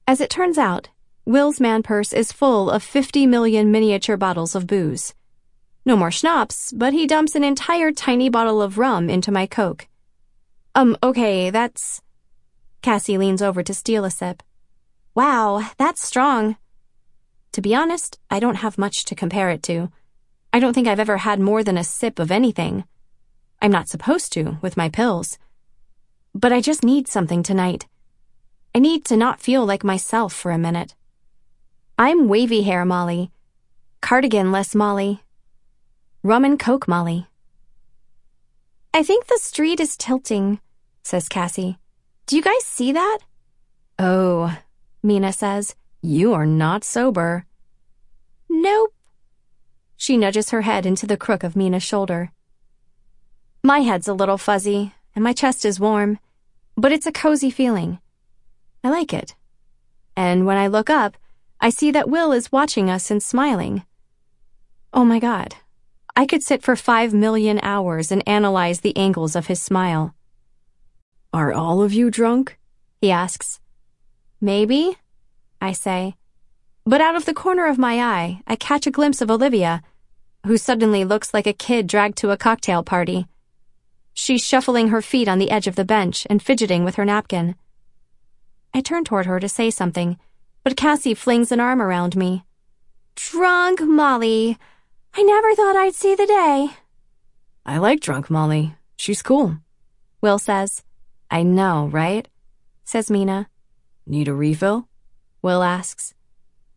As 0.07 0.21
it 0.21 0.31
turns 0.31 0.57
out, 0.57 0.89
Will's 1.25 1.61
man 1.61 1.83
purse 1.83 2.11
is 2.11 2.31
full 2.31 2.71
of 2.71 2.81
50 2.81 3.27
million 3.27 3.71
miniature 3.71 4.17
bottles 4.17 4.55
of 4.55 4.65
booze. 4.65 5.13
No 5.85 5.95
more 5.95 6.09
schnapps, 6.09 6.71
but 6.71 6.93
he 6.93 7.05
dumps 7.05 7.35
an 7.35 7.43
entire 7.43 7.91
tiny 7.91 8.29
bottle 8.29 8.63
of 8.63 8.79
rum 8.79 9.11
into 9.11 9.31
my 9.31 9.45
Coke. 9.45 9.87
Um, 10.75 10.97
okay, 11.01 11.49
that's. 11.49 12.01
Cassie 12.81 13.17
leans 13.17 13.41
over 13.41 13.63
to 13.63 13.73
steal 13.73 14.03
a 14.03 14.11
sip. 14.11 14.43
Wow, 15.15 15.71
that's 15.77 16.03
strong. 16.03 16.57
To 17.53 17.61
be 17.61 17.73
honest, 17.73 18.19
I 18.29 18.41
don't 18.41 18.55
have 18.55 18.77
much 18.77 19.05
to 19.05 19.15
compare 19.15 19.49
it 19.49 19.63
to. 19.63 19.89
I 20.51 20.59
don't 20.59 20.73
think 20.73 20.87
I've 20.87 20.99
ever 20.99 21.17
had 21.17 21.39
more 21.39 21.63
than 21.63 21.77
a 21.77 21.83
sip 21.85 22.19
of 22.19 22.29
anything. 22.29 22.83
I'm 23.61 23.71
not 23.71 23.87
supposed 23.87 24.33
to, 24.33 24.57
with 24.61 24.75
my 24.75 24.89
pills. 24.89 25.37
But 26.33 26.51
I 26.51 26.59
just 26.59 26.83
need 26.83 27.07
something 27.07 27.41
tonight. 27.41 27.87
I 28.75 28.79
need 28.79 29.05
to 29.05 29.15
not 29.15 29.39
feel 29.39 29.65
like 29.65 29.85
myself 29.85 30.33
for 30.33 30.51
a 30.51 30.57
minute. 30.57 30.93
I'm 31.97 32.27
wavy 32.27 32.63
hair 32.63 32.83
Molly. 32.83 33.31
Cardigan 34.01 34.51
less 34.51 34.75
Molly. 34.75 35.23
Rum 36.23 36.43
and 36.43 36.59
Coke 36.59 36.89
Molly. 36.89 37.27
I 38.95 39.03
think 39.03 39.27
the 39.27 39.39
street 39.41 39.81
is 39.81 39.97
tilting, 39.97 40.61
says 41.03 41.27
Cassie. 41.27 41.77
Do 42.27 42.37
you 42.37 42.41
guys 42.41 42.63
see 42.63 42.93
that? 42.93 43.19
Oh, 43.99 44.57
Mina 45.03 45.33
says. 45.33 45.75
You 46.01 46.33
are 46.33 46.45
not 46.45 46.85
sober. 46.85 47.45
Nope. 48.49 48.93
She 49.97 50.15
nudges 50.15 50.51
her 50.51 50.61
head 50.61 50.85
into 50.85 51.05
the 51.05 51.17
crook 51.17 51.43
of 51.43 51.57
Mina's 51.57 51.83
shoulder. 51.83 52.31
My 53.61 53.79
head's 53.79 54.07
a 54.07 54.13
little 54.13 54.37
fuzzy, 54.37 54.93
and 55.13 55.21
my 55.25 55.33
chest 55.33 55.65
is 55.65 55.77
warm, 55.77 56.17
but 56.77 56.93
it's 56.93 57.05
a 57.05 57.11
cozy 57.11 57.49
feeling. 57.49 57.99
I 58.81 58.91
like 58.91 59.13
it. 59.13 59.35
And 60.15 60.45
when 60.45 60.55
I 60.55 60.67
look 60.67 60.89
up, 60.89 61.17
I 61.59 61.69
see 61.69 61.91
that 61.91 62.07
Will 62.07 62.31
is 62.31 62.49
watching 62.49 62.89
us 62.89 63.11
and 63.11 63.21
smiling. 63.21 63.83
Oh 64.93 65.03
my 65.03 65.19
god. 65.19 65.53
I 66.17 66.25
could 66.25 66.43
sit 66.43 66.63
for 66.63 66.75
five 66.75 67.13
million 67.13 67.59
hours 67.61 68.11
and 68.11 68.23
analyze 68.27 68.79
the 68.79 68.95
angles 68.95 69.35
of 69.35 69.47
his 69.47 69.61
smile. 69.61 70.15
Are 71.33 71.51
all 71.51 71.81
of 71.81 71.91
you 71.91 72.09
drunk? 72.09 72.57
He 73.01 73.11
asks. 73.11 73.59
Maybe, 74.39 74.97
I 75.59 75.73
say. 75.73 76.15
But 76.85 77.01
out 77.01 77.15
of 77.15 77.25
the 77.25 77.33
corner 77.33 77.67
of 77.67 77.77
my 77.77 78.01
eye, 78.01 78.41
I 78.47 78.55
catch 78.55 78.87
a 78.87 78.91
glimpse 78.91 79.19
of 79.19 79.29
Olivia, 79.29 79.81
who 80.45 80.57
suddenly 80.57 81.03
looks 81.03 81.33
like 81.33 81.47
a 81.47 81.53
kid 81.53 81.87
dragged 81.87 82.17
to 82.19 82.31
a 82.31 82.37
cocktail 82.37 82.83
party. 82.83 83.27
She's 84.13 84.45
shuffling 84.45 84.87
her 84.89 85.01
feet 85.01 85.27
on 85.27 85.39
the 85.39 85.51
edge 85.51 85.67
of 85.67 85.75
the 85.75 85.83
bench 85.83 86.25
and 86.29 86.41
fidgeting 86.41 86.85
with 86.85 86.95
her 86.95 87.03
napkin. 87.03 87.55
I 88.73 88.79
turn 88.79 89.03
toward 89.03 89.25
her 89.25 89.41
to 89.41 89.49
say 89.49 89.69
something, 89.69 90.17
but 90.63 90.77
Cassie 90.77 91.13
flings 91.13 91.51
an 91.51 91.59
arm 91.59 91.81
around 91.81 92.15
me. 92.15 92.45
Drunk 93.15 93.81
Molly. 93.81 94.57
I 95.17 95.23
never 95.23 95.55
thought 95.55 95.77
I'd 95.77 95.95
see 95.95 96.13
the 96.13 96.25
day. 96.25 96.71
I 97.65 97.77
like 97.77 98.01
drunk 98.01 98.29
Molly. 98.29 98.75
She's 98.97 99.21
cool. 99.21 99.57
Will 100.21 100.37
says. 100.37 100.83
I 101.31 101.41
know, 101.43 101.87
right? 101.87 102.27
says 102.83 103.09
Mina. 103.09 103.47
Need 104.05 104.27
a 104.27 104.33
refill? 104.33 104.87
Will 105.41 105.63
asks. 105.63 106.13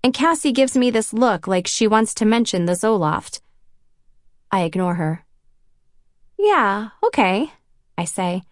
And 0.04 0.14
Cassie 0.14 0.52
gives 0.52 0.76
me 0.76 0.90
this 0.90 1.12
look 1.12 1.46
like 1.46 1.66
she 1.66 1.88
wants 1.88 2.14
to 2.14 2.24
mention 2.24 2.66
the 2.66 2.74
Zoloft. 2.74 3.40
I 4.52 4.62
ignore 4.62 4.94
her. 4.94 5.24
Yeah, 6.38 6.90
okay, 7.04 7.52
I 7.98 8.04
say, 8.04 8.42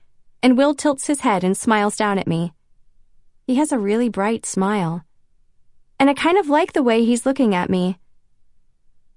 and 0.42 0.58
Will 0.58 0.74
tilts 0.74 1.06
his 1.06 1.20
head 1.20 1.44
and 1.44 1.56
smiles 1.56 1.96
down 1.96 2.18
at 2.18 2.26
me. 2.26 2.52
He 3.46 3.54
has 3.54 3.70
a 3.70 3.78
really 3.78 4.08
bright 4.08 4.44
smile. 4.44 5.04
And 5.98 6.10
I 6.10 6.14
kind 6.14 6.36
of 6.36 6.48
like 6.48 6.72
the 6.72 6.82
way 6.82 7.04
he's 7.04 7.24
looking 7.24 7.54
at 7.54 7.70
me. 7.70 7.98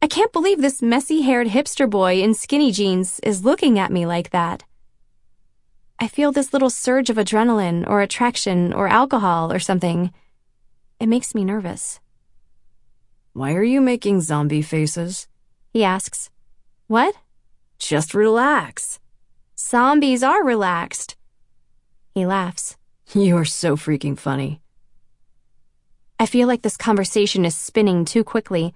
I 0.02 0.08
can't 0.08 0.32
believe 0.32 0.62
this 0.62 0.82
messy 0.82 1.22
haired 1.24 1.47
hipster 1.47 1.89
boy 1.89 2.22
in 2.22 2.34
skinny 2.34 2.72
jeans 2.72 3.20
is 3.22 3.43
looking 3.43 3.78
at 3.78 3.91
me 3.91 4.06
like 4.06 4.30
that. 4.30 4.64
I 6.00 6.08
feel 6.08 6.32
this 6.32 6.54
little 6.54 6.70
surge 6.70 7.10
of 7.10 7.18
adrenaline 7.18 7.86
or 7.86 8.02
attraction 8.02 8.72
or 8.72 8.88
alcohol 8.88 9.52
or 9.52 9.60
something. 9.60 10.14
It 11.02 11.08
makes 11.08 11.36
me 11.36 11.43
nervous. 11.43 12.00
Why 13.34 13.54
are 13.54 13.64
you 13.64 13.82
making 13.82 14.22
zombie 14.22 14.62
faces? 14.62 15.28
He 15.74 15.84
asks. 15.84 16.30
What? 16.88 17.16
Just 17.78 18.14
relax. 18.14 19.00
Zombies 19.58 20.24
are 20.24 20.43
relaxed. 20.45 21.18
He 22.16 22.26
laughs. 22.26 22.78
You 23.14 23.36
are 23.36 23.45
so 23.45 23.76
freaking 23.76 24.18
funny. 24.18 24.62
I 26.18 26.26
feel 26.26 26.47
like 26.47 26.62
this 26.62 26.78
conversation 26.78 27.43
is 27.43 27.56
spinning 27.56 28.06
too 28.06 28.24
quickly, 28.24 28.74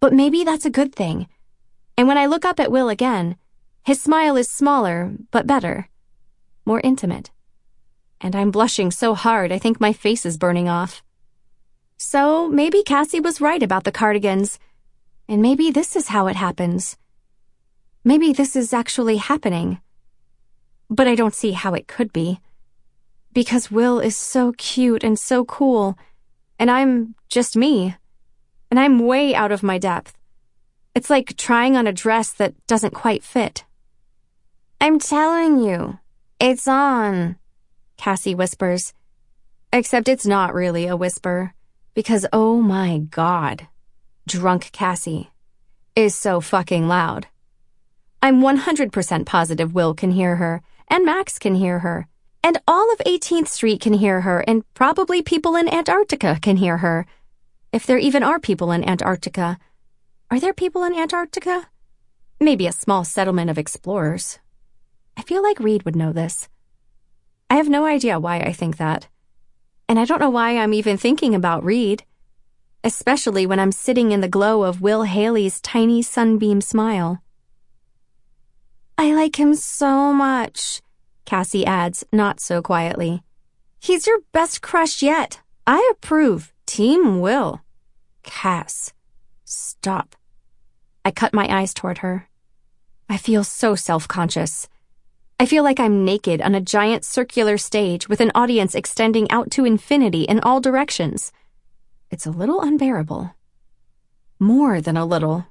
but 0.00 0.12
maybe 0.12 0.44
that's 0.44 0.64
a 0.64 0.70
good 0.70 0.94
thing. 0.94 1.28
And 1.96 2.08
when 2.08 2.18
I 2.18 2.26
look 2.26 2.44
up 2.44 2.58
at 2.58 2.72
Will 2.72 2.88
again, 2.88 3.36
his 3.84 4.00
smile 4.00 4.36
is 4.36 4.48
smaller, 4.48 5.12
but 5.30 5.46
better. 5.46 5.88
More 6.64 6.80
intimate. 6.80 7.30
And 8.20 8.34
I'm 8.34 8.50
blushing 8.50 8.90
so 8.90 9.14
hard 9.14 9.52
I 9.52 9.58
think 9.58 9.80
my 9.80 9.92
face 9.92 10.26
is 10.26 10.38
burning 10.38 10.68
off. 10.68 11.02
So 11.96 12.48
maybe 12.48 12.82
Cassie 12.82 13.20
was 13.20 13.40
right 13.40 13.62
about 13.62 13.84
the 13.84 13.92
cardigans. 13.92 14.58
And 15.28 15.42
maybe 15.42 15.70
this 15.70 15.94
is 15.96 16.08
how 16.08 16.26
it 16.26 16.36
happens. 16.36 16.96
Maybe 18.02 18.32
this 18.32 18.56
is 18.56 18.72
actually 18.72 19.18
happening. 19.18 19.80
But 20.88 21.06
I 21.06 21.14
don't 21.14 21.34
see 21.34 21.52
how 21.52 21.74
it 21.74 21.86
could 21.86 22.12
be. 22.12 22.40
Because 23.32 23.70
Will 23.70 24.00
is 24.00 24.16
so 24.16 24.52
cute 24.56 25.04
and 25.04 25.18
so 25.18 25.44
cool, 25.44 25.96
and 26.58 26.70
I'm 26.70 27.14
just 27.28 27.56
me. 27.56 27.94
And 28.70 28.78
I'm 28.78 29.00
way 29.00 29.34
out 29.34 29.52
of 29.52 29.62
my 29.62 29.78
depth. 29.78 30.16
It's 30.94 31.10
like 31.10 31.36
trying 31.36 31.76
on 31.76 31.86
a 31.86 31.92
dress 31.92 32.32
that 32.34 32.54
doesn't 32.66 32.94
quite 32.94 33.24
fit. 33.24 33.64
I'm 34.80 34.98
telling 34.98 35.58
you, 35.58 35.98
it's 36.40 36.66
on, 36.66 37.36
Cassie 37.96 38.34
whispers. 38.34 38.94
Except 39.72 40.08
it's 40.08 40.26
not 40.26 40.54
really 40.54 40.86
a 40.86 40.96
whisper, 40.96 41.54
because 41.94 42.26
oh 42.32 42.60
my 42.60 42.98
god, 42.98 43.68
drunk 44.26 44.70
Cassie 44.72 45.30
is 45.94 46.14
so 46.14 46.40
fucking 46.40 46.88
loud. 46.88 47.26
I'm 48.22 48.40
100% 48.40 49.26
positive 49.26 49.74
Will 49.74 49.94
can 49.94 50.10
hear 50.10 50.36
her, 50.36 50.62
and 50.88 51.04
Max 51.04 51.38
can 51.38 51.54
hear 51.54 51.80
her, 51.80 52.06
and 52.42 52.58
all 52.66 52.92
of 52.92 52.98
18th 53.06 53.48
Street 53.48 53.80
can 53.80 53.92
hear 53.92 54.22
her, 54.22 54.40
and 54.40 54.64
probably 54.74 55.22
people 55.22 55.56
in 55.56 55.72
Antarctica 55.72 56.38
can 56.40 56.56
hear 56.56 56.78
her. 56.78 57.06
If 57.72 57.86
there 57.86 57.98
even 57.98 58.24
are 58.24 58.40
people 58.40 58.72
in 58.72 58.82
Antarctica. 58.82 59.56
Are 60.28 60.40
there 60.40 60.52
people 60.52 60.82
in 60.82 60.92
Antarctica? 60.92 61.68
Maybe 62.40 62.66
a 62.66 62.72
small 62.72 63.04
settlement 63.04 63.48
of 63.48 63.58
explorers. 63.58 64.40
I 65.16 65.22
feel 65.22 65.40
like 65.40 65.60
Reid 65.60 65.84
would 65.84 65.94
know 65.94 66.12
this. 66.12 66.48
I 67.48 67.54
have 67.54 67.68
no 67.68 67.84
idea 67.86 68.18
why 68.18 68.40
I 68.40 68.52
think 68.52 68.78
that. 68.78 69.06
And 69.88 70.00
I 70.00 70.04
don't 70.04 70.20
know 70.20 70.30
why 70.30 70.58
I'm 70.58 70.74
even 70.74 70.96
thinking 70.96 71.32
about 71.32 71.62
Reid. 71.62 72.04
Especially 72.82 73.46
when 73.46 73.60
I'm 73.60 73.72
sitting 73.72 74.10
in 74.10 74.20
the 74.20 74.28
glow 74.28 74.64
of 74.64 74.80
Will 74.80 75.04
Haley's 75.04 75.60
tiny 75.60 76.02
sunbeam 76.02 76.60
smile. 76.60 77.22
I 78.98 79.14
like 79.14 79.38
him 79.38 79.54
so 79.54 80.12
much, 80.12 80.82
Cassie 81.24 81.66
adds, 81.66 82.04
not 82.12 82.40
so 82.40 82.62
quietly. 82.62 83.22
He's 83.78 84.08
your 84.08 84.18
best 84.32 84.60
crush 84.60 85.02
yet. 85.02 85.40
I 85.66 85.88
approve. 85.92 86.52
Team 86.70 87.18
Will. 87.20 87.62
Cass, 88.22 88.92
stop. 89.44 90.14
I 91.04 91.10
cut 91.10 91.34
my 91.34 91.48
eyes 91.48 91.74
toward 91.74 91.98
her. 91.98 92.28
I 93.08 93.16
feel 93.16 93.42
so 93.42 93.74
self 93.74 94.06
conscious. 94.06 94.68
I 95.40 95.46
feel 95.46 95.64
like 95.64 95.80
I'm 95.80 96.04
naked 96.04 96.40
on 96.40 96.54
a 96.54 96.60
giant 96.60 97.04
circular 97.04 97.58
stage 97.58 98.08
with 98.08 98.20
an 98.20 98.30
audience 98.36 98.76
extending 98.76 99.28
out 99.32 99.50
to 99.50 99.64
infinity 99.64 100.22
in 100.22 100.38
all 100.38 100.60
directions. 100.60 101.32
It's 102.08 102.24
a 102.24 102.30
little 102.30 102.60
unbearable. 102.60 103.34
More 104.38 104.80
than 104.80 104.96
a 104.96 105.04
little. 105.04 105.46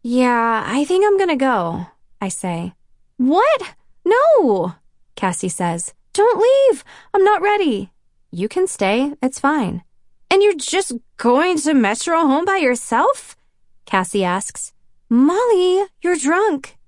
Yeah, 0.00 0.62
I 0.64 0.84
think 0.84 1.04
I'm 1.04 1.18
gonna 1.18 1.34
go. 1.34 1.86
I 2.20 2.28
say. 2.28 2.74
What? 3.16 3.74
No, 4.04 4.76
Cassie 5.16 5.48
says. 5.48 5.92
Don't 6.12 6.38
leave. 6.38 6.84
I'm 7.12 7.24
not 7.24 7.42
ready. 7.42 7.90
You 8.34 8.48
can 8.48 8.66
stay. 8.66 9.12
It's 9.22 9.38
fine. 9.38 9.82
And 10.30 10.42
you're 10.42 10.56
just 10.56 10.94
going 11.18 11.58
to 11.58 11.74
Metro 11.74 12.16
home 12.20 12.46
by 12.46 12.56
yourself? 12.56 13.36
Cassie 13.84 14.24
asks. 14.24 14.72
Molly, 15.10 15.84
you're 16.00 16.16
drunk. 16.16 16.78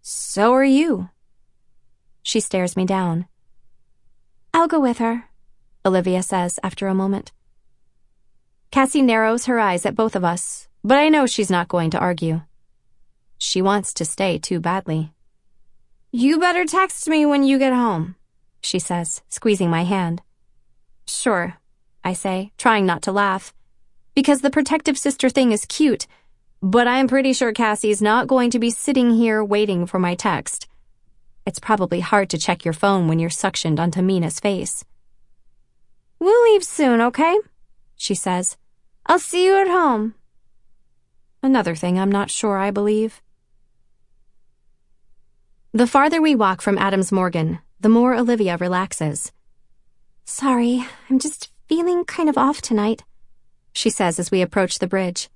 So 0.00 0.52
are 0.54 0.64
you. 0.64 1.10
She 2.22 2.38
stares 2.38 2.76
me 2.76 2.86
down. 2.86 3.26
I'll 4.54 4.68
go 4.68 4.78
with 4.78 4.98
her, 4.98 5.24
Olivia 5.84 6.22
says 6.22 6.60
after 6.62 6.86
a 6.86 6.94
moment. 6.94 7.32
Cassie 8.70 9.02
narrows 9.02 9.46
her 9.46 9.58
eyes 9.58 9.84
at 9.84 9.96
both 9.96 10.14
of 10.14 10.24
us, 10.24 10.68
but 10.84 10.98
I 10.98 11.08
know 11.08 11.26
she's 11.26 11.50
not 11.50 11.66
going 11.66 11.90
to 11.90 11.98
argue. 11.98 12.42
She 13.38 13.60
wants 13.60 13.92
to 13.94 14.04
stay 14.04 14.38
too 14.38 14.60
badly. 14.60 15.12
You 16.12 16.38
better 16.38 16.64
text 16.64 17.08
me 17.08 17.26
when 17.26 17.42
you 17.42 17.58
get 17.58 17.72
home, 17.72 18.14
she 18.60 18.78
says, 18.78 19.22
squeezing 19.28 19.70
my 19.70 19.82
hand. 19.82 20.22
Sure, 21.06 21.54
I 22.04 22.12
say, 22.12 22.52
trying 22.58 22.86
not 22.86 23.02
to 23.02 23.12
laugh. 23.12 23.52
Because 24.14 24.40
the 24.40 24.50
protective 24.50 24.98
sister 24.98 25.28
thing 25.28 25.52
is 25.52 25.64
cute, 25.66 26.06
but 26.62 26.88
I'm 26.88 27.06
pretty 27.06 27.32
sure 27.32 27.52
Cassie's 27.52 28.02
not 28.02 28.26
going 28.26 28.50
to 28.50 28.58
be 28.58 28.70
sitting 28.70 29.12
here 29.14 29.44
waiting 29.44 29.86
for 29.86 29.98
my 29.98 30.14
text. 30.14 30.66
It's 31.44 31.60
probably 31.60 32.00
hard 32.00 32.28
to 32.30 32.38
check 32.38 32.64
your 32.64 32.74
phone 32.74 33.06
when 33.06 33.18
you're 33.18 33.30
suctioned 33.30 33.78
onto 33.78 34.02
Mina's 34.02 34.40
face. 34.40 34.84
We'll 36.18 36.42
leave 36.52 36.64
soon, 36.64 37.00
okay? 37.00 37.38
She 37.96 38.14
says. 38.14 38.56
I'll 39.06 39.20
see 39.20 39.46
you 39.46 39.60
at 39.60 39.68
home. 39.68 40.14
Another 41.42 41.76
thing 41.76 41.98
I'm 41.98 42.10
not 42.10 42.30
sure 42.30 42.58
I 42.58 42.72
believe. 42.72 43.22
The 45.72 45.86
farther 45.86 46.20
we 46.20 46.34
walk 46.34 46.62
from 46.62 46.78
Adams 46.78 47.12
Morgan, 47.12 47.60
the 47.78 47.90
more 47.90 48.14
Olivia 48.14 48.56
relaxes. 48.56 49.30
Sorry, 50.26 50.84
I'm 51.08 51.18
just 51.18 51.50
feeling 51.66 52.04
kind 52.04 52.28
of 52.28 52.36
off 52.36 52.60
tonight, 52.60 53.04
she 53.72 53.88
says 53.88 54.18
as 54.18 54.30
we 54.30 54.42
approach 54.42 54.78
the 54.78 54.86
bridge. 54.86 55.30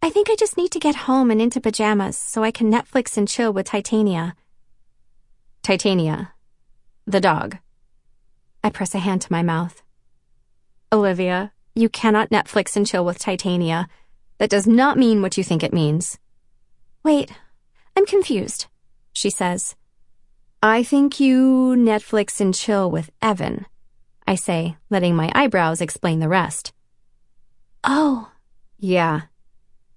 I 0.00 0.10
think 0.10 0.30
I 0.30 0.36
just 0.36 0.56
need 0.56 0.70
to 0.72 0.78
get 0.78 1.08
home 1.10 1.30
and 1.30 1.42
into 1.42 1.60
pajamas 1.60 2.16
so 2.16 2.44
I 2.44 2.52
can 2.52 2.70
Netflix 2.70 3.16
and 3.16 3.26
chill 3.26 3.52
with 3.52 3.66
Titania. 3.66 4.36
Titania. 5.62 6.32
The 7.06 7.20
dog. 7.20 7.58
I 8.62 8.70
press 8.70 8.94
a 8.94 8.98
hand 8.98 9.22
to 9.22 9.32
my 9.32 9.42
mouth. 9.42 9.82
Olivia, 10.92 11.52
you 11.74 11.88
cannot 11.88 12.30
Netflix 12.30 12.76
and 12.76 12.86
chill 12.86 13.04
with 13.04 13.18
Titania. 13.18 13.88
That 14.38 14.50
does 14.50 14.68
not 14.68 14.96
mean 14.96 15.22
what 15.22 15.36
you 15.36 15.42
think 15.42 15.64
it 15.64 15.72
means. 15.72 16.18
Wait, 17.02 17.32
I'm 17.96 18.06
confused 18.06 18.66
she 19.18 19.30
says. 19.30 19.74
I 20.62 20.82
think 20.84 21.18
you 21.18 21.74
Netflix 21.76 22.40
and 22.40 22.54
chill 22.54 22.88
with 22.88 23.10
Evan, 23.20 23.66
I 24.28 24.34
say, 24.34 24.76
letting 24.90 25.16
my 25.16 25.32
eyebrows 25.34 25.80
explain 25.80 26.20
the 26.20 26.28
rest. 26.28 26.74
Oh. 27.82 28.30
Yeah. 28.78 29.22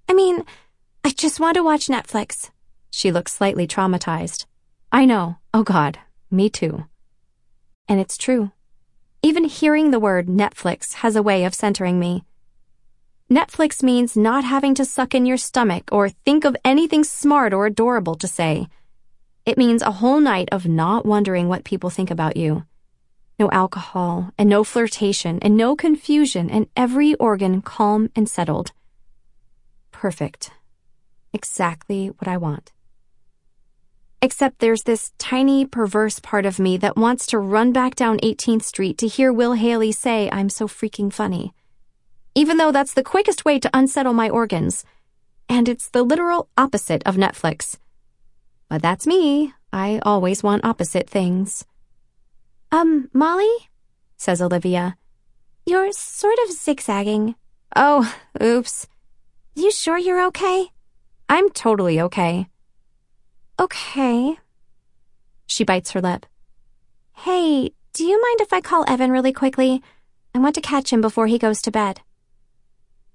I 0.07 0.13
mean, 0.13 0.45
I 1.03 1.09
just 1.09 1.41
want 1.41 1.55
to 1.55 1.63
watch 1.63 1.87
Netflix. 1.87 2.49
She 2.91 3.11
looks 3.11 3.33
slightly 3.33 3.67
traumatized. 3.67 4.45
I 4.89 5.03
know. 5.03 5.35
Oh 5.53 5.63
God. 5.63 5.99
Me 6.31 6.49
too. 6.49 6.85
And 7.89 7.99
it's 7.99 8.17
true. 8.17 8.53
Even 9.21 9.43
hearing 9.43 9.91
the 9.91 9.99
word 9.99 10.27
Netflix 10.27 10.93
has 11.03 11.17
a 11.17 11.23
way 11.23 11.43
of 11.43 11.53
centering 11.53 11.99
me. 11.99 12.23
Netflix 13.29 13.83
means 13.83 14.15
not 14.15 14.45
having 14.45 14.73
to 14.75 14.85
suck 14.85 15.13
in 15.13 15.25
your 15.25 15.35
stomach 15.35 15.89
or 15.91 16.07
think 16.07 16.45
of 16.45 16.55
anything 16.63 17.03
smart 17.03 17.51
or 17.53 17.65
adorable 17.65 18.15
to 18.15 18.29
say. 18.29 18.69
It 19.45 19.57
means 19.57 19.81
a 19.81 19.91
whole 19.99 20.21
night 20.21 20.47
of 20.53 20.65
not 20.65 21.05
wondering 21.05 21.49
what 21.49 21.65
people 21.65 21.89
think 21.89 22.09
about 22.09 22.37
you. 22.37 22.63
No 23.41 23.49
alcohol, 23.49 24.29
and 24.37 24.47
no 24.47 24.63
flirtation, 24.63 25.39
and 25.41 25.57
no 25.57 25.75
confusion, 25.75 26.47
and 26.47 26.67
every 26.77 27.15
organ 27.15 27.63
calm 27.63 28.11
and 28.15 28.29
settled. 28.29 28.71
Perfect. 29.91 30.51
Exactly 31.33 32.09
what 32.09 32.27
I 32.27 32.37
want. 32.37 32.71
Except 34.21 34.59
there's 34.59 34.83
this 34.83 35.11
tiny, 35.17 35.65
perverse 35.65 36.19
part 36.19 36.45
of 36.45 36.59
me 36.59 36.77
that 36.77 36.95
wants 36.95 37.25
to 37.25 37.39
run 37.39 37.73
back 37.73 37.95
down 37.95 38.19
18th 38.19 38.61
Street 38.61 38.99
to 38.99 39.07
hear 39.07 39.33
Will 39.33 39.53
Haley 39.53 39.91
say 39.91 40.29
I'm 40.31 40.49
so 40.49 40.67
freaking 40.67 41.11
funny. 41.11 41.51
Even 42.35 42.57
though 42.57 42.71
that's 42.71 42.93
the 42.93 43.09
quickest 43.13 43.43
way 43.43 43.57
to 43.57 43.71
unsettle 43.73 44.13
my 44.13 44.29
organs. 44.29 44.85
And 45.49 45.67
it's 45.67 45.89
the 45.89 46.03
literal 46.03 46.47
opposite 46.55 47.01
of 47.07 47.15
Netflix. 47.15 47.77
But 48.69 48.83
that's 48.83 49.07
me. 49.07 49.55
I 49.73 49.99
always 50.03 50.43
want 50.43 50.63
opposite 50.63 51.09
things. 51.09 51.65
Um, 52.71 53.09
Molly? 53.13 53.51
says 54.17 54.41
Olivia. 54.41 54.95
You're 55.65 55.91
sort 55.91 56.37
of 56.45 56.53
zigzagging. 56.53 57.35
Oh, 57.75 58.15
oops. 58.41 58.87
You 59.55 59.71
sure 59.71 59.97
you're 59.97 60.25
okay? 60.27 60.67
I'm 61.27 61.49
totally 61.49 61.99
okay. 61.99 62.47
Okay. 63.59 64.37
She 65.47 65.65
bites 65.65 65.91
her 65.91 66.01
lip. 66.01 66.25
Hey, 67.13 67.71
do 67.93 68.05
you 68.05 68.21
mind 68.21 68.41
if 68.41 68.53
I 68.53 68.61
call 68.61 68.85
Evan 68.87 69.11
really 69.11 69.33
quickly? 69.33 69.81
I 70.33 70.39
want 70.39 70.55
to 70.55 70.61
catch 70.61 70.93
him 70.93 71.01
before 71.01 71.27
he 71.27 71.37
goes 71.37 71.61
to 71.63 71.71
bed. 71.71 71.99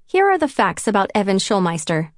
Here 0.07 0.31
are 0.31 0.39
the 0.39 0.49
facts 0.49 0.87
about 0.87 1.11
Evan 1.15 1.39
Schulmeister. 1.39 2.11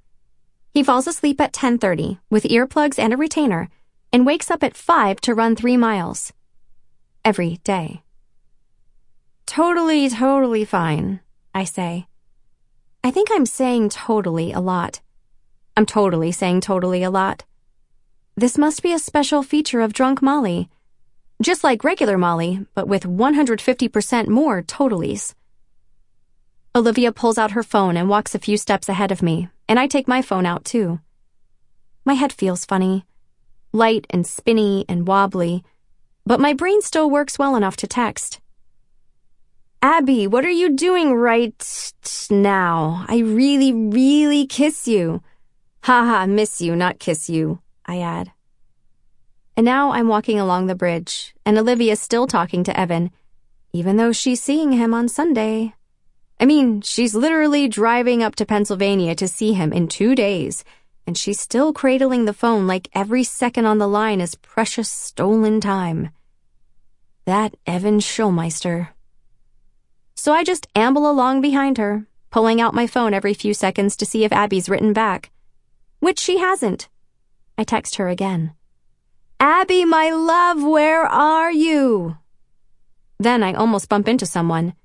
He 0.73 0.83
falls 0.83 1.07
asleep 1.07 1.39
at 1.39 1.53
10:30 1.53 2.19
with 2.29 2.43
earplugs 2.43 2.99
and 2.99 3.13
a 3.13 3.17
retainer 3.17 3.69
and 4.11 4.25
wakes 4.25 4.51
up 4.51 4.61
at 4.61 4.75
5 4.75 5.21
to 5.21 5.33
run 5.33 5.55
3 5.55 5.77
miles 5.77 6.33
every 7.29 7.57
day. 7.63 8.01
totally, 9.45 10.09
totally 10.09 10.65
fine, 10.65 11.19
I 11.53 11.63
say. 11.63 12.07
I 13.03 13.11
think 13.11 13.29
I'm 13.31 13.45
saying 13.45 13.89
totally 13.89 14.51
a 14.51 14.59
lot. 14.59 15.01
I'm 15.77 15.85
totally 15.85 16.31
saying 16.31 16.61
totally 16.61 17.03
a 17.03 17.11
lot. 17.11 17.45
This 18.35 18.57
must 18.57 18.81
be 18.81 18.93
a 18.93 19.05
special 19.09 19.43
feature 19.43 19.81
of 19.81 19.93
drunk 19.93 20.23
Molly. 20.23 20.69
Just 21.39 21.63
like 21.63 21.83
regular 21.83 22.17
Molly, 22.17 22.65
but 22.73 22.87
with 22.87 23.03
150% 23.03 24.27
more 24.27 24.63
totallys. 24.63 25.35
Olivia 26.73 27.11
pulls 27.11 27.37
out 27.37 27.51
her 27.51 27.63
phone 27.73 27.95
and 27.95 28.09
walks 28.09 28.33
a 28.33 28.45
few 28.47 28.57
steps 28.57 28.89
ahead 28.89 29.11
of 29.11 29.21
me, 29.21 29.49
and 29.67 29.77
I 29.77 29.85
take 29.85 30.07
my 30.07 30.23
phone 30.23 30.47
out 30.47 30.65
too. 30.65 30.99
My 32.05 32.15
head 32.15 32.33
feels 32.33 32.65
funny, 32.65 33.05
light 33.71 34.07
and 34.09 34.25
spinny 34.25 34.83
and 34.89 35.07
wobbly, 35.07 35.63
but 36.25 36.39
my 36.39 36.53
brain 36.53 36.81
still 36.81 37.09
works 37.09 37.39
well 37.39 37.55
enough 37.55 37.77
to 37.77 37.87
text. 37.87 38.39
Abby, 39.81 40.27
what 40.27 40.43
are 40.43 40.49
you 40.49 40.75
doing 40.75 41.13
right 41.13 41.93
now? 42.29 43.05
I 43.07 43.19
really, 43.19 43.71
really 43.71 44.45
kiss 44.45 44.87
you. 44.87 45.23
Haha, 45.83 46.25
miss 46.25 46.59
you, 46.59 46.75
not 46.75 46.99
kiss 46.99 47.29
you. 47.29 47.59
I 47.85 48.01
add. 48.01 48.31
And 49.55 49.65
now 49.65 49.91
I'm 49.91 50.07
walking 50.07 50.39
along 50.39 50.67
the 50.67 50.75
bridge, 50.75 51.33
and 51.45 51.57
Olivia's 51.57 52.01
still 52.01 52.27
talking 52.27 52.63
to 52.65 52.79
Evan, 52.79 53.11
even 53.73 53.97
though 53.97 54.11
she's 54.11 54.41
seeing 54.41 54.73
him 54.73 54.93
on 54.93 55.07
Sunday. 55.07 55.73
I 56.39 56.45
mean, 56.45 56.81
she's 56.81 57.15
literally 57.15 57.67
driving 57.67 58.23
up 58.23 58.35
to 58.35 58.45
Pennsylvania 58.45 59.15
to 59.15 59.27
see 59.27 59.53
him 59.53 59.73
in 59.73 59.87
two 59.87 60.15
days, 60.15 60.63
and 61.09 61.17
she's 61.17 61.39
still 61.39 61.73
cradling 61.73 62.25
the 62.25 62.33
phone 62.33 62.67
like 62.67 62.87
every 62.93 63.23
second 63.23 63.65
on 63.65 63.79
the 63.79 63.87
line 63.87 64.21
is 64.21 64.35
precious 64.35 64.91
stolen 64.91 65.59
time. 65.59 66.11
That 67.25 67.55
Evan 67.65 67.97
Schulmeister. 67.97 68.89
So 70.13 70.33
I 70.33 70.43
just 70.43 70.67
amble 70.75 71.09
along 71.09 71.41
behind 71.41 71.79
her, 71.79 72.05
pulling 72.29 72.61
out 72.61 72.75
my 72.75 72.85
phone 72.85 73.15
every 73.15 73.33
few 73.33 73.55
seconds 73.55 73.95
to 73.95 74.05
see 74.05 74.23
if 74.23 74.31
Abby's 74.31 74.69
written 74.69 74.93
back. 74.93 75.31
Which 75.97 76.19
she 76.19 76.37
hasn't. 76.37 76.89
I 77.57 77.63
text 77.63 77.95
her 77.95 78.07
again. 78.07 78.53
Abby, 79.39 79.85
my 79.85 80.11
love, 80.11 80.61
where 80.61 81.05
are 81.05 81.51
you? 81.51 82.17
Then 83.17 83.41
I 83.41 83.53
almost 83.53 83.89
bump 83.89 84.07
into 84.07 84.27
someone. 84.27 84.75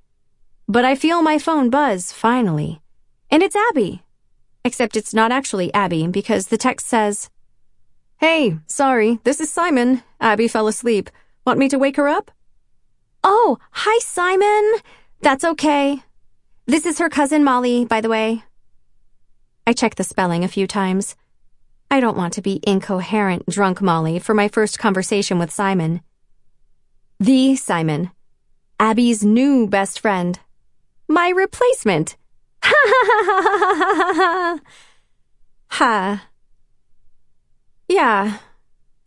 But 0.67 0.87
I 0.87 0.95
feel 0.95 1.21
my 1.21 1.39
phone 1.39 1.69
buzz, 1.69 2.13
finally. 2.13 2.81
And 3.31 3.43
it's 3.43 3.57
Abby. 3.69 4.04
Except 4.65 4.97
it's 4.97 5.13
not 5.13 5.31
actually 5.31 5.73
Abby 5.75 6.07
because 6.07 6.47
the 6.47 6.57
text 6.57 6.87
says, 6.87 7.29
Hey, 8.17 8.57
sorry, 8.67 9.19
this 9.25 9.41
is 9.41 9.53
Simon. 9.53 10.03
Abby 10.21 10.49
fell 10.49 10.69
asleep. 10.69 11.11
Want 11.45 11.59
me 11.59 11.69
to 11.69 11.79
wake 11.79 11.97
her 11.97 12.09
up? 12.09 12.31
Oh, 13.23 13.59
hi, 13.71 13.99
Simon. 13.99 14.81
That's 15.21 15.45
okay. 15.45 16.03
This 16.67 16.87
is 16.87 16.99
her 16.99 17.11
cousin 17.11 17.45
Molly, 17.45 17.85
by 17.85 18.01
the 18.01 18.09
way. 18.09 18.43
I 19.67 19.75
check 19.75 19.97
the 19.97 20.05
spelling 20.05 20.45
a 20.45 20.49
few 20.49 20.67
times. 20.67 21.15
I 21.91 22.01
don't 22.01 22.17
want 22.17 22.33
to 22.35 22.43
be 22.43 22.61
incoherent 22.67 23.47
drunk 23.47 23.83
Molly 23.83 24.19
for 24.19 24.33
my 24.33 24.49
first 24.49 24.79
conversation 24.79 25.39
with 25.39 25.51
Simon. 25.51 26.01
The 27.21 27.57
Simon. 27.57 28.11
Abby's 28.81 29.23
new 29.23 29.67
best 29.69 30.01
friend. 30.01 30.39
My 31.07 31.29
replacement. 31.29 32.17
Ha 32.65 32.75
ha 32.91 33.01
ha 33.07 33.33
ha 33.35 33.85
ha 33.85 34.13
ha 34.15 34.59
ha 34.59 34.61
ha. 35.69 36.29
Yeah, 37.89 38.39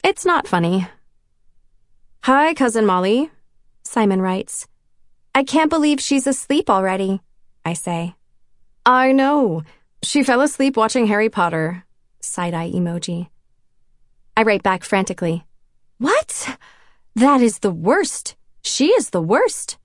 it's 0.04 0.26
not 0.26 0.48
funny. 0.48 0.88
Hi, 2.24 2.54
Cousin 2.54 2.86
Molly, 2.86 3.32
Simon 3.84 4.22
writes. 4.22 4.68
I 5.34 5.44
can't 5.44 5.70
believe 5.70 6.00
she's 6.00 6.28
asleep 6.28 6.70
already, 6.70 7.22
I 7.66 7.74
say. 7.74 8.16
I 8.86 9.12
know. 9.12 9.64
She 10.04 10.24
fell 10.24 10.42
asleep 10.42 10.78
watching 10.78 11.08
Harry 11.08 11.30
Potter. 11.30 11.84
Side 12.22 12.54
eye 12.54 12.72
emoji. 12.72 13.28
I 14.36 14.44
write 14.44 14.64
back 14.64 14.84
frantically. 14.84 15.46
What? 15.98 16.58
That 17.16 17.42
is 17.42 17.60
the 17.60 17.72
worst. 17.72 18.36
She 18.62 18.88
is 18.88 19.10
the 19.10 19.22
worst. 19.22 19.78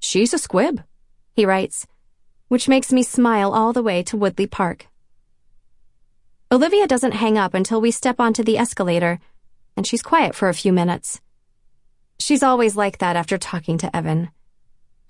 She's 0.00 0.34
a 0.34 0.38
squib, 0.38 0.82
he 1.34 1.46
writes, 1.46 1.86
which 2.48 2.68
makes 2.68 2.92
me 2.92 3.02
smile 3.02 3.52
all 3.52 3.72
the 3.72 3.82
way 3.82 4.02
to 4.02 4.16
Woodley 4.16 4.46
Park. 4.46 4.86
Olivia 6.52 6.86
doesn't 6.86 7.12
hang 7.12 7.36
up 7.36 7.54
until 7.54 7.80
we 7.80 7.90
step 7.90 8.20
onto 8.20 8.42
the 8.42 8.58
escalator, 8.58 9.18
and 9.76 9.86
she's 9.86 10.02
quiet 10.02 10.34
for 10.34 10.48
a 10.48 10.54
few 10.54 10.72
minutes. 10.72 11.20
She's 12.18 12.42
always 12.42 12.76
like 12.76 12.98
that 12.98 13.16
after 13.16 13.38
talking 13.38 13.78
to 13.78 13.96
Evan. 13.96 14.30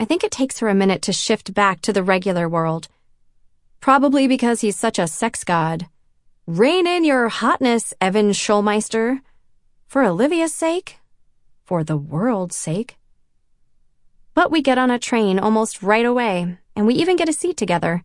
I 0.00 0.04
think 0.04 0.24
it 0.24 0.30
takes 0.30 0.58
her 0.60 0.68
a 0.68 0.74
minute 0.74 1.02
to 1.02 1.12
shift 1.12 1.54
back 1.54 1.80
to 1.82 1.92
the 1.92 2.02
regular 2.02 2.48
world 2.48 2.88
Probably 3.84 4.26
because 4.26 4.62
he's 4.62 4.78
such 4.78 4.98
a 4.98 5.06
sex 5.06 5.44
god. 5.44 5.88
Rein 6.46 6.86
in 6.86 7.04
your 7.04 7.28
hotness, 7.28 7.92
Evan 8.00 8.30
Schulmeister. 8.30 9.20
For 9.88 10.02
Olivia's 10.02 10.54
sake. 10.54 10.96
For 11.66 11.84
the 11.84 11.98
world's 11.98 12.56
sake. 12.56 12.96
But 14.32 14.50
we 14.50 14.62
get 14.62 14.78
on 14.78 14.90
a 14.90 14.98
train 14.98 15.38
almost 15.38 15.82
right 15.82 16.06
away, 16.06 16.56
and 16.76 16.86
we 16.86 16.94
even 16.94 17.16
get 17.16 17.28
a 17.28 17.32
seat 17.32 17.56
together. 17.56 18.02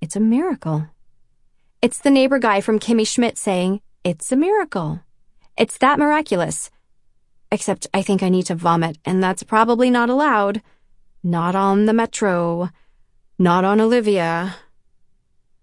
It's 0.00 0.16
a 0.16 0.20
miracle. 0.20 0.86
It's 1.82 1.98
the 1.98 2.10
neighbor 2.10 2.38
guy 2.38 2.60
from 2.60 2.78
Kimmy 2.78 3.06
Schmidt 3.06 3.38
saying, 3.38 3.80
It's 4.04 4.30
a 4.32 4.36
miracle. 4.36 5.00
It's 5.56 5.78
that 5.78 5.98
miraculous. 5.98 6.70
Except 7.50 7.86
I 7.92 8.02
think 8.02 8.22
I 8.22 8.28
need 8.28 8.46
to 8.46 8.54
vomit, 8.54 8.98
and 9.04 9.22
that's 9.22 9.42
probably 9.42 9.90
not 9.90 10.10
allowed. 10.10 10.62
Not 11.22 11.54
on 11.54 11.86
the 11.86 11.92
metro. 11.92 12.70
Not 13.38 13.64
on 13.64 13.80
Olivia. 13.80 14.56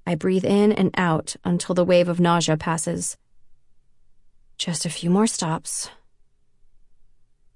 I 0.08 0.16
breathe 0.16 0.46
in 0.46 0.72
and 0.72 0.92
out 0.98 1.36
until 1.44 1.76
the 1.76 1.86
wave 1.86 2.10
of 2.10 2.20
nausea 2.20 2.58
passes. 2.58 3.18
Just 4.58 4.86
a 4.86 4.90
few 4.90 5.10
more 5.10 5.28
stops. 5.28 5.90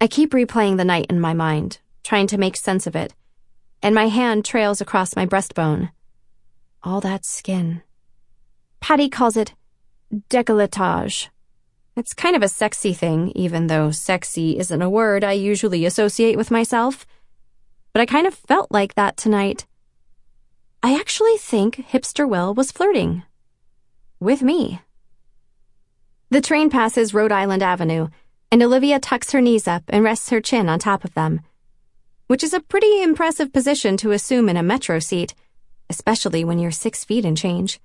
I 0.01 0.07
keep 0.07 0.31
replaying 0.31 0.77
the 0.77 0.85
night 0.85 1.07
in 1.09 1.19
my 1.19 1.33
mind, 1.33 1.79
trying 2.03 2.27
to 2.27 2.37
make 2.37 2.57
sense 2.57 2.87
of 2.87 2.95
it, 2.95 3.13
and 3.81 3.95
my 3.95 4.07
hand 4.07 4.45
trails 4.45 4.81
across 4.81 5.15
my 5.15 5.25
breastbone. 5.25 5.91
All 6.83 7.01
that 7.01 7.25
skin. 7.25 7.81
Patty 8.79 9.09
calls 9.09 9.37
it 9.37 9.53
décolletage. 10.29 11.29
It's 11.95 12.13
kind 12.13 12.35
of 12.35 12.41
a 12.41 12.47
sexy 12.47 12.93
thing, 12.93 13.31
even 13.35 13.67
though 13.67 13.91
sexy 13.91 14.57
isn't 14.57 14.81
a 14.81 14.89
word 14.89 15.23
I 15.23 15.33
usually 15.33 15.85
associate 15.85 16.37
with 16.37 16.51
myself. 16.51 17.05
But 17.93 18.01
I 18.01 18.05
kind 18.05 18.25
of 18.25 18.33
felt 18.33 18.71
like 18.71 18.95
that 18.95 19.17
tonight. 19.17 19.65
I 20.81 20.97
actually 20.97 21.37
think 21.37 21.75
Hipster 21.91 22.27
Will 22.27 22.53
was 22.53 22.71
flirting. 22.71 23.23
With 24.19 24.41
me. 24.41 24.79
The 26.29 26.41
train 26.41 26.69
passes 26.69 27.13
Rhode 27.13 27.31
Island 27.31 27.63
Avenue, 27.63 28.07
and 28.51 28.63
Olivia 28.63 28.99
tucks 28.99 29.31
her 29.31 29.41
knees 29.41 29.67
up 29.67 29.83
and 29.89 30.03
rests 30.03 30.29
her 30.29 30.39
chin 30.39 30.69
on 30.69 30.79
top 30.79 31.03
of 31.03 31.13
them, 31.15 31.41
which 32.29 32.43
is 32.43 32.53
a 32.53 32.59
pretty 32.59 33.01
impressive 33.01 33.51
position 33.51 33.97
to 33.97 34.11
assume 34.11 34.49
in 34.49 34.55
a 34.55 34.61
metro 34.61 34.99
seat, 34.99 35.33
especially 35.89 36.43
when 36.43 36.59
you're 36.59 36.69
six 36.69 37.03
feet 37.03 37.25
and 37.25 37.35
change. 37.35 37.79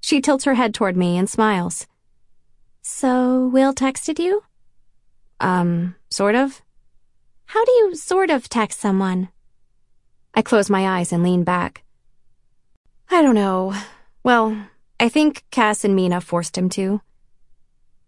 She 0.00 0.20
tilts 0.20 0.44
her 0.44 0.54
head 0.54 0.72
toward 0.72 0.96
me 0.96 1.18
and 1.18 1.28
smiles. 1.28 1.88
So, 2.80 3.48
Will 3.48 3.74
texted 3.74 4.20
you? 4.20 4.44
Um, 5.40 5.96
sort 6.10 6.36
of. 6.36 6.62
How 7.46 7.64
do 7.64 7.72
you 7.72 7.96
sort 7.96 8.30
of 8.30 8.48
text 8.48 8.78
someone? 8.78 9.30
I 10.32 10.42
close 10.42 10.70
my 10.70 11.00
eyes 11.00 11.12
and 11.12 11.24
lean 11.24 11.42
back. 11.42 11.82
I 13.10 13.20
don't 13.20 13.34
know. 13.34 13.74
Well, 14.22 14.56
I 15.00 15.08
think 15.08 15.42
Cass 15.50 15.84
and 15.84 15.96
Mina 15.96 16.20
forced 16.20 16.56
him 16.56 16.68
to. 16.70 17.00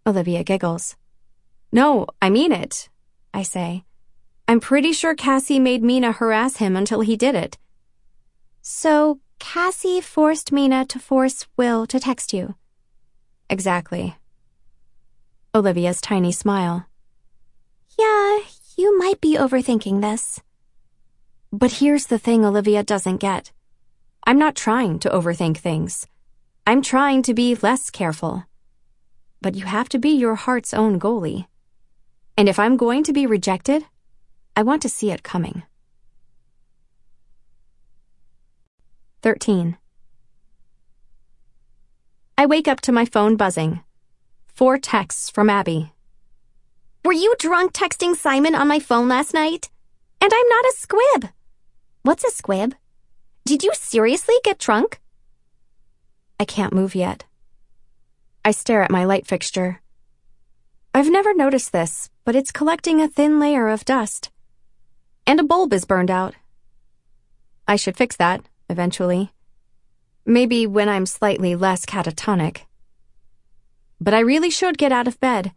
Olivia 0.07 0.45
giggles. 0.45 0.95
No, 1.69 2.07
I 2.21 2.29
mean 2.29 2.53
it, 2.53 2.87
I 3.33 3.43
say. 3.43 3.83
I'm 4.47 4.59
pretty 4.59 4.91
sure 4.91 5.15
Cassie 5.15 5.59
made 5.59 5.83
Mina 5.83 6.11
harass 6.11 6.57
him 6.57 6.75
until 6.75 7.01
he 7.01 7.15
did 7.15 7.35
it. 7.35 7.57
So, 8.61 9.19
Cassie 9.39 10.01
forced 10.01 10.51
Mina 10.51 10.85
to 10.85 10.99
force 10.99 11.47
Will 11.57 11.85
to 11.87 11.99
text 11.99 12.33
you? 12.33 12.55
Exactly. 13.49 14.15
Olivia's 15.55 16.01
tiny 16.01 16.31
smile. 16.31 16.87
Yeah, 17.99 18.39
you 18.77 18.97
might 18.97 19.21
be 19.21 19.37
overthinking 19.37 20.01
this. 20.01 20.41
But 21.51 21.73
here's 21.73 22.07
the 22.07 22.17
thing 22.17 22.43
Olivia 22.43 22.83
doesn't 22.83 23.17
get. 23.17 23.51
I'm 24.25 24.39
not 24.39 24.55
trying 24.55 24.99
to 24.99 25.09
overthink 25.09 25.57
things. 25.57 26.07
I'm 26.65 26.81
trying 26.81 27.21
to 27.23 27.33
be 27.33 27.55
less 27.55 27.89
careful. 27.89 28.45
But 29.41 29.55
you 29.55 29.65
have 29.65 29.89
to 29.89 29.99
be 29.99 30.09
your 30.09 30.35
heart's 30.35 30.73
own 30.73 30.99
goalie. 30.99 31.45
And 32.37 32.49
if 32.49 32.57
I'm 32.57 32.77
going 32.77 33.03
to 33.03 33.13
be 33.13 33.27
rejected, 33.27 33.85
I 34.55 34.63
want 34.63 34.81
to 34.83 34.89
see 34.89 35.11
it 35.11 35.23
coming. 35.23 35.63
13. 39.23 39.77
I 42.37 42.45
wake 42.45 42.67
up 42.67 42.81
to 42.81 42.91
my 42.91 43.05
phone 43.05 43.35
buzzing. 43.37 43.81
Four 44.47 44.77
texts 44.77 45.29
from 45.29 45.49
Abby. 45.49 45.93
Were 47.05 47.13
you 47.13 47.35
drunk 47.39 47.73
texting 47.73 48.15
Simon 48.15 48.53
on 48.53 48.67
my 48.67 48.79
phone 48.79 49.07
last 49.07 49.33
night? 49.33 49.69
And 50.19 50.31
I'm 50.33 50.49
not 50.49 50.65
a 50.65 50.73
squib. 50.75 51.29
What's 52.01 52.25
a 52.25 52.31
squib? 52.31 52.75
Did 53.45 53.63
you 53.63 53.71
seriously 53.73 54.35
get 54.43 54.59
drunk? 54.59 54.99
I 56.39 56.45
can't 56.45 56.73
move 56.73 56.95
yet. 56.95 57.23
I 58.43 58.51
stare 58.51 58.83
at 58.83 58.91
my 58.91 59.05
light 59.05 59.25
fixture. 59.25 59.79
I've 60.93 61.09
never 61.09 61.33
noticed 61.33 61.71
this, 61.71 62.09
but 62.25 62.35
it's 62.35 62.51
collecting 62.51 62.99
a 62.99 63.07
thin 63.07 63.39
layer 63.39 63.69
of 63.69 63.85
dust. 63.85 64.29
And 65.25 65.39
a 65.39 65.43
bulb 65.43 65.73
is 65.73 65.85
burned 65.85 66.11
out. 66.11 66.35
I 67.67 67.77
should 67.77 67.95
fix 67.95 68.15
that, 68.17 68.43
eventually. 68.69 69.31
Maybe 70.25 70.67
when 70.67 70.89
I'm 70.89 71.05
slightly 71.05 71.55
less 71.55 71.85
catatonic. 71.85 72.61
But 74.01 74.13
I 74.13 74.19
really 74.19 74.49
should 74.49 74.77
get 74.77 74.91
out 74.91 75.07
of 75.07 75.19
bed. 75.19 75.53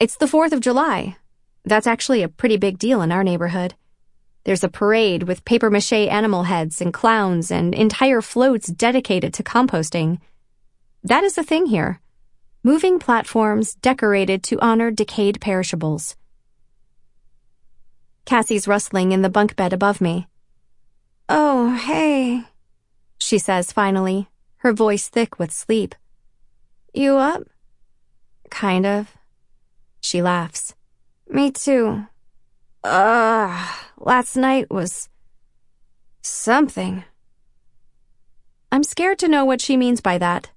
It's 0.00 0.16
the 0.16 0.26
4th 0.26 0.52
of 0.52 0.60
July. 0.60 1.16
That's 1.64 1.86
actually 1.86 2.22
a 2.22 2.28
pretty 2.28 2.56
big 2.56 2.78
deal 2.78 3.02
in 3.02 3.12
our 3.12 3.24
neighborhood. 3.24 3.74
There's 4.44 4.64
a 4.64 4.68
parade 4.68 5.24
with 5.24 5.44
paper 5.44 5.70
mache 5.70 5.92
animal 5.92 6.44
heads 6.44 6.80
and 6.80 6.94
clowns 6.94 7.50
and 7.50 7.74
entire 7.74 8.22
floats 8.22 8.68
dedicated 8.68 9.34
to 9.34 9.42
composting. 9.42 10.20
That 11.02 11.24
is 11.24 11.34
the 11.34 11.42
thing 11.42 11.66
here. 11.66 12.00
Moving 12.62 12.98
platforms 12.98 13.74
decorated 13.74 14.42
to 14.44 14.60
honor 14.60 14.90
decayed 14.90 15.40
perishables. 15.40 16.16
Cassie's 18.26 18.68
rustling 18.68 19.12
in 19.12 19.22
the 19.22 19.30
bunk 19.30 19.54
bed 19.56 19.72
above 19.72 20.00
me. 20.00 20.26
Oh, 21.28 21.74
hey, 21.76 22.42
she 23.18 23.38
says 23.38 23.72
finally, 23.72 24.28
her 24.58 24.72
voice 24.72 25.08
thick 25.08 25.38
with 25.38 25.52
sleep. 25.52 25.94
You 26.92 27.16
up? 27.16 27.42
Kind 28.50 28.84
of. 28.84 29.16
She 30.00 30.22
laughs. 30.22 30.74
Me 31.28 31.52
too. 31.52 32.06
Ugh, 32.82 33.74
last 33.98 34.36
night 34.36 34.70
was 34.70 35.08
something. 36.22 37.04
I'm 38.72 38.82
scared 38.82 39.18
to 39.20 39.28
know 39.28 39.44
what 39.44 39.60
she 39.60 39.76
means 39.76 40.00
by 40.00 40.18
that. 40.18 40.50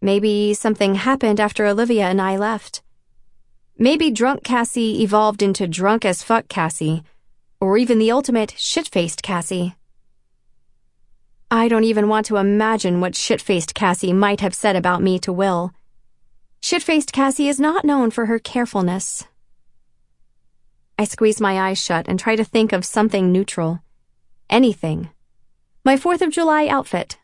Maybe 0.00 0.54
something 0.54 0.94
happened 0.94 1.40
after 1.40 1.66
Olivia 1.66 2.04
and 2.04 2.22
I 2.22 2.36
left. 2.36 2.82
Maybe 3.78 4.10
drunk 4.10 4.42
Cassie 4.42 5.02
evolved 5.02 5.42
into 5.42 5.68
drunk 5.68 6.06
as 6.06 6.22
fuck 6.22 6.48
Cassie, 6.48 7.02
or 7.60 7.76
even 7.76 7.98
the 7.98 8.10
ultimate 8.10 8.54
shit 8.56 8.88
faced 8.88 9.22
Cassie. 9.22 9.74
I 11.50 11.68
don't 11.68 11.84
even 11.84 12.08
want 12.08 12.24
to 12.26 12.38
imagine 12.38 13.02
what 13.02 13.14
shit 13.14 13.42
faced 13.42 13.74
Cassie 13.74 14.14
might 14.14 14.40
have 14.40 14.54
said 14.54 14.76
about 14.76 15.02
me 15.02 15.18
to 15.18 15.32
Will. 15.32 15.72
Shit 16.62 16.82
faced 16.82 17.12
Cassie 17.12 17.48
is 17.48 17.60
not 17.60 17.84
known 17.84 18.10
for 18.10 18.24
her 18.24 18.38
carefulness. 18.38 19.24
I 20.98 21.04
squeeze 21.04 21.38
my 21.38 21.68
eyes 21.68 21.78
shut 21.78 22.08
and 22.08 22.18
try 22.18 22.34
to 22.34 22.44
think 22.44 22.72
of 22.72 22.86
something 22.86 23.30
neutral. 23.30 23.80
Anything. 24.48 25.10
My 25.84 25.96
4th 25.96 26.22
of 26.22 26.32
July 26.32 26.66
outfit. 26.66 27.18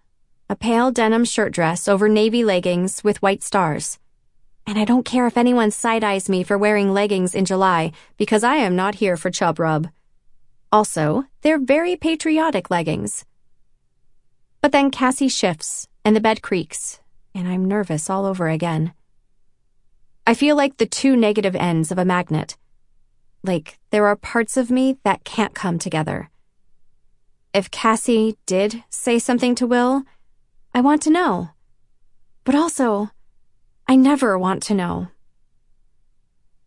A 0.50 0.55
pale 0.55 0.90
denim 0.90 1.24
shirt 1.24 1.55
dress 1.55 1.88
over 1.88 2.11
navy 2.11 2.44
leggings 2.44 3.03
with 3.03 3.22
white 3.22 3.42
stars. 3.42 3.98
And 4.66 4.78
I 4.78 4.84
don't 4.84 5.04
care 5.04 5.26
if 5.26 5.36
anyone 5.36 5.70
side 5.70 6.04
eyes 6.04 6.28
me 6.28 6.42
for 6.42 6.56
wearing 6.56 6.92
leggings 6.92 7.34
in 7.34 7.44
July 7.44 7.92
because 8.16 8.44
I 8.44 8.56
am 8.56 8.76
not 8.76 8.96
here 8.96 9.16
for 9.16 9.30
chub 9.30 9.58
rub. 9.58 9.88
Also, 10.70 11.24
they're 11.42 11.58
very 11.58 11.96
patriotic 11.96 12.70
leggings. 12.70 13.24
But 14.60 14.72
then 14.72 14.90
Cassie 14.90 15.28
shifts, 15.28 15.88
and 16.04 16.14
the 16.14 16.20
bed 16.20 16.40
creaks, 16.40 17.00
and 17.34 17.48
I'm 17.48 17.64
nervous 17.64 18.08
all 18.08 18.24
over 18.24 18.48
again. 18.48 18.92
I 20.26 20.34
feel 20.34 20.56
like 20.56 20.76
the 20.76 20.86
two 20.86 21.16
negative 21.16 21.56
ends 21.56 21.90
of 21.90 21.98
a 21.98 22.04
magnet. 22.04 22.56
Like 23.42 23.78
there 23.90 24.06
are 24.06 24.16
parts 24.16 24.56
of 24.56 24.70
me 24.70 24.98
that 25.02 25.24
can't 25.24 25.54
come 25.54 25.78
together. 25.78 26.30
If 27.52 27.70
Cassie 27.70 28.38
did 28.46 28.84
say 28.88 29.18
something 29.18 29.54
to 29.56 29.66
Will, 29.66 30.04
I 30.72 30.80
want 30.80 31.02
to 31.02 31.10
know. 31.10 31.50
But 32.44 32.54
also, 32.54 33.10
I 33.87 33.97
never 33.97 34.39
want 34.39 34.62
to 34.64 34.74
know. 34.74 35.09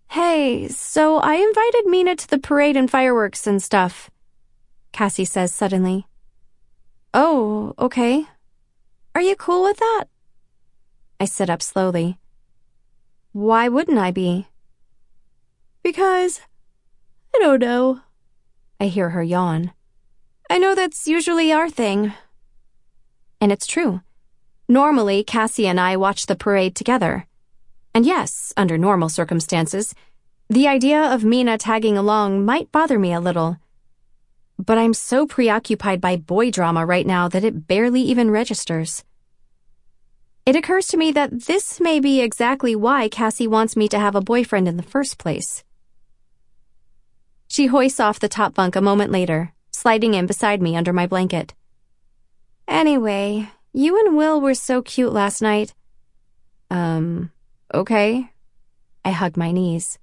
Hey, 0.09 0.67
so 0.67 1.17
I 1.17 1.35
invited 1.35 1.85
Mina 1.87 2.15
to 2.15 2.27
the 2.29 2.37
parade 2.37 2.77
and 2.77 2.89
fireworks 2.89 3.47
and 3.47 3.61
stuff, 3.61 4.09
Cassie 4.91 5.25
says 5.25 5.53
suddenly. 5.53 6.07
Oh, 7.13 7.73
okay. 7.77 8.25
Are 9.13 9.21
you 9.21 9.35
cool 9.35 9.63
with 9.63 9.77
that? 9.77 10.05
I 11.19 11.25
sit 11.25 11.49
up 11.49 11.61
slowly. 11.61 12.17
Why 13.31 13.67
wouldn't 13.67 13.97
I 13.97 14.11
be? 14.11 14.47
Because, 15.83 16.41
I 17.35 17.39
don't 17.39 17.61
know. 17.61 18.01
I 18.79 18.87
hear 18.87 19.09
her 19.09 19.23
yawn. 19.23 19.73
I 20.49 20.57
know 20.57 20.75
that's 20.75 21.07
usually 21.07 21.51
our 21.51 21.69
thing. 21.69 22.13
And 23.41 23.51
it's 23.51 23.67
true. 23.67 24.01
Normally, 24.67 25.23
Cassie 25.23 25.67
and 25.67 25.79
I 25.79 25.97
watch 25.97 26.25
the 26.25 26.35
parade 26.35 26.75
together. 26.75 27.27
And 27.93 28.05
yes, 28.05 28.53
under 28.57 28.77
normal 28.77 29.09
circumstances, 29.09 29.93
the 30.49 30.67
idea 30.67 31.01
of 31.01 31.23
Mina 31.23 31.57
tagging 31.57 31.97
along 31.97 32.45
might 32.45 32.71
bother 32.71 32.99
me 32.99 33.13
a 33.13 33.19
little 33.19 33.57
but 34.57 34.77
I'm 34.77 34.93
so 34.93 35.25
preoccupied 35.25 36.01
by 36.01 36.15
boy 36.15 36.49
drama 36.49 36.85
right 36.85 37.05
now 37.05 37.27
that 37.27 37.43
it 37.43 37.67
barely 37.67 38.01
even 38.01 38.31
registers. 38.31 39.03
It 40.45 40.55
occurs 40.55 40.87
to 40.87 40.97
me 40.97 41.11
that 41.11 41.45
this 41.45 41.79
may 41.79 41.99
be 41.99 42.21
exactly 42.21 42.75
why 42.75 43.09
Cassie 43.09 43.47
wants 43.47 43.75
me 43.75 43.87
to 43.89 43.99
have 43.99 44.15
a 44.15 44.21
boyfriend 44.21 44.67
in 44.67 44.77
the 44.77 44.83
first 44.83 45.17
place. 45.17 45.63
She 47.47 47.67
hoists 47.67 47.99
off 47.99 48.19
the 48.19 48.29
top 48.29 48.53
bunk 48.53 48.75
a 48.75 48.81
moment 48.81 49.11
later, 49.11 49.53
sliding 49.71 50.13
in 50.13 50.25
beside 50.25 50.61
me 50.61 50.75
under 50.75 50.93
my 50.93 51.07
blanket. 51.07 51.53
Anyway, 52.67 53.49
you 53.75 53.99
and 53.99 54.15
Will 54.15 54.39
were 54.39 54.53
so 54.53 54.81
cute 54.81 55.11
last 55.11 55.41
night. 55.41 55.73
Um, 56.71 57.31
okay. 57.73 58.31
I 59.03 59.11
hug 59.11 59.35
my 59.35 59.51
knees. 59.51 59.99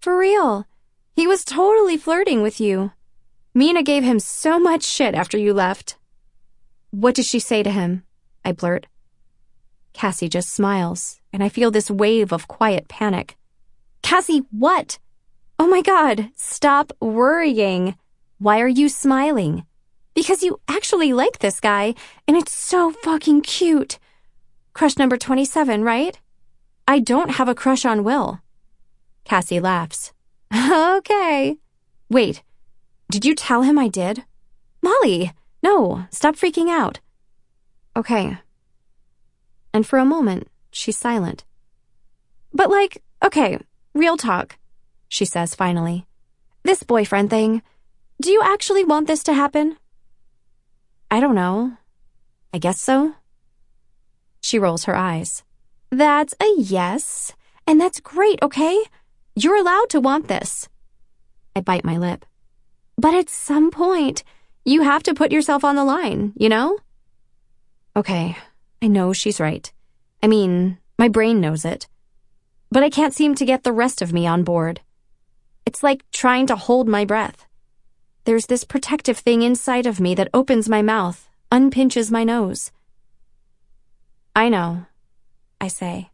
For 0.00 0.18
real. 0.18 0.66
He 1.14 1.26
was 1.26 1.44
totally 1.44 1.98
flirting 1.98 2.40
with 2.40 2.58
you. 2.58 2.92
Mina 3.54 3.82
gave 3.82 4.02
him 4.02 4.18
so 4.18 4.58
much 4.58 4.82
shit 4.82 5.14
after 5.14 5.36
you 5.36 5.52
left. 5.52 5.96
What 6.90 7.14
did 7.14 7.26
she 7.26 7.38
say 7.38 7.62
to 7.62 7.70
him? 7.70 8.04
I 8.46 8.52
blurt. 8.52 8.86
Cassie 9.92 10.30
just 10.30 10.48
smiles, 10.48 11.20
and 11.34 11.44
I 11.44 11.50
feel 11.50 11.70
this 11.70 11.90
wave 11.90 12.32
of 12.32 12.48
quiet 12.48 12.88
panic. 12.88 13.36
Cassie, 14.02 14.42
what? 14.50 14.98
Oh 15.58 15.68
my 15.68 15.82
god, 15.82 16.30
stop 16.34 16.92
worrying. 16.98 17.94
Why 18.38 18.60
are 18.60 18.68
you 18.68 18.88
smiling? 18.88 19.66
Because 20.14 20.42
you 20.42 20.60
actually 20.68 21.12
like 21.12 21.38
this 21.38 21.60
guy, 21.60 21.94
and 22.28 22.36
it's 22.36 22.52
so 22.52 22.90
fucking 22.90 23.42
cute. 23.42 23.98
Crush 24.74 24.98
number 24.98 25.16
27, 25.16 25.82
right? 25.84 26.18
I 26.86 26.98
don't 26.98 27.32
have 27.32 27.48
a 27.48 27.54
crush 27.54 27.84
on 27.84 28.04
Will. 28.04 28.40
Cassie 29.24 29.60
laughs. 29.60 30.12
okay. 30.54 31.56
Wait, 32.10 32.42
did 33.10 33.24
you 33.24 33.34
tell 33.34 33.62
him 33.62 33.78
I 33.78 33.88
did? 33.88 34.24
Molly! 34.82 35.32
No, 35.62 36.06
stop 36.10 36.34
freaking 36.34 36.68
out. 36.68 37.00
Okay. 37.96 38.38
And 39.72 39.86
for 39.86 39.98
a 39.98 40.04
moment, 40.04 40.48
she's 40.70 40.98
silent. 40.98 41.44
But 42.52 42.70
like, 42.70 43.02
okay, 43.22 43.58
real 43.94 44.16
talk, 44.16 44.58
she 45.08 45.24
says 45.24 45.54
finally. 45.54 46.06
This 46.64 46.82
boyfriend 46.82 47.30
thing, 47.30 47.62
do 48.20 48.30
you 48.30 48.42
actually 48.42 48.84
want 48.84 49.06
this 49.06 49.22
to 49.24 49.34
happen? 49.34 49.76
I 51.12 51.20
don't 51.20 51.34
know. 51.34 51.76
I 52.54 52.58
guess 52.58 52.80
so. 52.80 53.12
She 54.40 54.58
rolls 54.58 54.84
her 54.84 54.96
eyes. 54.96 55.42
That's 55.90 56.34
a 56.40 56.46
yes, 56.56 57.34
and 57.66 57.78
that's 57.78 58.00
great, 58.00 58.38
okay? 58.40 58.82
You're 59.36 59.58
allowed 59.58 59.90
to 59.90 60.00
want 60.00 60.28
this. 60.28 60.70
I 61.54 61.60
bite 61.60 61.84
my 61.84 61.98
lip. 61.98 62.24
But 62.96 63.12
at 63.12 63.28
some 63.28 63.70
point, 63.70 64.24
you 64.64 64.84
have 64.84 65.02
to 65.02 65.12
put 65.12 65.32
yourself 65.32 65.64
on 65.64 65.76
the 65.76 65.84
line, 65.84 66.32
you 66.34 66.48
know? 66.48 66.78
Okay, 67.94 68.38
I 68.80 68.86
know 68.86 69.12
she's 69.12 69.38
right. 69.38 69.70
I 70.22 70.28
mean, 70.28 70.78
my 70.98 71.08
brain 71.08 71.42
knows 71.42 71.66
it. 71.66 71.88
But 72.70 72.84
I 72.84 72.88
can't 72.88 73.12
seem 73.12 73.34
to 73.34 73.44
get 73.44 73.64
the 73.64 73.72
rest 73.74 74.00
of 74.00 74.14
me 74.14 74.26
on 74.26 74.44
board. 74.44 74.80
It's 75.66 75.82
like 75.82 76.10
trying 76.10 76.46
to 76.46 76.56
hold 76.56 76.88
my 76.88 77.04
breath. 77.04 77.46
There's 78.24 78.46
this 78.46 78.64
protective 78.64 79.18
thing 79.18 79.42
inside 79.42 79.86
of 79.86 79.98
me 79.98 80.14
that 80.14 80.28
opens 80.32 80.68
my 80.68 80.80
mouth, 80.80 81.28
unpinches 81.50 82.10
my 82.10 82.22
nose. 82.22 82.70
I 84.36 84.48
know, 84.48 84.86
I 85.60 85.68
say. 85.68 86.10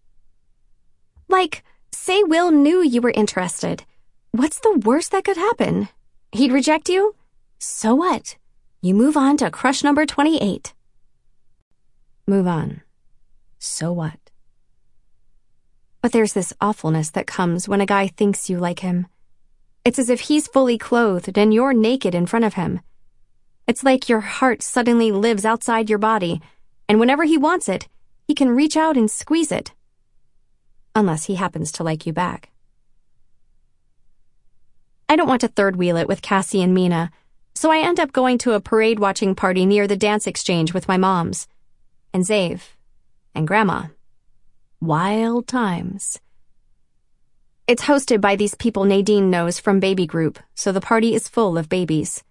Like, 1.28 1.62
say 1.92 2.22
Will 2.22 2.50
knew 2.50 2.82
you 2.82 3.02
were 3.02 3.10
interested. 3.10 3.84
What's 4.30 4.60
the 4.60 4.80
worst 4.84 5.12
that 5.12 5.24
could 5.24 5.36
happen? 5.36 5.88
He'd 6.32 6.52
reject 6.52 6.88
you? 6.88 7.14
So 7.58 7.94
what? 7.94 8.36
You 8.80 8.94
move 8.94 9.16
on 9.16 9.36
to 9.38 9.50
crush 9.50 9.84
number 9.84 10.06
28. 10.06 10.72
Move 12.26 12.46
on. 12.46 12.82
So 13.58 13.92
what? 13.92 14.18
But 16.00 16.12
there's 16.12 16.32
this 16.32 16.52
awfulness 16.60 17.10
that 17.10 17.26
comes 17.26 17.68
when 17.68 17.80
a 17.80 17.86
guy 17.86 18.06
thinks 18.06 18.48
you 18.48 18.58
like 18.58 18.80
him. 18.80 19.08
It's 19.88 19.98
as 19.98 20.10
if 20.10 20.20
he's 20.20 20.46
fully 20.46 20.76
clothed 20.76 21.38
and 21.38 21.54
you're 21.54 21.72
naked 21.72 22.14
in 22.14 22.26
front 22.26 22.44
of 22.44 22.52
him. 22.60 22.80
It's 23.66 23.82
like 23.82 24.06
your 24.06 24.20
heart 24.20 24.62
suddenly 24.62 25.10
lives 25.10 25.46
outside 25.46 25.88
your 25.88 25.98
body, 25.98 26.42
and 26.86 27.00
whenever 27.00 27.24
he 27.24 27.38
wants 27.38 27.70
it, 27.70 27.88
he 28.26 28.34
can 28.34 28.50
reach 28.50 28.76
out 28.76 28.98
and 28.98 29.10
squeeze 29.10 29.50
it. 29.50 29.72
Unless 30.94 31.24
he 31.24 31.36
happens 31.36 31.72
to 31.72 31.84
like 31.84 32.04
you 32.04 32.12
back. 32.12 32.50
I 35.08 35.16
don't 35.16 35.26
want 35.26 35.40
to 35.40 35.48
third 35.48 35.76
wheel 35.76 35.96
it 35.96 36.06
with 36.06 36.20
Cassie 36.20 36.60
and 36.62 36.74
Mina, 36.74 37.10
so 37.54 37.72
I 37.72 37.78
end 37.78 37.98
up 37.98 38.12
going 38.12 38.36
to 38.40 38.52
a 38.52 38.60
parade 38.60 38.98
watching 38.98 39.34
party 39.34 39.64
near 39.64 39.86
the 39.86 39.96
dance 39.96 40.26
exchange 40.26 40.74
with 40.74 40.86
my 40.86 40.98
moms, 40.98 41.48
and 42.12 42.24
Xav, 42.24 42.60
and 43.34 43.48
Grandma. 43.48 43.84
Wild 44.82 45.46
times. 45.46 46.20
It's 47.68 47.84
hosted 47.84 48.22
by 48.22 48.34
these 48.34 48.54
people 48.54 48.84
Nadine 48.84 49.28
knows 49.28 49.60
from 49.60 49.78
baby 49.78 50.06
group, 50.06 50.38
so 50.54 50.72
the 50.72 50.80
party 50.80 51.14
is 51.14 51.28
full 51.28 51.58
of 51.58 51.68
babies. 51.68 52.24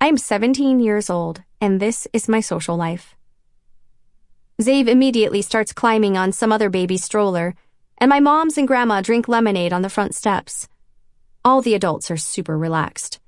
I'm 0.00 0.16
17 0.16 0.80
years 0.80 1.08
old, 1.08 1.44
and 1.60 1.78
this 1.78 2.08
is 2.12 2.28
my 2.28 2.40
social 2.40 2.76
life. 2.76 3.14
Xav 4.60 4.88
immediately 4.88 5.40
starts 5.40 5.72
climbing 5.72 6.16
on 6.16 6.32
some 6.32 6.50
other 6.50 6.68
baby's 6.68 7.04
stroller, 7.04 7.54
and 7.98 8.08
my 8.08 8.18
moms 8.18 8.58
and 8.58 8.66
grandma 8.66 9.02
drink 9.02 9.28
lemonade 9.28 9.72
on 9.72 9.82
the 9.82 9.88
front 9.88 10.16
steps. 10.16 10.66
All 11.44 11.62
the 11.62 11.74
adults 11.74 12.10
are 12.10 12.16
super 12.16 12.58
relaxed. 12.58 13.20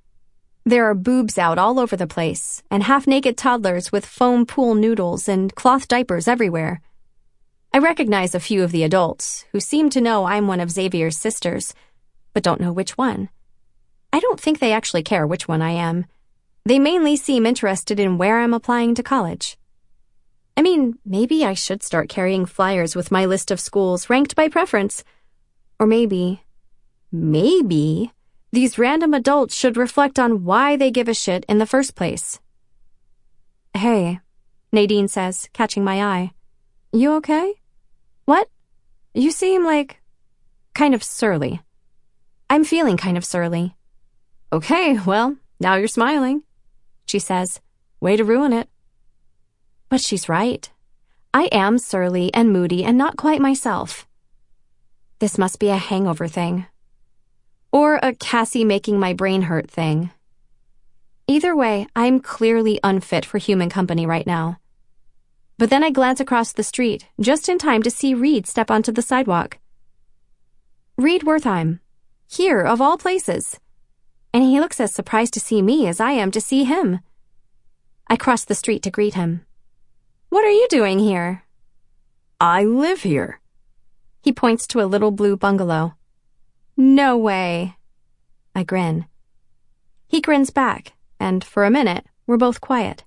There 0.64 0.86
are 0.86 0.95
boobs 0.95 1.38
out 1.38 1.57
all 1.57 1.78
over 1.78 1.95
the 1.95 2.09
place, 2.09 2.64
and 2.68 2.82
half 2.82 3.07
naked 3.07 3.36
toddlers 3.36 3.93
with 3.93 4.05
foam 4.05 4.45
pool 4.45 4.74
noodles 4.74 5.28
and 5.28 5.55
cloth 5.55 5.86
diapers 5.86 6.26
everywhere. 6.26 6.80
I 7.73 7.79
recognize 7.79 8.35
a 8.35 8.41
few 8.41 8.62
of 8.62 8.73
the 8.73 8.83
adults, 8.83 9.45
who 9.53 9.61
seem 9.61 9.91
to 9.91 10.01
know 10.01 10.25
I'm 10.25 10.47
one 10.47 10.61
of 10.61 10.71
Xavier's 10.71 11.16
sisters, 11.16 11.75
but 12.33 12.43
don't 12.43 12.61
know 12.61 12.73
which 12.73 12.99
one. 12.99 13.29
I 14.12 14.21
don't 14.21 14.41
think 14.41 14.59
they 14.59 14.73
actually 14.73 15.03
care 15.03 15.27
which 15.27 15.47
one 15.47 15.62
I 15.62 15.71
am. 15.71 16.07
They 16.64 16.79
mainly 16.79 17.16
seem 17.16 17.47
interested 17.47 18.01
in 18.01 18.18
where 18.18 18.41
I'm 18.41 18.55
applying 18.55 18.95
to 18.97 19.03
college. 19.03 19.57
I 20.57 20.62
mean, 20.62 20.99
maybe 21.05 21.45
I 21.45 21.55
should 21.55 21.83
start 21.83 22.09
carrying 22.09 22.45
flyers 22.45 22.97
with 22.97 23.11
my 23.11 23.25
list 23.25 23.51
of 23.51 23.61
schools 23.61 24.11
ranked 24.11 24.35
by 24.35 24.49
preference. 24.49 25.05
Or 25.79 25.87
maybe 25.87 26.43
Maybe 27.12 28.12
these 28.53 28.79
random 28.79 29.14
adults 29.14 29.57
should 29.57 29.77
reflect 29.77 30.18
on 30.18 30.45
why 30.45 30.77
they 30.77 30.93
give 30.93 31.09
a 31.09 31.14
shit 31.14 31.45
in 31.49 31.59
the 31.59 31.66
first 31.66 31.97
place. 31.97 32.39
Hey, 33.75 34.21
Nadine 34.73 35.09
says, 35.09 35.49
catching 35.53 35.83
my 35.83 36.05
eye. 36.05 36.33
You 36.93 37.14
okay? 37.14 37.60
What? 38.31 38.47
You 39.12 39.33
seem 39.33 39.64
like 39.64 40.01
kind 40.72 40.95
of 40.95 41.03
surly. 41.03 41.62
I'm 42.49 42.62
feeling 42.62 42.97
kind 42.97 43.16
of 43.16 43.24
surly. 43.24 43.74
Okay, 44.53 45.01
well, 45.05 45.35
now 45.59 45.74
you're 45.74 45.89
smiling, 45.89 46.45
she 47.09 47.18
says. 47.18 47.59
Way 47.99 48.16
to 48.16 48.22
ruin 48.22 48.53
it. 48.53 48.68
But 49.89 50.01
she's 50.01 50.28
right. 50.28 50.70
I 51.35 51.47
am 51.51 51.76
surly 51.76 52.33
and 52.33 52.53
moody 52.53 52.85
and 52.85 52.97
not 52.97 53.16
quite 53.16 53.41
myself. 53.41 54.07
This 55.18 55.37
must 55.37 55.59
be 55.59 55.70
a 55.70 55.76
hangover 55.76 56.28
thing 56.28 56.66
or 57.72 57.97
a 57.97 58.14
Cassie 58.14 58.64
making 58.64 59.01
my 59.01 59.12
brain 59.12 59.43
hurt 59.43 59.68
thing. 59.68 60.12
Either 61.26 61.57
way, 61.57 61.89
I'm 61.97 62.20
clearly 62.20 62.78
unfit 62.85 63.24
for 63.24 63.39
human 63.39 63.70
company 63.70 64.07
right 64.07 64.24
now. 64.24 64.60
But 65.61 65.69
then 65.69 65.85
I 65.85 65.91
glance 65.91 66.21
across 66.21 66.55
the 66.55 66.63
street, 66.63 67.07
just 67.21 67.47
in 67.47 67.59
time 67.59 67.83
to 67.83 67.91
see 67.91 68.15
Reid 68.15 68.47
step 68.47 68.71
onto 68.71 68.91
the 68.93 69.03
sidewalk. 69.03 69.59
Reid 70.97 71.21
Wertheim. 71.21 71.81
Here, 72.27 72.63
of 72.63 72.81
all 72.81 72.97
places. 72.97 73.61
And 74.33 74.43
he 74.43 74.59
looks 74.59 74.81
as 74.81 74.95
surprised 74.95 75.35
to 75.35 75.41
see 75.41 75.61
me 75.61 75.87
as 75.87 76.01
I 76.01 76.13
am 76.13 76.31
to 76.31 76.41
see 76.41 76.65
him. 76.65 77.01
I 78.07 78.17
cross 78.17 78.47
the 78.47 78.55
street 78.55 78.83
to 78.85 78.91
greet 78.91 79.13
him. 79.13 79.45
What 80.31 80.47
are 80.47 80.51
you 80.51 80.67
doing 80.71 80.99
here? 80.99 81.45
I 82.41 82.65
live 82.65 83.03
here. 83.03 83.43
He 84.23 84.33
points 84.33 84.67
to 84.69 84.81
a 84.81 84.89
little 84.89 85.11
blue 85.11 85.37
bungalow. 85.37 85.95
No 86.75 87.19
way. 87.19 87.77
I 88.55 88.63
grin. 88.63 89.05
He 90.09 90.23
grins 90.23 90.49
back, 90.49 90.95
and 91.19 91.45
for 91.45 91.67
a 91.67 91.71
minute, 91.71 92.07
we're 92.27 92.39
both 92.39 92.63
quiet. 92.63 93.05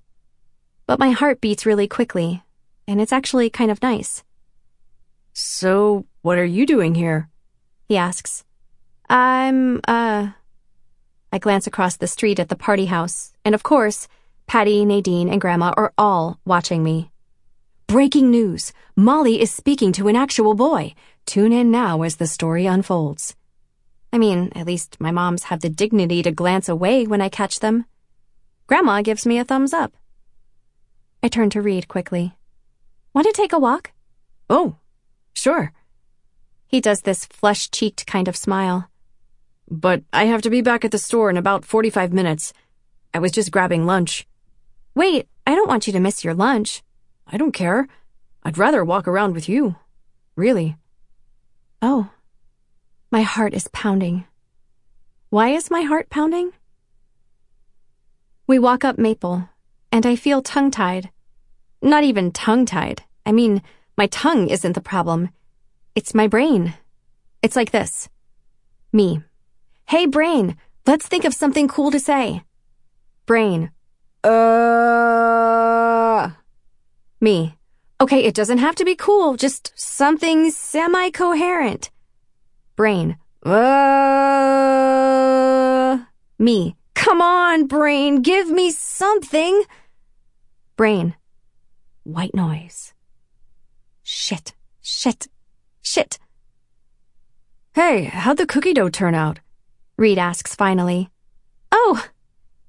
But 0.86 1.00
my 1.00 1.10
heart 1.10 1.40
beats 1.40 1.66
really 1.66 1.88
quickly, 1.88 2.43
and 2.86 3.00
it's 3.00 3.12
actually 3.12 3.50
kind 3.50 3.70
of 3.70 3.82
nice. 3.82 4.22
So, 5.32 6.06
what 6.22 6.38
are 6.38 6.44
you 6.44 6.64
doing 6.66 6.94
here? 6.94 7.28
He 7.88 7.96
asks. 7.96 8.44
I'm, 9.08 9.80
uh. 9.88 10.28
I 11.32 11.38
glance 11.38 11.66
across 11.66 11.96
the 11.96 12.06
street 12.06 12.38
at 12.38 12.48
the 12.48 12.56
party 12.56 12.86
house, 12.86 13.32
and 13.44 13.54
of 13.54 13.62
course, 13.62 14.06
Patty, 14.46 14.84
Nadine, 14.84 15.28
and 15.28 15.40
Grandma 15.40 15.72
are 15.76 15.92
all 15.98 16.38
watching 16.44 16.84
me. 16.84 17.10
Breaking 17.86 18.30
news! 18.30 18.72
Molly 18.96 19.40
is 19.40 19.50
speaking 19.50 19.92
to 19.92 20.08
an 20.08 20.16
actual 20.16 20.54
boy. 20.54 20.94
Tune 21.26 21.52
in 21.52 21.70
now 21.70 22.02
as 22.02 22.16
the 22.16 22.26
story 22.26 22.66
unfolds. 22.66 23.34
I 24.12 24.18
mean, 24.18 24.52
at 24.54 24.66
least 24.66 25.00
my 25.00 25.10
moms 25.10 25.44
have 25.44 25.60
the 25.60 25.68
dignity 25.68 26.22
to 26.22 26.30
glance 26.30 26.68
away 26.68 27.06
when 27.06 27.20
I 27.20 27.28
catch 27.28 27.60
them. 27.60 27.86
Grandma 28.66 29.02
gives 29.02 29.26
me 29.26 29.38
a 29.38 29.44
thumbs 29.44 29.72
up. 29.72 29.92
I 31.22 31.28
turn 31.28 31.50
to 31.50 31.60
Reid 31.60 31.88
quickly. 31.88 32.34
Want 33.14 33.28
to 33.28 33.32
take 33.32 33.52
a 33.52 33.58
walk? 33.60 33.92
Oh, 34.50 34.76
sure. 35.32 35.72
He 36.66 36.80
does 36.80 37.02
this 37.02 37.24
flush 37.26 37.70
cheeked 37.70 38.06
kind 38.06 38.26
of 38.26 38.36
smile. 38.36 38.90
But 39.70 40.02
I 40.12 40.24
have 40.24 40.42
to 40.42 40.50
be 40.50 40.60
back 40.60 40.84
at 40.84 40.90
the 40.90 40.98
store 40.98 41.30
in 41.30 41.36
about 41.36 41.64
45 41.64 42.12
minutes. 42.12 42.52
I 43.14 43.20
was 43.20 43.30
just 43.30 43.52
grabbing 43.52 43.86
lunch. 43.86 44.26
Wait, 44.96 45.28
I 45.46 45.54
don't 45.54 45.68
want 45.68 45.86
you 45.86 45.92
to 45.92 46.00
miss 46.00 46.24
your 46.24 46.34
lunch. 46.34 46.82
I 47.28 47.36
don't 47.36 47.52
care. 47.52 47.86
I'd 48.42 48.58
rather 48.58 48.84
walk 48.84 49.06
around 49.06 49.32
with 49.34 49.48
you. 49.48 49.76
Really. 50.34 50.76
Oh. 51.80 52.10
My 53.12 53.22
heart 53.22 53.54
is 53.54 53.68
pounding. 53.68 54.24
Why 55.30 55.50
is 55.50 55.70
my 55.70 55.82
heart 55.82 56.10
pounding? 56.10 56.50
We 58.48 58.58
walk 58.58 58.84
up 58.84 58.98
Maple, 58.98 59.48
and 59.92 60.04
I 60.04 60.16
feel 60.16 60.42
tongue 60.42 60.72
tied. 60.72 61.10
Not 61.84 62.02
even 62.02 62.32
tongue 62.32 62.64
tied. 62.64 63.02
I 63.26 63.32
mean, 63.32 63.60
my 63.98 64.06
tongue 64.06 64.48
isn't 64.48 64.72
the 64.72 64.80
problem. 64.80 65.28
It's 65.94 66.14
my 66.14 66.26
brain. 66.26 66.72
It's 67.42 67.56
like 67.56 67.72
this. 67.72 68.08
Me. 68.90 69.22
Hey, 69.84 70.06
brain, 70.06 70.56
let's 70.86 71.06
think 71.06 71.26
of 71.26 71.34
something 71.34 71.68
cool 71.68 71.90
to 71.90 72.00
say. 72.00 72.42
Brain. 73.26 73.70
Uh. 74.24 74.70
Me. 77.20 77.54
Okay, 78.00 78.24
it 78.24 78.34
doesn't 78.34 78.58
have 78.58 78.76
to 78.76 78.86
be 78.86 78.96
cool, 78.96 79.36
just 79.36 79.74
something 79.76 80.50
semi 80.50 81.10
coherent. 81.10 81.90
Brain. 82.76 83.18
Uh, 83.44 83.58
me. 86.38 86.76
Come 86.94 87.20
on, 87.20 87.66
brain, 87.66 88.22
give 88.22 88.48
me 88.48 88.70
something. 88.70 89.64
Brain. 90.76 91.14
White 92.04 92.34
noise. 92.34 92.92
Shit, 94.02 94.54
shit, 94.82 95.26
shit. 95.80 96.18
Hey, 97.74 98.04
how'd 98.04 98.36
the 98.36 98.46
cookie 98.46 98.74
dough 98.74 98.90
turn 98.90 99.14
out? 99.14 99.40
Reid 99.96 100.18
asks 100.18 100.54
finally. 100.54 101.08
Oh, 101.72 102.06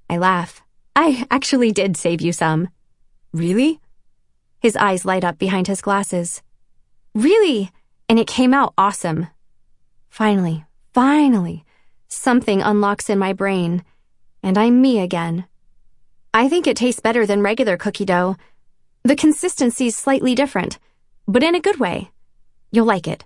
I 0.10 0.18
laugh. 0.18 0.64
I 0.95 1.28
actually 1.30 1.74
did 1.74 1.98
save 1.98 2.22
you 2.22 2.32
some. 2.32 2.70
Really? 3.34 3.82
His 4.62 4.78
eyes 4.78 5.03
light 5.03 5.26
up 5.26 5.38
behind 5.38 5.68
his 5.68 5.82
glasses. 5.82 6.41
Really? 7.14 7.72
And 8.07 8.18
it 8.18 8.28
came 8.28 8.53
out 8.53 8.74
awesome. 8.78 9.28
Finally, 10.07 10.64
finally, 10.94 11.66
something 12.07 12.62
unlocks 12.62 13.10
in 13.10 13.20
my 13.20 13.34
brain, 13.34 13.84
and 14.41 14.57
I'm 14.57 14.82
me 14.82 14.99
again. 14.99 15.45
I 16.34 16.48
think 16.48 16.68
it 16.68 16.78
tastes 16.78 17.02
better 17.02 17.26
than 17.26 17.41
regular 17.41 17.76
cookie 17.76 18.06
dough. 18.06 18.38
The 19.06 19.15
consistency's 19.15 19.95
slightly 19.95 20.34
different, 20.34 20.80
but 21.27 21.44
in 21.44 21.53
a 21.53 21.60
good 21.60 21.80
way. 21.80 22.10
You'll 22.72 22.88
like 22.88 23.07
it. 23.07 23.23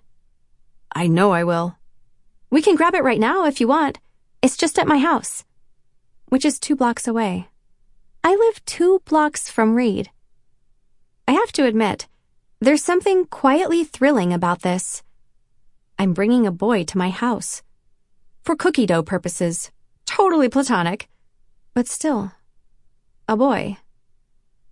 I 0.94 1.08
know 1.08 1.32
I 1.32 1.46
will. 1.46 1.78
We 2.50 2.62
can 2.62 2.76
grab 2.76 2.96
it 2.96 3.04
right 3.06 3.18
now 3.18 3.46
if 3.46 3.62
you 3.62 3.70
want. 3.70 3.98
It's 4.42 4.58
just 4.58 4.78
at 4.78 4.90
my 4.90 4.98
house, 4.98 5.46
which 6.28 6.44
is 6.44 6.60
two 6.60 6.76
blocks 6.76 7.08
away. 7.08 7.48
I 8.26 8.36
live 8.36 8.66
two 8.66 9.02
blocks 9.06 9.50
from 9.50 9.74
Reid. 9.74 10.10
I 11.30 11.32
have 11.32 11.54
to 11.54 11.66
admit, 11.66 12.10
there's 12.60 12.84
something 12.84 13.24
quietly 13.28 13.86
thrilling 13.86 14.34
about 14.34 14.64
this. 14.64 15.02
I'm 15.98 16.12
bringing 16.12 16.46
a 16.46 16.52
boy 16.52 16.84
to 16.84 16.98
my 16.98 17.10
house. 17.10 17.64
For 18.44 18.58
cookie 18.58 18.86
dough 18.86 19.04
purposes. 19.04 19.72
Totally 20.06 20.50
platonic. 20.50 21.08
But 21.74 21.88
still, 21.88 22.34
a 23.30 23.38
boy. 23.38 23.78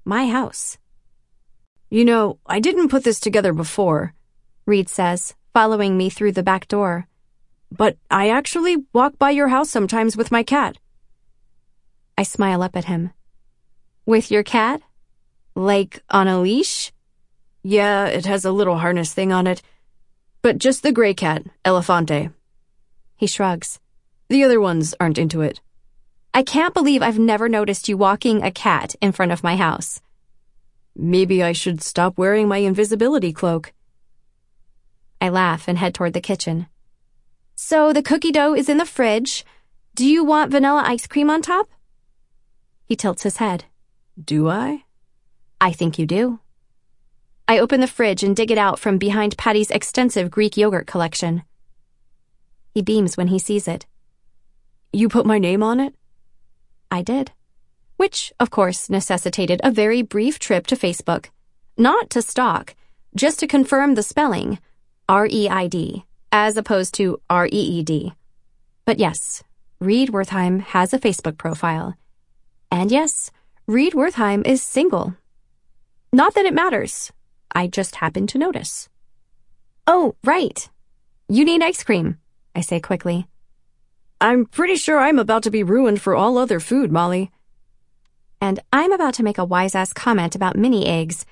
My 0.04 0.28
house. 0.28 0.78
You 1.90 2.04
know, 2.06 2.40
I 2.46 2.60
didn't 2.60 2.90
put 2.90 3.04
this 3.04 3.20
together 3.20 3.54
before, 3.54 4.14
Reid 4.66 4.90
says, 4.90 5.36
following 5.54 5.98
me 5.98 6.10
through 6.10 6.34
the 6.34 6.44
back 6.44 6.68
door. 6.68 7.08
but 7.70 7.98
I 8.10 8.30
actually 8.30 8.78
walk 8.94 9.20
by 9.20 9.32
your 9.32 9.50
house 9.50 9.70
sometimes 9.70 10.16
with 10.16 10.32
my 10.32 10.42
cat. 10.42 10.78
I 12.18 12.24
smile 12.24 12.62
up 12.64 12.78
at 12.78 12.86
him. 12.86 13.12
With 14.06 14.32
your 14.32 14.44
cat? 14.44 14.82
Like 15.54 16.02
on 16.10 16.30
a 16.30 16.40
leash? 16.40 16.94
Yeah, 17.64 18.06
it 18.06 18.26
has 18.26 18.46
a 18.46 18.52
little 18.54 18.78
harness 18.78 19.14
thing 19.14 19.34
on 19.34 19.48
it. 19.48 19.62
But 20.42 20.60
just 20.60 20.82
the 20.82 20.94
gray 20.94 21.14
cat, 21.14 21.44
Elefante. 21.66 22.32
He 23.18 23.28
shrugs. 23.28 23.80
The 24.30 24.44
other 24.46 24.62
ones 24.62 24.96
aren't 25.00 25.18
into 25.18 25.42
it. 25.42 25.60
I 26.34 26.44
can't 26.44 26.74
believe 26.74 27.02
I've 27.02 27.20
never 27.20 27.50
noticed 27.50 27.90
you 27.90 27.98
walking 27.98 28.44
a 28.44 28.52
cat 28.52 28.96
in 29.02 29.12
front 29.12 29.34
of 29.34 29.44
my 29.44 29.58
house. 29.58 30.00
Maybe 31.00 31.44
I 31.44 31.52
should 31.52 31.84
stop 31.84 32.18
wearing 32.18 32.48
my 32.48 32.58
invisibility 32.58 33.32
cloak. 33.32 33.72
I 35.22 35.30
laugh 35.30 35.68
and 35.68 35.78
head 35.78 35.94
toward 35.94 36.14
the 36.14 36.22
kitchen. 36.22 36.66
So 37.56 37.94
the 37.94 38.02
cookie 38.02 38.32
dough 38.32 38.56
is 38.56 38.68
in 38.68 38.78
the 38.78 38.86
fridge. 38.86 39.46
Do 39.94 40.08
you 40.08 40.24
want 40.24 40.50
vanilla 40.50 40.84
ice 40.84 41.06
cream 41.06 41.30
on 41.30 41.44
top? 41.44 41.70
He 42.86 42.96
tilts 42.96 43.22
his 43.22 43.38
head. 43.38 43.66
Do 44.20 44.50
I? 44.50 44.86
I 45.62 45.72
think 45.72 46.00
you 46.00 46.08
do. 46.08 46.40
I 47.48 47.60
open 47.60 47.80
the 47.80 47.88
fridge 47.88 48.24
and 48.24 48.36
dig 48.36 48.50
it 48.50 48.58
out 48.58 48.80
from 48.80 48.98
behind 48.98 49.38
Patty's 49.38 49.70
extensive 49.70 50.32
Greek 50.32 50.58
yogurt 50.58 50.88
collection. 50.88 51.44
He 52.74 52.82
beams 52.82 53.18
when 53.18 53.28
he 53.28 53.38
sees 53.38 53.68
it. 53.68 53.86
You 54.92 55.10
put 55.10 55.28
my 55.28 55.38
name 55.38 55.62
on 55.62 55.80
it? 55.80 55.94
I 56.90 57.04
did. 57.04 57.32
Which, 57.98 58.32
of 58.40 58.50
course, 58.50 58.90
necessitated 58.90 59.60
a 59.64 59.72
very 59.72 60.02
brief 60.02 60.40
trip 60.40 60.66
to 60.68 60.76
Facebook. 60.76 61.28
Not 61.78 62.10
to 62.12 62.22
stalk, 62.22 62.76
just 63.16 63.40
to 63.40 63.48
confirm 63.48 63.96
the 63.96 64.04
spelling 64.04 64.60
R-E-I-D, 65.10 66.06
as 66.32 66.58
opposed 66.58 66.94
to 66.96 67.20
R-E-E-D. 67.30 68.14
But 68.86 69.00
yes, 69.00 69.44
Reid 69.80 70.10
Wertheim 70.10 70.62
has 70.62 70.94
a 70.94 71.00
Facebook 71.00 71.38
profile. 71.38 71.96
And 72.72 72.92
yes, 72.92 73.32
Reid 73.68 73.94
Wertheim 73.94 74.46
is 74.46 74.62
single. 74.62 75.16
Not 76.12 76.36
that 76.36 76.46
it 76.46 76.54
matters. 76.54 77.12
I 77.54 77.68
just 77.68 77.96
happened 77.96 78.30
to 78.30 78.38
notice. 78.38 78.90
Oh, 79.86 80.16
right. 80.24 80.70
You 81.30 81.46
need 81.46 81.64
ice 81.64 81.84
cream, 81.84 82.18
I 82.56 82.62
say 82.62 82.80
quickly. 82.80 83.28
I'm 84.20 84.46
pretty 84.46 84.76
sure 84.76 85.00
I'm 85.00 85.20
about 85.20 85.44
to 85.44 85.52
be 85.52 85.64
ruined 85.64 86.02
for 86.02 86.16
all 86.16 86.38
other 86.38 86.60
food, 86.60 86.92
Molly. 86.92 87.32
And 88.40 88.60
I'm 88.72 88.92
about 88.92 89.14
to 89.16 89.24
make 89.24 89.38
a 89.38 89.46
wise 89.46 89.76
ass 89.76 89.94
comment 89.94 90.36
about 90.36 90.56
mini 90.56 90.86
eggs, 90.86 91.26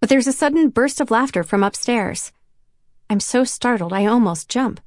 but 0.00 0.08
there's 0.08 0.26
a 0.26 0.32
sudden 0.32 0.70
burst 0.70 1.00
of 1.00 1.10
laughter 1.10 1.42
from 1.42 1.62
upstairs. 1.62 2.32
I'm 3.10 3.20
so 3.20 3.44
startled 3.44 3.92
I 3.92 4.06
almost 4.06 4.48
jump. 4.48 4.80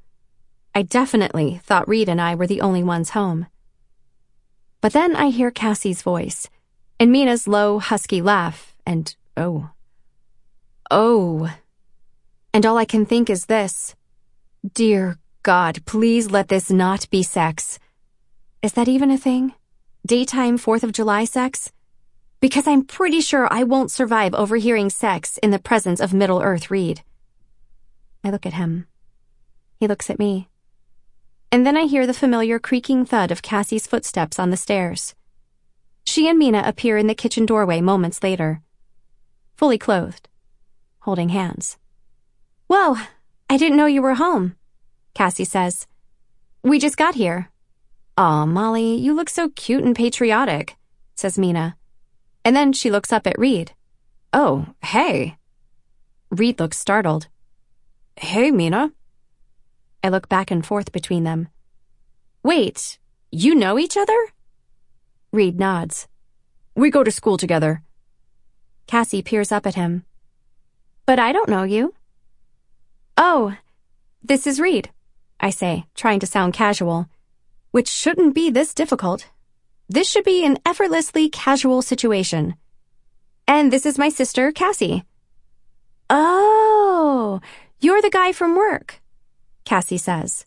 I 0.74 0.82
definitely 0.82 1.60
thought 1.64 1.88
Reid 1.88 2.08
and 2.08 2.20
I 2.20 2.34
were 2.34 2.46
the 2.46 2.60
only 2.60 2.82
ones 2.82 3.10
home. 3.10 3.46
But 4.80 4.92
then 4.92 5.14
I 5.14 5.28
hear 5.28 5.50
Cassie's 5.50 6.02
voice, 6.02 6.48
and 6.98 7.12
Mina's 7.12 7.46
low, 7.46 7.78
husky 7.78 8.22
laugh, 8.22 8.74
and 8.86 9.14
oh. 9.36 9.70
Oh. 10.90 11.52
And 12.52 12.66
all 12.66 12.76
I 12.76 12.84
can 12.84 13.06
think 13.06 13.30
is 13.30 13.46
this. 13.46 13.94
Dear 14.74 15.18
God, 15.42 15.84
please 15.86 16.30
let 16.30 16.48
this 16.48 16.70
not 16.70 17.08
be 17.10 17.22
sex. 17.22 17.78
Is 18.62 18.72
that 18.74 18.88
even 18.88 19.10
a 19.10 19.18
thing? 19.18 19.54
Daytime 20.04 20.58
4th 20.58 20.82
of 20.82 20.90
July 20.90 21.24
sex? 21.24 21.70
Because 22.40 22.66
I'm 22.66 22.82
pretty 22.82 23.20
sure 23.20 23.46
I 23.52 23.62
won't 23.62 23.92
survive 23.92 24.34
overhearing 24.34 24.90
sex 24.90 25.38
in 25.44 25.52
the 25.52 25.60
presence 25.60 26.00
of 26.00 26.12
Middle 26.12 26.42
Earth 26.42 26.72
Reid. 26.72 27.02
I 28.24 28.30
look 28.30 28.44
at 28.44 28.54
him. 28.54 28.88
He 29.78 29.86
looks 29.86 30.10
at 30.10 30.18
me. 30.18 30.48
And 31.52 31.64
then 31.64 31.76
I 31.76 31.84
hear 31.84 32.04
the 32.04 32.14
familiar 32.14 32.58
creaking 32.58 33.06
thud 33.06 33.30
of 33.30 33.42
Cassie's 33.42 33.86
footsteps 33.86 34.40
on 34.40 34.50
the 34.50 34.56
stairs. 34.56 35.14
She 36.04 36.28
and 36.28 36.36
Mina 36.36 36.64
appear 36.66 36.98
in 36.98 37.06
the 37.06 37.14
kitchen 37.14 37.46
doorway 37.46 37.80
moments 37.80 38.24
later, 38.24 38.60
fully 39.54 39.78
clothed, 39.78 40.28
holding 41.02 41.28
hands. 41.28 41.78
Whoa, 42.66 42.96
I 43.48 43.56
didn't 43.56 43.76
know 43.76 43.86
you 43.86 44.02
were 44.02 44.14
home, 44.14 44.56
Cassie 45.14 45.44
says. 45.44 45.86
We 46.64 46.80
just 46.80 46.96
got 46.96 47.14
here. 47.14 47.51
Aw, 48.18 48.44
Molly, 48.44 48.94
you 48.94 49.14
look 49.14 49.30
so 49.30 49.48
cute 49.50 49.82
and 49.84 49.96
patriotic, 49.96 50.76
says 51.14 51.38
Mina. 51.38 51.76
And 52.44 52.54
then 52.54 52.72
she 52.72 52.90
looks 52.90 53.12
up 53.12 53.26
at 53.26 53.38
Reid. 53.38 53.72
Oh, 54.32 54.66
hey. 54.82 55.38
Reid 56.30 56.60
looks 56.60 56.78
startled. 56.78 57.28
Hey, 58.16 58.50
Mina. 58.50 58.92
I 60.04 60.08
look 60.08 60.28
back 60.28 60.50
and 60.50 60.64
forth 60.64 60.92
between 60.92 61.24
them. 61.24 61.48
Wait, 62.42 62.98
you 63.30 63.54
know 63.54 63.78
each 63.78 63.96
other? 63.96 64.28
Reid 65.32 65.58
nods. 65.58 66.08
We 66.74 66.90
go 66.90 67.04
to 67.04 67.10
school 67.10 67.38
together. 67.38 67.82
Cassie 68.86 69.22
peers 69.22 69.52
up 69.52 69.66
at 69.66 69.76
him. 69.76 70.04
But 71.06 71.18
I 71.18 71.32
don't 71.32 71.48
know 71.48 71.62
you. 71.62 71.94
Oh, 73.16 73.56
this 74.22 74.46
is 74.46 74.60
Reid, 74.60 74.90
I 75.40 75.50
say, 75.50 75.86
trying 75.94 76.20
to 76.20 76.26
sound 76.26 76.52
casual, 76.54 77.08
which 77.72 77.88
shouldn't 77.88 78.34
be 78.34 78.48
this 78.48 78.72
difficult. 78.72 79.28
This 79.88 80.08
should 80.08 80.24
be 80.24 80.44
an 80.46 80.58
effortlessly 80.64 81.28
casual 81.28 81.82
situation. 81.82 82.54
And 83.48 83.72
this 83.72 83.84
is 83.84 83.98
my 83.98 84.08
sister, 84.08 84.52
Cassie. 84.52 85.04
Oh, 86.08 87.40
you're 87.80 88.00
the 88.00 88.10
guy 88.10 88.32
from 88.32 88.56
work, 88.56 89.00
Cassie 89.64 89.98
says. 89.98 90.46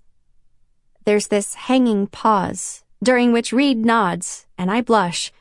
There's 1.06 1.27
this 1.27 1.53
hanging 1.53 2.07
pause, 2.07 2.84
during 3.03 3.31
which 3.31 3.52
Reid 3.52 3.85
nods, 3.85 4.45
and 4.57 4.72
I 4.72 4.81
blush, 4.81 5.31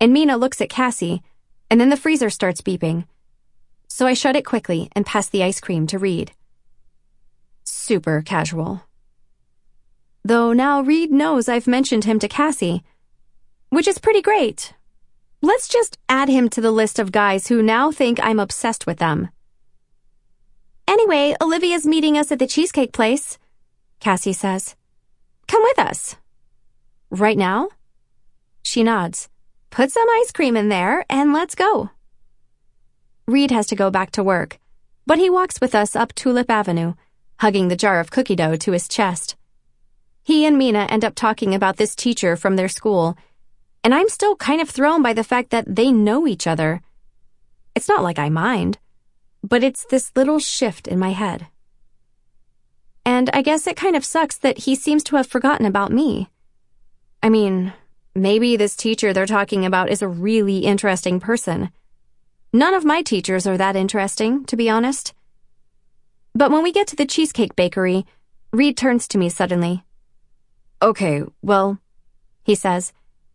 and 0.00 0.12
Mina 0.12 0.36
looks 0.36 0.60
at 0.60 0.68
Cassie, 0.68 1.22
and 1.70 1.80
then 1.80 1.90
the 1.90 1.96
freezer 1.96 2.30
starts 2.30 2.60
beeping. 2.60 3.06
So 3.88 4.06
I 4.06 4.14
shut 4.14 4.36
it 4.36 4.44
quickly 4.44 4.90
and 4.96 5.06
pass 5.06 5.28
the 5.28 5.42
ice 5.42 5.60
cream 5.60 5.86
to 5.88 5.98
Reid. 5.98 6.32
Super 7.64 8.22
casual. 8.22 8.82
Though 10.26 10.54
now 10.54 10.80
Reid 10.80 11.12
knows 11.12 11.50
I've 11.50 11.66
mentioned 11.66 12.04
him 12.04 12.18
to 12.20 12.28
Cassie, 12.28 12.82
which 13.68 13.86
is 13.86 13.98
pretty 13.98 14.22
great. 14.22 14.72
Let's 15.42 15.68
just 15.68 15.98
add 16.08 16.30
him 16.30 16.48
to 16.50 16.62
the 16.62 16.70
list 16.70 16.98
of 16.98 17.12
guys 17.12 17.48
who 17.48 17.62
now 17.62 17.90
think 17.90 18.18
I'm 18.22 18.40
obsessed 18.40 18.86
with 18.86 18.96
them. 18.96 19.28
Anyway, 20.88 21.36
Olivia's 21.42 21.86
meeting 21.86 22.16
us 22.16 22.32
at 22.32 22.38
the 22.38 22.46
cheesecake 22.46 22.94
place, 22.94 23.38
Cassie 24.00 24.32
says. 24.32 24.76
Come 25.46 25.62
with 25.62 25.78
us. 25.78 26.16
Right 27.10 27.36
now? 27.36 27.68
She 28.62 28.82
nods. 28.82 29.28
Put 29.68 29.92
some 29.92 30.08
ice 30.08 30.32
cream 30.32 30.56
in 30.56 30.70
there 30.70 31.04
and 31.10 31.34
let's 31.34 31.54
go. 31.54 31.90
Reid 33.26 33.50
has 33.50 33.66
to 33.66 33.76
go 33.76 33.90
back 33.90 34.10
to 34.12 34.24
work, 34.24 34.58
but 35.06 35.18
he 35.18 35.28
walks 35.28 35.60
with 35.60 35.74
us 35.74 35.94
up 35.94 36.14
Tulip 36.14 36.50
Avenue, 36.50 36.94
hugging 37.40 37.68
the 37.68 37.76
jar 37.76 38.00
of 38.00 38.10
cookie 38.10 38.36
dough 38.36 38.56
to 38.56 38.72
his 38.72 38.88
chest. 38.88 39.36
He 40.24 40.44
and 40.44 40.58
Mina 40.58 40.86
end 40.90 41.04
up 41.04 41.14
talking 41.14 41.54
about 41.54 41.76
this 41.76 41.94
teacher 41.94 42.34
from 42.34 42.56
their 42.56 42.68
school, 42.68 43.16
and 43.84 43.94
I'm 43.94 44.08
still 44.08 44.34
kind 44.34 44.60
of 44.60 44.68
thrown 44.68 45.02
by 45.02 45.12
the 45.12 45.22
fact 45.22 45.50
that 45.50 45.76
they 45.76 45.92
know 45.92 46.26
each 46.26 46.46
other. 46.46 46.80
It's 47.76 47.88
not 47.88 48.02
like 48.02 48.18
I 48.18 48.28
mind 48.28 48.78
but 49.48 49.62
it's 49.62 49.84
this 49.84 50.10
little 50.16 50.38
shift 50.38 50.88
in 50.88 50.98
my 50.98 51.10
head. 51.10 51.46
And 53.04 53.28
I 53.34 53.42
guess 53.42 53.66
it 53.66 53.76
kind 53.76 53.94
of 53.94 54.04
sucks 54.04 54.38
that 54.38 54.58
he 54.58 54.74
seems 54.74 55.04
to 55.04 55.16
have 55.16 55.26
forgotten 55.26 55.66
about 55.66 55.92
me. 55.92 56.30
I 57.22 57.28
mean, 57.28 57.74
maybe 58.14 58.56
this 58.56 58.74
teacher 58.74 59.12
they're 59.12 59.26
talking 59.26 59.66
about 59.66 59.90
is 59.90 60.00
a 60.00 60.08
really 60.08 60.60
interesting 60.60 61.20
person. 61.20 61.70
None 62.52 62.72
of 62.72 62.84
my 62.84 63.02
teachers 63.02 63.46
are 63.46 63.58
that 63.58 63.76
interesting, 63.76 64.46
to 64.46 64.56
be 64.56 64.70
honest. 64.70 65.12
But 66.34 66.50
when 66.50 66.62
we 66.62 66.72
get 66.72 66.86
to 66.88 66.96
the 66.96 67.06
Cheesecake 67.06 67.54
Bakery, 67.54 68.06
Reid 68.52 68.76
turns 68.78 69.06
to 69.08 69.18
me 69.18 69.28
suddenly. 69.28 69.84
Okay, 70.82 71.22
well, 71.42 71.78
he 72.42 72.54
says, 72.54 72.92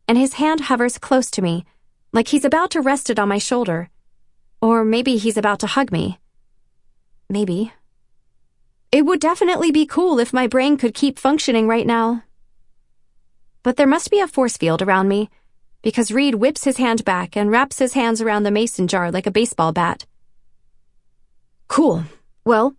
and 0.08 0.18
his 0.18 0.34
hand 0.34 0.62
hovers 0.62 0.98
close 0.98 1.32
to 1.32 1.42
me, 1.42 1.66
like 2.12 2.30
he's 2.30 2.46
about 2.46 2.72
to 2.72 2.82
rest 2.82 3.10
it 3.10 3.20
on 3.20 3.30
my 3.30 3.38
shoulder. 3.38 3.90
Or 4.62 4.84
maybe 4.84 5.18
he's 5.18 5.38
about 5.38 5.60
to 5.60 5.68
hug 5.68 5.92
me. 5.92 6.20
Maybe. 7.30 7.72
It 8.92 9.06
would 9.06 9.20
definitely 9.20 9.72
be 9.72 9.86
cool 9.86 10.20
if 10.20 10.34
my 10.34 10.48
brain 10.48 10.78
could 10.78 10.94
keep 10.94 11.20
functioning 11.20 11.68
right 11.68 11.86
now. 11.86 12.24
But 13.62 13.78
there 13.78 13.88
must 13.88 14.10
be 14.10 14.20
a 14.20 14.28
force 14.28 14.58
field 14.58 14.82
around 14.82 15.08
me, 15.08 15.30
because 15.82 16.12
Reid 16.12 16.36
whips 16.36 16.64
his 16.64 16.78
hand 16.78 17.06
back 17.06 17.38
and 17.38 17.52
wraps 17.52 17.80
his 17.80 17.94
hands 17.94 18.22
around 18.22 18.44
the 18.44 18.52
mason 18.52 18.88
jar 18.88 19.12
like 19.12 19.28
a 19.28 19.32
baseball 19.32 19.72
bat. 19.72 20.06
Cool. 21.68 22.04
Well, 22.44 22.76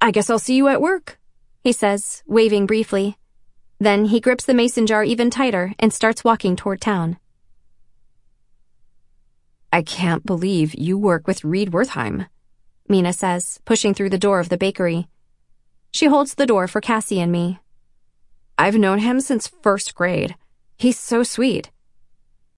I 0.00 0.10
guess 0.10 0.30
I'll 0.30 0.38
see 0.38 0.56
you 0.56 0.68
at 0.68 0.80
work, 0.80 1.18
he 1.62 1.72
says, 1.72 2.22
waving 2.26 2.66
briefly. 2.66 3.18
Then 3.78 4.06
he 4.06 4.20
grips 4.20 4.44
the 4.44 4.54
mason 4.54 4.86
jar 4.86 5.04
even 5.04 5.30
tighter 5.30 5.74
and 5.78 5.92
starts 5.92 6.24
walking 6.24 6.56
toward 6.56 6.80
town. 6.80 7.18
I 9.72 9.82
can't 9.82 10.24
believe 10.24 10.74
you 10.74 10.96
work 10.96 11.26
with 11.26 11.44
Reid 11.44 11.72
Wertheim, 11.72 12.26
Mina 12.88 13.12
says, 13.12 13.60
pushing 13.64 13.94
through 13.94 14.10
the 14.10 14.18
door 14.18 14.40
of 14.40 14.48
the 14.48 14.56
bakery. 14.56 15.08
She 15.90 16.06
holds 16.06 16.34
the 16.34 16.46
door 16.46 16.68
for 16.68 16.80
Cassie 16.80 17.20
and 17.20 17.32
me, 17.32 17.58
I've 18.56 18.76
known 18.76 19.00
him 19.00 19.20
since 19.20 19.48
first 19.48 19.96
grade. 19.96 20.36
He's 20.78 20.98
so 20.98 21.24
sweet. 21.24 21.70